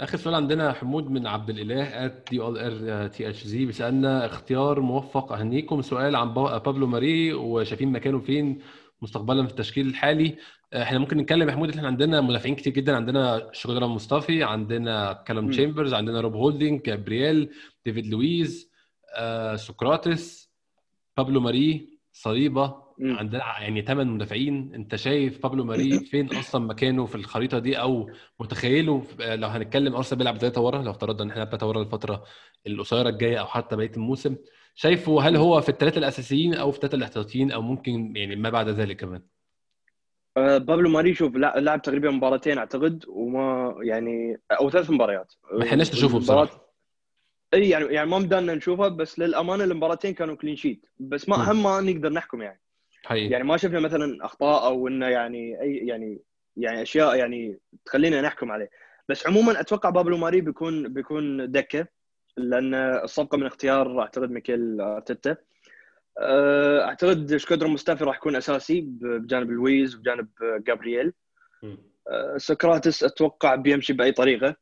اخر 0.02 0.18
سؤال 0.18 0.36
عندنا 0.36 0.74
حمود 0.74 1.12
من 1.12 1.28
عبد 1.28 1.50
الإله 1.50 2.06
at 2.06 2.28
D 2.32 2.42
L 2.48 2.58
R 2.89 3.08
T 3.08 3.30
H 3.30 3.44
Z 3.44 3.66
بيسألنا 3.66 4.26
اختيار 4.26 4.80
موفق 4.80 5.34
اهنيكم 5.34 5.82
سؤال 5.82 6.16
عن 6.16 6.34
بابلو 6.34 6.88
ماري 6.88 7.34
وشايفين 7.34 7.92
مكانه 7.92 8.20
فين 8.20 8.62
مستقبلا 9.04 9.46
في 9.46 9.52
التشكيل 9.52 9.88
الحالي. 9.88 10.36
إحنا 10.74 11.00
ممكن 11.00 11.18
نتكلم 11.18 11.50
يا 11.50 11.54
حمود 11.54 11.70
إحنا 11.70 11.88
عندنا 11.88 12.22
مدافعين 12.22 12.56
كتير 12.56 12.74
جدا. 12.74 12.96
عندنا 12.96 13.50
شكودران 13.52 13.86
مصطفي 13.86 14.44
عندنا 14.44 15.13
كالوم 15.13 15.50
تشامبرز 15.50 15.94
عندنا 15.94 16.22
روب 16.22 16.34
هولدنج 16.36 16.82
جابرييل 16.82 17.50
ديفيد 17.86 18.08
لويز 18.08 18.72
آه، 19.18 19.56
سقراطس 19.56 20.52
بابلو 21.18 21.39
ماري 21.39 21.89
صليبة. 22.12 22.84
عندنا 23.02 23.44
يعني 23.62 23.82
ثمان 23.82 24.08
مدافعين. 24.08 24.72
أنت 24.76 24.96
شايف 24.96 25.44
بابلو 25.44 25.63
ماري 25.63 26.00
فين 26.00 26.36
أصلا 26.38 26.66
مكانه 26.66 27.06
في 27.06 27.16
الخريطة 27.16 27.60
دي؟ 27.60 27.80
أو 27.80 28.10
متخيله 28.39 29.04
لو 29.20 29.48
هنتكلم 29.48 29.96
أرسنال 29.96 30.18
بيلعب 30.18 30.38
ثلاثة 30.38 30.62
ورا 30.62 30.82
لو 30.82 30.92
افترضنا 30.92 31.24
إن 31.24 31.30
إحنا 31.30 31.46
ثلاثة 31.46 31.68
ورا 31.68 31.82
الفترة 31.82 32.24
القصيرة 32.68 33.10
الجاية 33.10 33.38
أو 33.38 33.46
حتى 33.46 33.76
بقية 33.76 33.92
الموسم. 33.98 34.36
شايفه 34.76 35.22
هل 35.22 35.36
هو 35.36 35.62
في 35.62 35.70
الثلاثه 35.70 35.98
الأساسيين 35.98 36.54
أو 36.54 36.72
في 36.72 36.78
الثلاثه 36.78 36.96
الاحتياطيين 36.96 37.52
أو 37.52 37.62
ممكن 37.62 38.14
يعني 38.16 38.36
ما 38.36 38.50
بعد 38.50 38.70
ذلك 38.70 38.98
كمان؟ 38.98 39.22
أه 40.38 40.58
بابلو 40.58 40.90
ماري 40.90 41.14
شوف 41.14 41.36
لعب 41.36 41.82
تقريبا 41.82 42.12
مباراتين 42.12 42.58
أعتقد 42.58 43.06
وما 43.08 43.76
يعني 43.82 44.42
أو 44.52 44.70
ثلاث 44.70 44.90
مباريات. 44.90 45.34
ما 45.52 45.66
حناش 45.66 45.94
نشوفه 45.94 46.20
بصراحة. 46.20 46.74
إي 47.54 47.70
يعني 47.70 47.86
يعني 47.86 48.10
ما 48.10 48.20
بدنا 48.20 48.56
نشوفها 48.56 48.88
بس 48.88 49.20
للأمانة 49.20 49.64
المباراتين 49.64 50.14
كانوا 50.14 50.36
clean 50.36 50.56
sheet 50.56 50.86
بس 51.00 51.30
ما 51.30 51.36
اهم 51.36 51.64
ما 51.64 51.82
نقدر 51.82 52.10
نحكم 52.10 52.42
يعني. 52.42 52.62
حقيقي. 53.04 53.30
يعني 53.30 53.44
ما 53.44 53.58
شفنا 53.58 53.80
مثلا 53.80 54.26
أخطاء 54.26 54.66
أو 54.66 54.88
إنه 54.88 55.08
يعني 55.08 55.62
اي 55.62 55.76
يعني 55.76 56.22
يعني 56.58 56.82
أشياء 56.82 57.16
يعني 57.16 57.60
تخلينا 57.86 58.22
نحكم 58.22 58.52
عليه. 58.52 58.70
بس 59.10 59.28
عموما 59.28 59.60
أتوقع 59.60 59.90
بابلو 59.90 60.18
ماري 60.18 60.42
بيكون 60.42 60.94
بيكون 60.94 61.52
دكة. 61.52 61.88
لأن 62.38 62.74
الصفقة 62.76 63.38
من 63.38 63.46
اختيار 63.46 64.02
أعتقد 64.02 64.32
ميكيل 64.32 64.82
أرتيتا. 64.82 65.38
أه، 66.19 66.84
أعتقد 66.86 67.36
شكودران 67.36 67.70
موستافي 67.70 68.04
راح 68.04 68.17
يكون 68.17 68.36
أساسي 68.36 68.82
بجانب 68.82 69.52
لويز 69.52 69.96
وبجانب 69.96 70.28
جابرييل. 70.67 71.13
أه، 72.10 72.38
سكراتس 72.38 73.04
أتوقع 73.04 73.56
بيمشي 73.56 73.93
بأي 73.93 74.12
طريقة. 74.12 74.56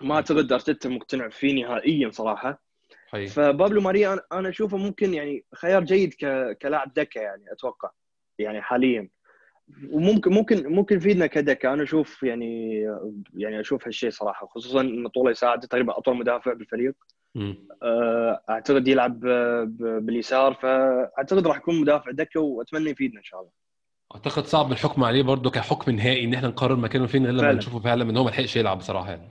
ما 0.00 0.14
أعتقد 0.14 0.52
أرتيتا 0.52 0.88
مقتنع 0.88 1.28
فيه 1.28 1.64
نهائيا 1.64 2.10
صراحة. 2.10 2.62
حقيقي. 3.08 3.26
فبابلو 3.26 3.80
ماريا 3.80 4.20
أنا 4.32 4.48
أشوفه 4.48 4.76
ممكن 4.76 5.14
يعني 5.14 5.44
خيار 5.54 5.84
جيد 5.84 6.14
كلاعب 6.62 6.94
دكة 6.94 7.20
يعني 7.20 7.52
أتوقع. 7.52 7.90
يعني 8.38 8.62
حاليا. 8.62 9.08
وممكن 9.90 10.32
ممكن 10.32 10.72
ممكن 10.72 10.96
يفيدنا 10.96 11.26
كدكة. 11.26 11.72
أنا 11.72 11.82
أشوف 11.82 12.22
يعني 12.22 12.80
يعني 13.34 13.60
أشوف 13.60 13.86
هالشيء 13.86 14.10
صراحة 14.10 14.46
خصوصا 14.46 14.80
انه 14.80 15.08
طوله 15.08 15.30
يساعد 15.30 15.60
تقريبا 15.60 15.98
أطول 15.98 16.16
مدافع 16.16 16.52
بالفريق. 16.52 16.94
آه، 17.82 18.42
أعتقد 18.50 18.88
يلعب 18.88 19.20
باليسار 19.80 20.54
فأعتقد 20.54 21.46
راح 21.46 21.56
يكون 21.56 21.80
مدافع 21.80 22.10
دكة 22.10 22.40
وأتمنى 22.40 22.90
يفيدنا 22.90 23.18
إن 23.18 23.24
شاء 23.24 23.40
الله. 23.40 23.50
أعتقد 24.14 24.44
صعب 24.44 24.72
الحكم 24.72 25.04
عليه 25.04 25.22
برضه 25.22 25.50
كحكم 25.50 25.90
نهائي 25.92 26.24
إن 26.24 26.34
إحنا 26.34 26.48
نقرر 26.48 26.76
مكانه 26.76 27.06
فين 27.06 27.26
إلا 27.26 27.42
لما 27.42 27.52
نشوفه 27.52 27.78
فعلا 27.78 28.10
إن 28.10 28.16
هو 28.16 28.24
ما 28.24 28.30
لحقش 28.30 28.56
يلعب 28.56 28.78
بصراحه 28.78 29.10
يعني. 29.10 29.28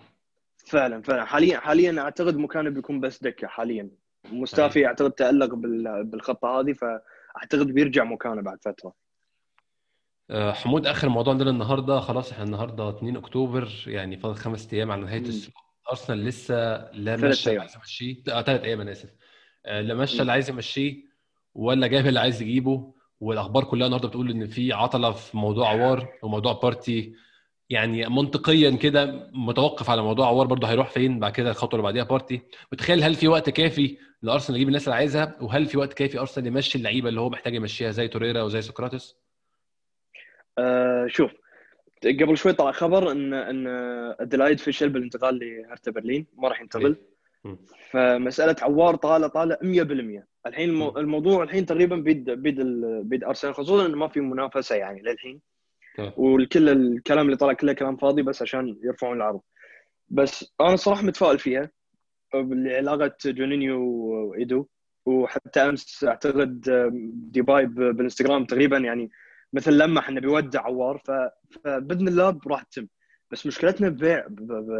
فعلا 0.65 1.01
فعلا. 1.01 1.25
حاليا 1.25 1.59
حاليا 1.59 2.01
أعتقد 2.01 2.37
مكانه 2.37 2.69
بيكون 2.69 2.99
بس 2.99 3.23
دكة 3.23 3.47
حاليا. 3.47 3.89
مستافي 4.31 4.85
أعتقد 4.85 5.11
تألق 5.11 5.53
بالخطة 6.03 6.47
هذه 6.47 6.73
فأعتقد 6.73 7.67
بيرجع 7.67 8.03
مكانه 8.03 8.41
بعد 8.41 8.57
فترة. 8.61 8.93
حمود 10.33 10.87
آخر 10.87 11.09
موضوع 11.09 11.33
عندنا 11.33 11.49
النهارده. 11.49 11.99
خلاص 11.99 12.31
إحنا 12.31 12.43
النهارده 12.43 12.89
2 12.89 13.15
أكتوبر 13.17 13.69
يعني 13.87 14.17
فاضل 14.17 14.35
خمس 14.35 14.73
أيام 14.73 14.91
على 14.91 15.01
نهاية 15.01 15.19
السوق 15.21 15.53
أرسنال 15.89 16.25
لسه 16.25 16.55
لا 16.91 17.17
مشى 17.17 17.49
اللي 17.49 17.59
عايز 17.61 17.75
يمشيه 17.75 18.23
ثلاث 18.23 18.49
أيام 18.63 18.81
أنا 18.81 18.91
آسف. 18.91 19.09
آه، 19.65 19.81
لا 19.81 19.93
مشى 19.93 20.21
اللي 20.21 20.31
عايز 20.31 20.49
يمشيه 20.49 20.95
ولا 21.55 21.87
جاب 21.87 22.07
اللي 22.07 22.19
عايز 22.19 22.41
يجيبه. 22.41 22.93
والأخبار 23.19 23.63
كلها 23.63 23.85
النهارده 23.85 24.07
بتقول 24.07 24.31
إن 24.31 24.47
في 24.47 24.73
عطلة 24.73 25.11
في 25.11 25.37
موضوع 25.37 25.69
عوار 25.69 26.07
وموضوع 26.23 26.53
بارتي. 26.53 27.13
يعني 27.69 28.09
منطقيا 28.09 28.69
كده 28.71 29.29
متوقف 29.33 29.89
على 29.89 30.01
موضوع 30.01 30.27
عوار 30.27 30.47
برضه 30.47 30.67
هيروح 30.67 30.89
فين 30.89 31.19
بعد 31.19 31.31
كده 31.31 31.49
الخطوة 31.49 31.71
اللي 31.73 31.83
بعديها 31.83 32.03
بارتي. 32.03 32.41
متخيل 32.73 33.03
هل 33.03 33.15
في 33.15 33.27
وقت 33.27 33.49
كافي 33.49 33.97
لأرسنال 34.21 34.55
يجيب 34.55 34.67
الناس 34.67 34.83
اللي 34.83 34.95
عايزها؟ 34.95 35.37
وهل 35.41 35.65
في 35.65 35.77
وقت 35.77 35.93
كافي 35.93 36.19
أرسنال 36.19 36.47
يمشي 36.47 36.77
اللعيبة 36.77 37.09
اللي 37.09 37.21
هو 37.21 37.29
محتاج 37.29 37.55
يمشيها 37.55 37.91
زي 37.91 38.07
توريرا 38.07 38.41
وزي 38.41 38.61
سقراطس؟ 38.61 39.15
آه 40.57 41.07
شوف 41.07 41.31
قبل 42.03 42.37
شوي 42.37 42.53
طلع 42.53 42.71
خبر 42.71 43.11
ان 43.11 43.33
إن 43.33 43.67
ادلايد 44.19 44.59
فشل 44.59 44.89
بالانتقال 44.89 45.39
لهرتا 45.39 45.91
برلين 45.91 46.27
ما 46.37 46.47
راح 46.47 46.61
ينتقل. 46.61 46.97
إيه. 47.45 47.57
فمسألة 47.91 48.55
عوار 48.61 48.95
طالع 48.95 49.27
طالع 49.27 49.57
100% 49.61 50.23
الحين 50.47 50.81
الموضوع 50.81 51.43
الحين 51.43 51.65
تقريبا 51.65 51.95
بيد 51.95 52.29
بيد 52.29 52.61
بيد 53.03 53.23
أرسنال 53.23 53.55
خصوصا 53.55 53.85
إنه 53.85 53.97
ما 53.97 54.07
في 54.07 54.19
منافسة 54.19 54.75
يعني 54.75 55.01
للحين. 55.01 55.41
والكل 56.17 56.69
الكلام 56.69 57.25
اللي 57.25 57.37
طلع 57.37 57.53
كله 57.53 57.73
كلام 57.73 57.97
فاضي 57.97 58.21
بس 58.21 58.41
عشان 58.41 58.79
يرفعون 58.83 59.17
العرض. 59.17 59.41
بس 60.09 60.53
أنا 60.61 60.75
صراحة 60.75 61.03
متفائل 61.03 61.39
فيها 61.39 61.69
بعلاقة 62.33 63.15
جونينيو 63.25 63.81
وإيدو. 63.83 64.65
وحتى 65.05 65.59
أمس 65.59 66.03
أعتقد 66.03 66.61
ديباي 67.13 67.65
بالإنستغرام 67.65 68.45
تقريبا 68.45 68.77
يعني 68.77 69.11
مثل 69.53 69.77
لمح 69.77 70.09
انه 70.09 70.21
بيودع 70.21 70.61
عوار 70.61 71.01
فباذن 71.63 72.07
الله 72.07 72.39
راح 72.47 72.63
تتم. 72.63 72.87
بس 73.31 73.45
مشكلتنا 73.45 73.89
ببيع 73.89 74.25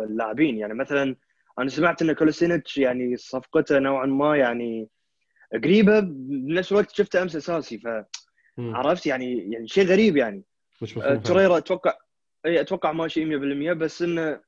اللاعبين 0.10 0.58
يعني 0.58 0.74
مثلا 0.74 1.16
أنا 1.60 1.70
سمعت 1.70 2.02
إن 2.02 2.14
كولوسينيتش 2.14 2.78
يعني 2.78 3.18
صفقته 3.18 3.80
نوعا 3.80 4.06
ما 4.06 4.38
يعني 4.38 4.88
قريبة. 5.54 6.00
بنفس 6.00 6.72
الوقت 6.72 6.92
شفته 6.92 7.22
أمس 7.22 7.36
أساسي 7.36 7.78
ف 7.78 7.88
عرفت؟ 8.60 9.06
يعني 9.06 9.52
يعني 9.52 9.68
شيء 9.68 9.86
غريب 9.86 10.18
يعني. 10.18 10.44
مش 10.82 10.98
مفهوم 10.98 11.22
تريرا 11.22 11.58
أتوقع 11.58 11.94
اي 12.46 12.62
أتوقع 12.62 12.92
ماشي 12.92 13.26
100% 13.70 13.74
بس 13.74 14.02
انه 14.02 14.42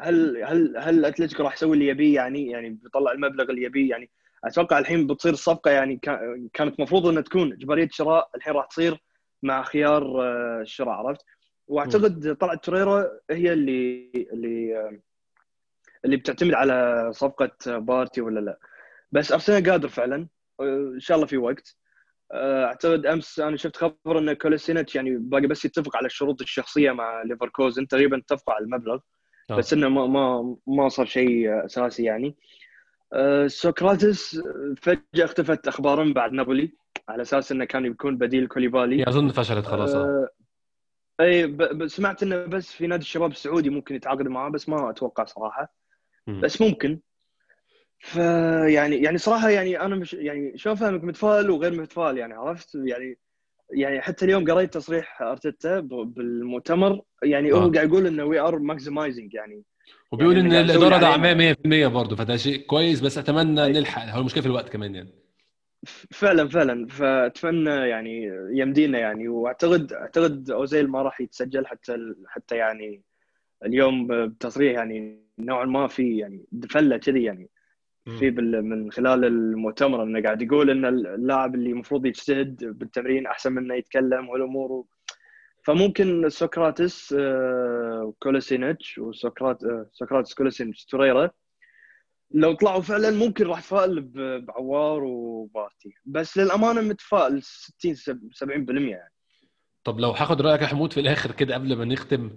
هل 0.00 0.44
هل 0.44 0.76
هل 0.78 1.04
أتلتيكو 1.04 1.42
راح 1.42 1.54
يسوي 1.54 1.74
اللي 1.74 1.88
يبيه؟ 1.88 2.14
يعني 2.14 2.50
يعني 2.50 2.70
بيطلع 2.70 3.12
المبلغ 3.12 3.50
اللي 3.50 3.62
يبيه؟ 3.62 3.90
يعني 3.90 4.10
أتوقع 4.44 4.78
الحين 4.78 5.06
بتصير 5.06 5.32
الصفقه 5.32 5.70
يعني 5.70 5.96
كانت 6.52 6.78
المفروض 6.78 7.06
إنها 7.06 7.22
تكون 7.22 7.52
إجبارية 7.52 7.88
شراء 7.92 8.30
الحين 8.34 8.54
راح 8.54 8.66
تصير. 8.66 9.00
مع 9.42 9.62
خيار 9.62 10.22
آه، 10.22 10.60
الشراء 10.60 10.88
عرفت؟ 10.94 11.24
واعتقد 11.68 12.36
طلعت 12.40 12.64
تريرا 12.64 13.06
هي 13.30 13.52
اللي 13.52 14.10
اللي 14.32 14.76
آه، 14.78 14.98
اللي 16.04 16.16
بتعتمد 16.16 16.54
على 16.54 17.08
صفقة 17.12 17.78
بارتي 17.78 18.20
ولا 18.20 18.40
لا. 18.40 18.58
بس 19.12 19.32
أرسنال 19.32 19.70
قادر 19.70 19.88
فعلا 19.88 20.28
آه، 20.60 20.92
إن 20.94 21.00
شاء 21.00 21.16
الله 21.16 21.26
في 21.26 21.36
وقت. 21.36 21.76
أعتقد 22.34 23.06
أمس 23.06 23.40
أنا 23.40 23.56
شفت 23.56 23.76
خبر 23.76 24.18
إن 24.18 24.32
كوليسينيتش 24.32 24.94
يعني 24.96 25.16
باقي 25.16 25.46
بس 25.46 25.64
يتفق 25.64 25.96
على 25.96 26.06
الشروط 26.06 26.40
الشخصية 26.40 26.92
مع 26.92 27.22
ليفركوزن 27.22 27.88
تقريبا 27.88 28.18
اتفقوا 28.18 28.54
على 28.54 28.64
المبلغ 28.64 28.98
بس 29.50 29.72
إنه 29.72 29.88
ما 29.88 30.06
ما 30.06 30.56
ما 30.66 30.88
صار 30.88 31.06
شيء 31.06 31.64
أساسي 31.64 32.04
يعني. 32.04 32.36
سقراطس 33.46 34.40
فجأة 34.82 35.24
اختفت 35.24 35.68
أخبارهم 35.68 36.12
بعد 36.12 36.32
نابولي. 36.32 36.72
على 37.10 37.22
أساس 37.22 37.52
إنه 37.52 37.64
كان 37.64 37.86
يكون 37.86 38.16
بديل 38.16 38.46
كوليبالي. 38.46 39.08
أظن 39.08 39.28
فشلت 39.28 39.66
خلاص. 39.66 39.94
آه 39.94 40.28
إي 41.20 41.56
سمعت 41.88 42.22
إنه 42.22 42.46
بس 42.46 42.72
في 42.72 42.86
نادي 42.86 43.02
الشباب 43.02 43.30
السعودي 43.30 43.70
ممكن 43.70 43.94
يتعاقد 43.94 44.28
معاه 44.28 44.48
بس 44.48 44.68
ما 44.68 44.90
أتوقع 44.90 45.24
صراحة. 45.24 45.74
بس 46.26 46.60
ممكن. 46.60 47.00
فيعني 47.98 48.96
يعني 48.96 49.18
صراحة 49.18 49.50
يعني 49.50 49.80
أنا 49.80 49.96
مش 49.96 50.14
يعني 50.14 50.58
شلون 50.58 50.74
فاهمك 50.74 51.04
متفائل 51.04 51.50
وغير 51.50 51.80
متفائل 51.80 52.18
يعني 52.18 52.34
عرفت؟ 52.34 52.74
يعني 52.74 53.18
يعني 53.72 54.00
حتى 54.00 54.24
اليوم 54.24 54.50
قريت 54.50 54.74
تصريح 54.74 55.22
أرتيتا 55.22 55.80
بالمؤتمر. 55.80 57.00
يعني 57.22 57.52
آه. 57.52 57.56
هو 57.56 57.70
قاعد 57.72 57.88
يقول 57.88 58.06
إنه 58.06 58.24
we 58.24 58.38
are 58.40 58.58
maximizing 58.58 59.34
يعني. 59.34 59.62
وبيقول 60.12 60.36
يعني 60.36 60.48
ان 60.48 60.64
الإدارة 60.64 60.98
دعماه 60.98 61.34
100% 61.34 61.86
برضه 61.86 62.16
فده 62.16 62.36
شيء 62.36 62.66
كويس 62.66 63.00
بس 63.00 63.18
أتمنى 63.18 63.72
نلحق 63.72 64.04
هو 64.04 64.20
المشكلة 64.20 64.42
في 64.42 64.48
الوقت 64.48 64.68
كمان 64.68 64.94
يعني. 64.94 65.29
فعلا 66.10 66.48
فعلا. 66.48 66.86
فأتمنى 66.86 67.70
يعني 67.70 68.24
يمدينا 68.52 68.98
يعني 68.98 69.28
وأعتقد 69.28 69.92
أعتقد 69.92 70.50
أوزيل 70.50 70.88
ما 70.88 71.02
راح 71.02 71.20
يتسجل 71.20 71.66
حتى 71.66 72.14
حتى 72.26 72.56
يعني 72.56 73.02
اليوم 73.64 74.06
بتصريح 74.28 74.72
يعني 74.74 75.20
نوعا 75.38 75.64
ما 75.64 75.86
في 75.86 76.18
يعني 76.18 76.44
دفلة 76.52 76.96
كذي 76.96 77.22
يعني. 77.22 77.50
في 78.18 78.30
من 78.30 78.92
خلال 78.92 79.24
المؤتمر 79.24 80.02
إنه 80.02 80.22
قاعد 80.22 80.42
يقول 80.42 80.70
إن 80.70 80.84
اللاعب 80.84 81.54
اللي 81.54 81.70
المفروض 81.70 82.06
يجتهد 82.06 82.64
بالتمرين 82.64 83.26
أحسن 83.26 83.52
منه 83.52 83.74
يتكلم 83.74 84.28
والأمور 84.28 84.84
فممكن 85.64 86.28
سقراطس 86.28 87.14
وكولوسينيتش 88.02 88.98
آه، 88.98 89.02
وسقراط 89.02 89.64
آه، 89.64 89.86
سقراطس 89.92 90.34
كولوسينيتش 90.34 90.84
توريرا 90.84 91.30
لو 92.30 92.52
طلعوا 92.52 92.80
فعلا 92.80 93.10
ممكن 93.10 93.46
راح 93.46 93.58
اتفائل 93.58 94.00
بعوار 94.40 95.04
وبارتي. 95.04 95.94
بس 96.04 96.38
للأمانة 96.38 96.80
متفائل 96.80 97.42
60 97.42 97.94
70% 97.94 98.90
يعني. 98.90 99.12
طب 99.84 100.00
لو 100.00 100.10
هاخد 100.10 100.40
رأيك 100.40 100.62
يا 100.62 100.66
حمود 100.66 100.92
في 100.92 101.00
الآخر 101.00 101.32
كده 101.32 101.54
قبل 101.54 101.76
ما 101.76 101.84
نختم 101.84 102.30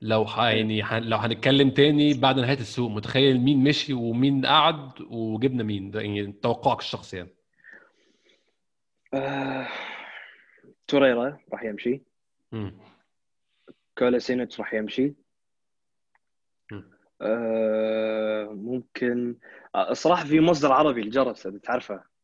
لو 0.00 0.26
يعني 0.38 0.82
لو 1.00 1.16
هنتكلم 1.16 1.70
تاني 1.70 2.14
بعد 2.14 2.38
نهاية 2.40 2.58
السوق 2.58 2.90
متخيل 2.90 3.40
مين 3.40 3.64
مشي 3.64 3.92
ومين 3.92 4.46
قعد 4.46 5.00
وجبنا 5.00 5.62
مين؟ 5.62 5.90
ده 5.90 6.00
يعني 6.00 6.32
توقعك 6.32 6.78
الشخصي 6.78 7.16
يعني. 7.16 7.36
آه... 9.14 9.68
توريرا 10.86 11.38
راح 11.52 11.62
يمشي. 11.62 12.02
كولاسينيتش 13.98 14.60
راح 14.60 14.74
يمشي. 14.74 15.14
آه 17.22 18.44
ممكن 18.52 19.36
آه، 19.74 19.92
في 20.24 20.40
مصدر 20.40 20.72
عربي 20.72 21.00
الجرس 21.00 21.46
اذا 21.46 21.58
تعرفه؟ 21.58 22.16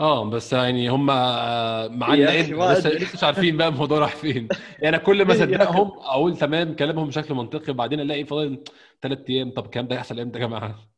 آه 0.00 0.30
بس 0.30 0.52
يعني 0.52 0.88
هم 0.88 1.10
آه، 1.10 1.88
معلقين 1.88 2.60
لسه 2.60 2.90
لسه 2.90 3.14
مش 3.14 3.24
عارفين 3.24 3.56
بقى 3.56 3.68
الموضوع 3.68 3.98
راح 3.98 4.16
فين. 4.16 4.48
يعني 4.78 4.96
أنا 4.96 4.98
كل 4.98 5.24
ما 5.24 5.32
اصدقهم 5.34 5.88
أقول 5.98 6.36
تمام 6.36 6.76
كلامهم 6.76 7.08
بشكل 7.08 7.34
منطقي 7.34 7.72
وبعدين 7.72 8.00
ألاقي 8.00 8.24
فاضل 8.24 8.64
ثلاث 9.02 9.18
أيام. 9.30 9.50
طب 9.50 9.64
الكلام 9.64 9.88
ده 9.88 9.96
يحصل 9.96 10.20
إمتى 10.20 10.38
يا 10.38 10.46
جماعة؟ 10.46 10.88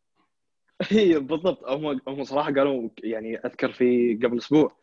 اي 0.92 1.18
بالضبط. 1.18 1.68
هم 1.68 2.00
هم 2.08 2.24
صراحة 2.24 2.52
قالوا 2.54 2.88
يعني 3.04 3.36
أذكر 3.36 3.72
في 3.72 4.18
قبل 4.22 4.38
أسبوع 4.38 4.80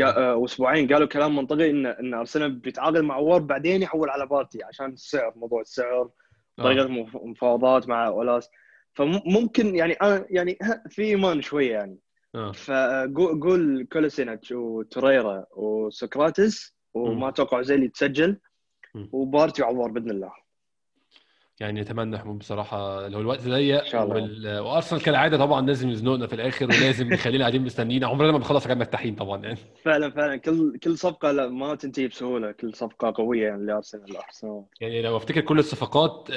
آه، 0.00 0.44
أسبوعين 0.44 0.92
قالوا 0.92 1.08
كلام 1.08 1.36
منطقي 1.36 1.70
إن 1.70 1.86
إن 1.86 2.14
أرسنال 2.14 2.52
بيتعاقد 2.52 2.98
مع 2.98 3.16
عوار 3.16 3.38
بعدين 3.42 3.82
يحول 3.82 4.10
على 4.10 4.26
بارتي 4.26 4.64
عشان 4.64 4.86
السعر 4.86 5.32
موضوع 5.36 5.60
السعر 5.60 6.10
طريقة 6.62 6.88
مفاوضات 7.24 7.88
مع 7.88 8.06
أولاس. 8.06 8.48
فممكن 8.92 9.76
يعني 9.76 9.92
أنا 9.92 10.26
يعني 10.30 10.58
في 10.88 11.02
إيمان 11.02 11.42
شوية 11.42 11.72
يعني. 11.72 11.98
آه. 12.34 12.52
فقول 12.52 13.86
كولوسينيتش 13.92 14.52
وتوريرا 14.52 15.46
وسقراطس 15.56 16.76
وما 16.94 17.28
أتوقع 17.28 17.62
أوزيل 17.62 17.86
يتسجل 17.86 18.38
وبارتي 19.12 19.62
وعوار 19.62 19.90
بإذن 19.90 20.10
الله. 20.10 20.32
يعني 21.62 21.80
اتمنى 21.80 22.18
حمود 22.18 22.38
بصراحة 22.38 23.08
لو 23.08 23.20
الوقت 23.20 23.48
ضيق 23.48 24.00
وال... 24.02 24.58
وأرسنال 24.58 25.02
كالعادة 25.02 25.38
طبعا 25.38 25.66
لازم 25.66 25.88
يزنقنا 25.90 26.26
في 26.26 26.34
الآخر 26.34 26.64
ولازم 26.66 27.12
يخلينا 27.12 27.44
قاعدين 27.44 27.62
مستنيين. 27.62 28.04
عمرنا 28.04 28.32
ما 28.32 28.38
بنخلص 28.38 28.64
حاجات 28.64 28.76
مرتاحين 28.76 29.14
طبعا 29.14 29.42
يعني. 29.42 29.58
فعلا 29.84 30.10
فعلا. 30.10 30.36
كل 30.36 30.78
كل 30.78 30.98
صفقة 30.98 31.30
لا 31.32 31.48
ما 31.48 31.74
تنتهي 31.74 32.08
بسهولة. 32.08 32.52
كل 32.52 32.74
صفقة 32.74 33.12
قوية 33.16 33.46
يعني 33.46 33.66
لأرسنال 33.66 34.16
ارسنال 34.16 34.64
يعني 34.80 35.02
لو 35.02 35.16
أفتكر 35.16 35.40
كل 35.40 35.58
الصفقات 35.58 36.28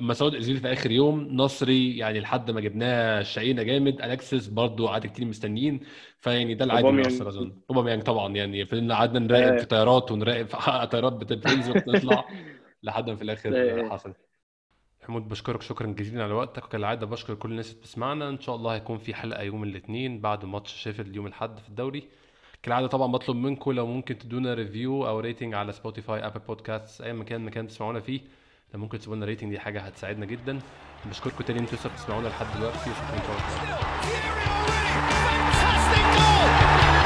مسعود 0.00 0.34
إزيل 0.34 0.56
في 0.56 0.72
آخر 0.72 0.90
يوم 0.90 1.28
نصري 1.36 1.98
يعني 1.98 2.20
لحد 2.20 2.50
ما 2.50 2.60
جبناه 2.60 3.22
شقينا 3.22 3.62
جامد 3.62 4.02
الكسس 4.02 4.46
برضو 4.46 4.86
قعد 4.86 5.06
كتير 5.06 5.24
مستنيين 5.24 5.80
فيعني 6.20 6.54
ده 6.54 6.64
العادي 6.64 6.88
من 6.88 7.04
أرسنال 7.04 7.28
أظن. 7.28 7.52
أوباميانج 7.70 8.02
طبعا 8.02 8.34
يعني. 8.36 8.66
فضلنا 8.66 8.94
قعدنا 8.94 9.18
نراقب 9.18 9.58
في 9.58 9.66
طيارات 9.66 10.12
ونراقب 10.12 10.46
في 10.46 10.56
طيارات 10.92 11.12
بتنزل 11.12 11.70
وتطلع 11.76 12.24
لحد 12.82 13.10
ما 13.10 13.16
في 13.16 13.22
الآخر 13.22 13.88
حصل. 13.90 14.12
حمود 15.08 15.28
بشكرك 15.28 15.62
شكرا 15.62 15.86
جزيلا 15.86 16.24
على 16.24 16.32
وقتك. 16.32 16.64
وكالعاده 16.64 17.06
بشكر 17.06 17.34
كل 17.34 17.50
الناس 17.50 17.70
اللي 17.70 17.80
بتسمعنا. 17.80 18.28
إن 18.28 18.40
شاء 18.40 18.54
الله 18.54 18.74
هيكون 18.74 18.98
في 18.98 19.14
حلقة 19.14 19.42
يوم 19.42 19.62
الاثنين 19.62 20.20
بعد 20.20 20.44
ماتش 20.44 20.72
شيفيلد 20.72 21.16
يوم 21.16 21.26
الأحد 21.26 21.58
في 21.58 21.68
الدوري. 21.68 22.08
كالعادة 22.62 22.86
طبعا 22.86 23.12
بطلب 23.12 23.36
منكم 23.36 23.72
لو 23.72 23.86
ممكن 23.86 24.18
تدونا 24.18 24.54
review 24.54 25.06
أو 25.06 25.20
rating 25.20 25.54
على 25.54 25.72
Spotify 25.72 26.26
Apple 26.26 26.40
Podcast 26.40 27.00
أي 27.00 27.12
مكان 27.12 27.44
مكان 27.44 27.66
تسمعونا 27.66 28.00
فيه. 28.00 28.20
لو 28.74 28.80
ممكن 28.80 28.98
تسيبوا 28.98 29.16
لنا 29.16 29.26
ريتنج 29.26 29.50
دي 29.50 29.58
حاجة 29.58 29.80
هتساعدنا 29.80 30.26
جدا. 30.26 30.60
بشكركم 31.06 31.44
تاني 31.44 31.60
إنتوا 31.60 31.78
لسه 31.78 31.90
بتسمعونا 31.90 32.28
لحد 32.28 32.46
دلوقتي. 32.58 32.90
Sasha 35.88 36.97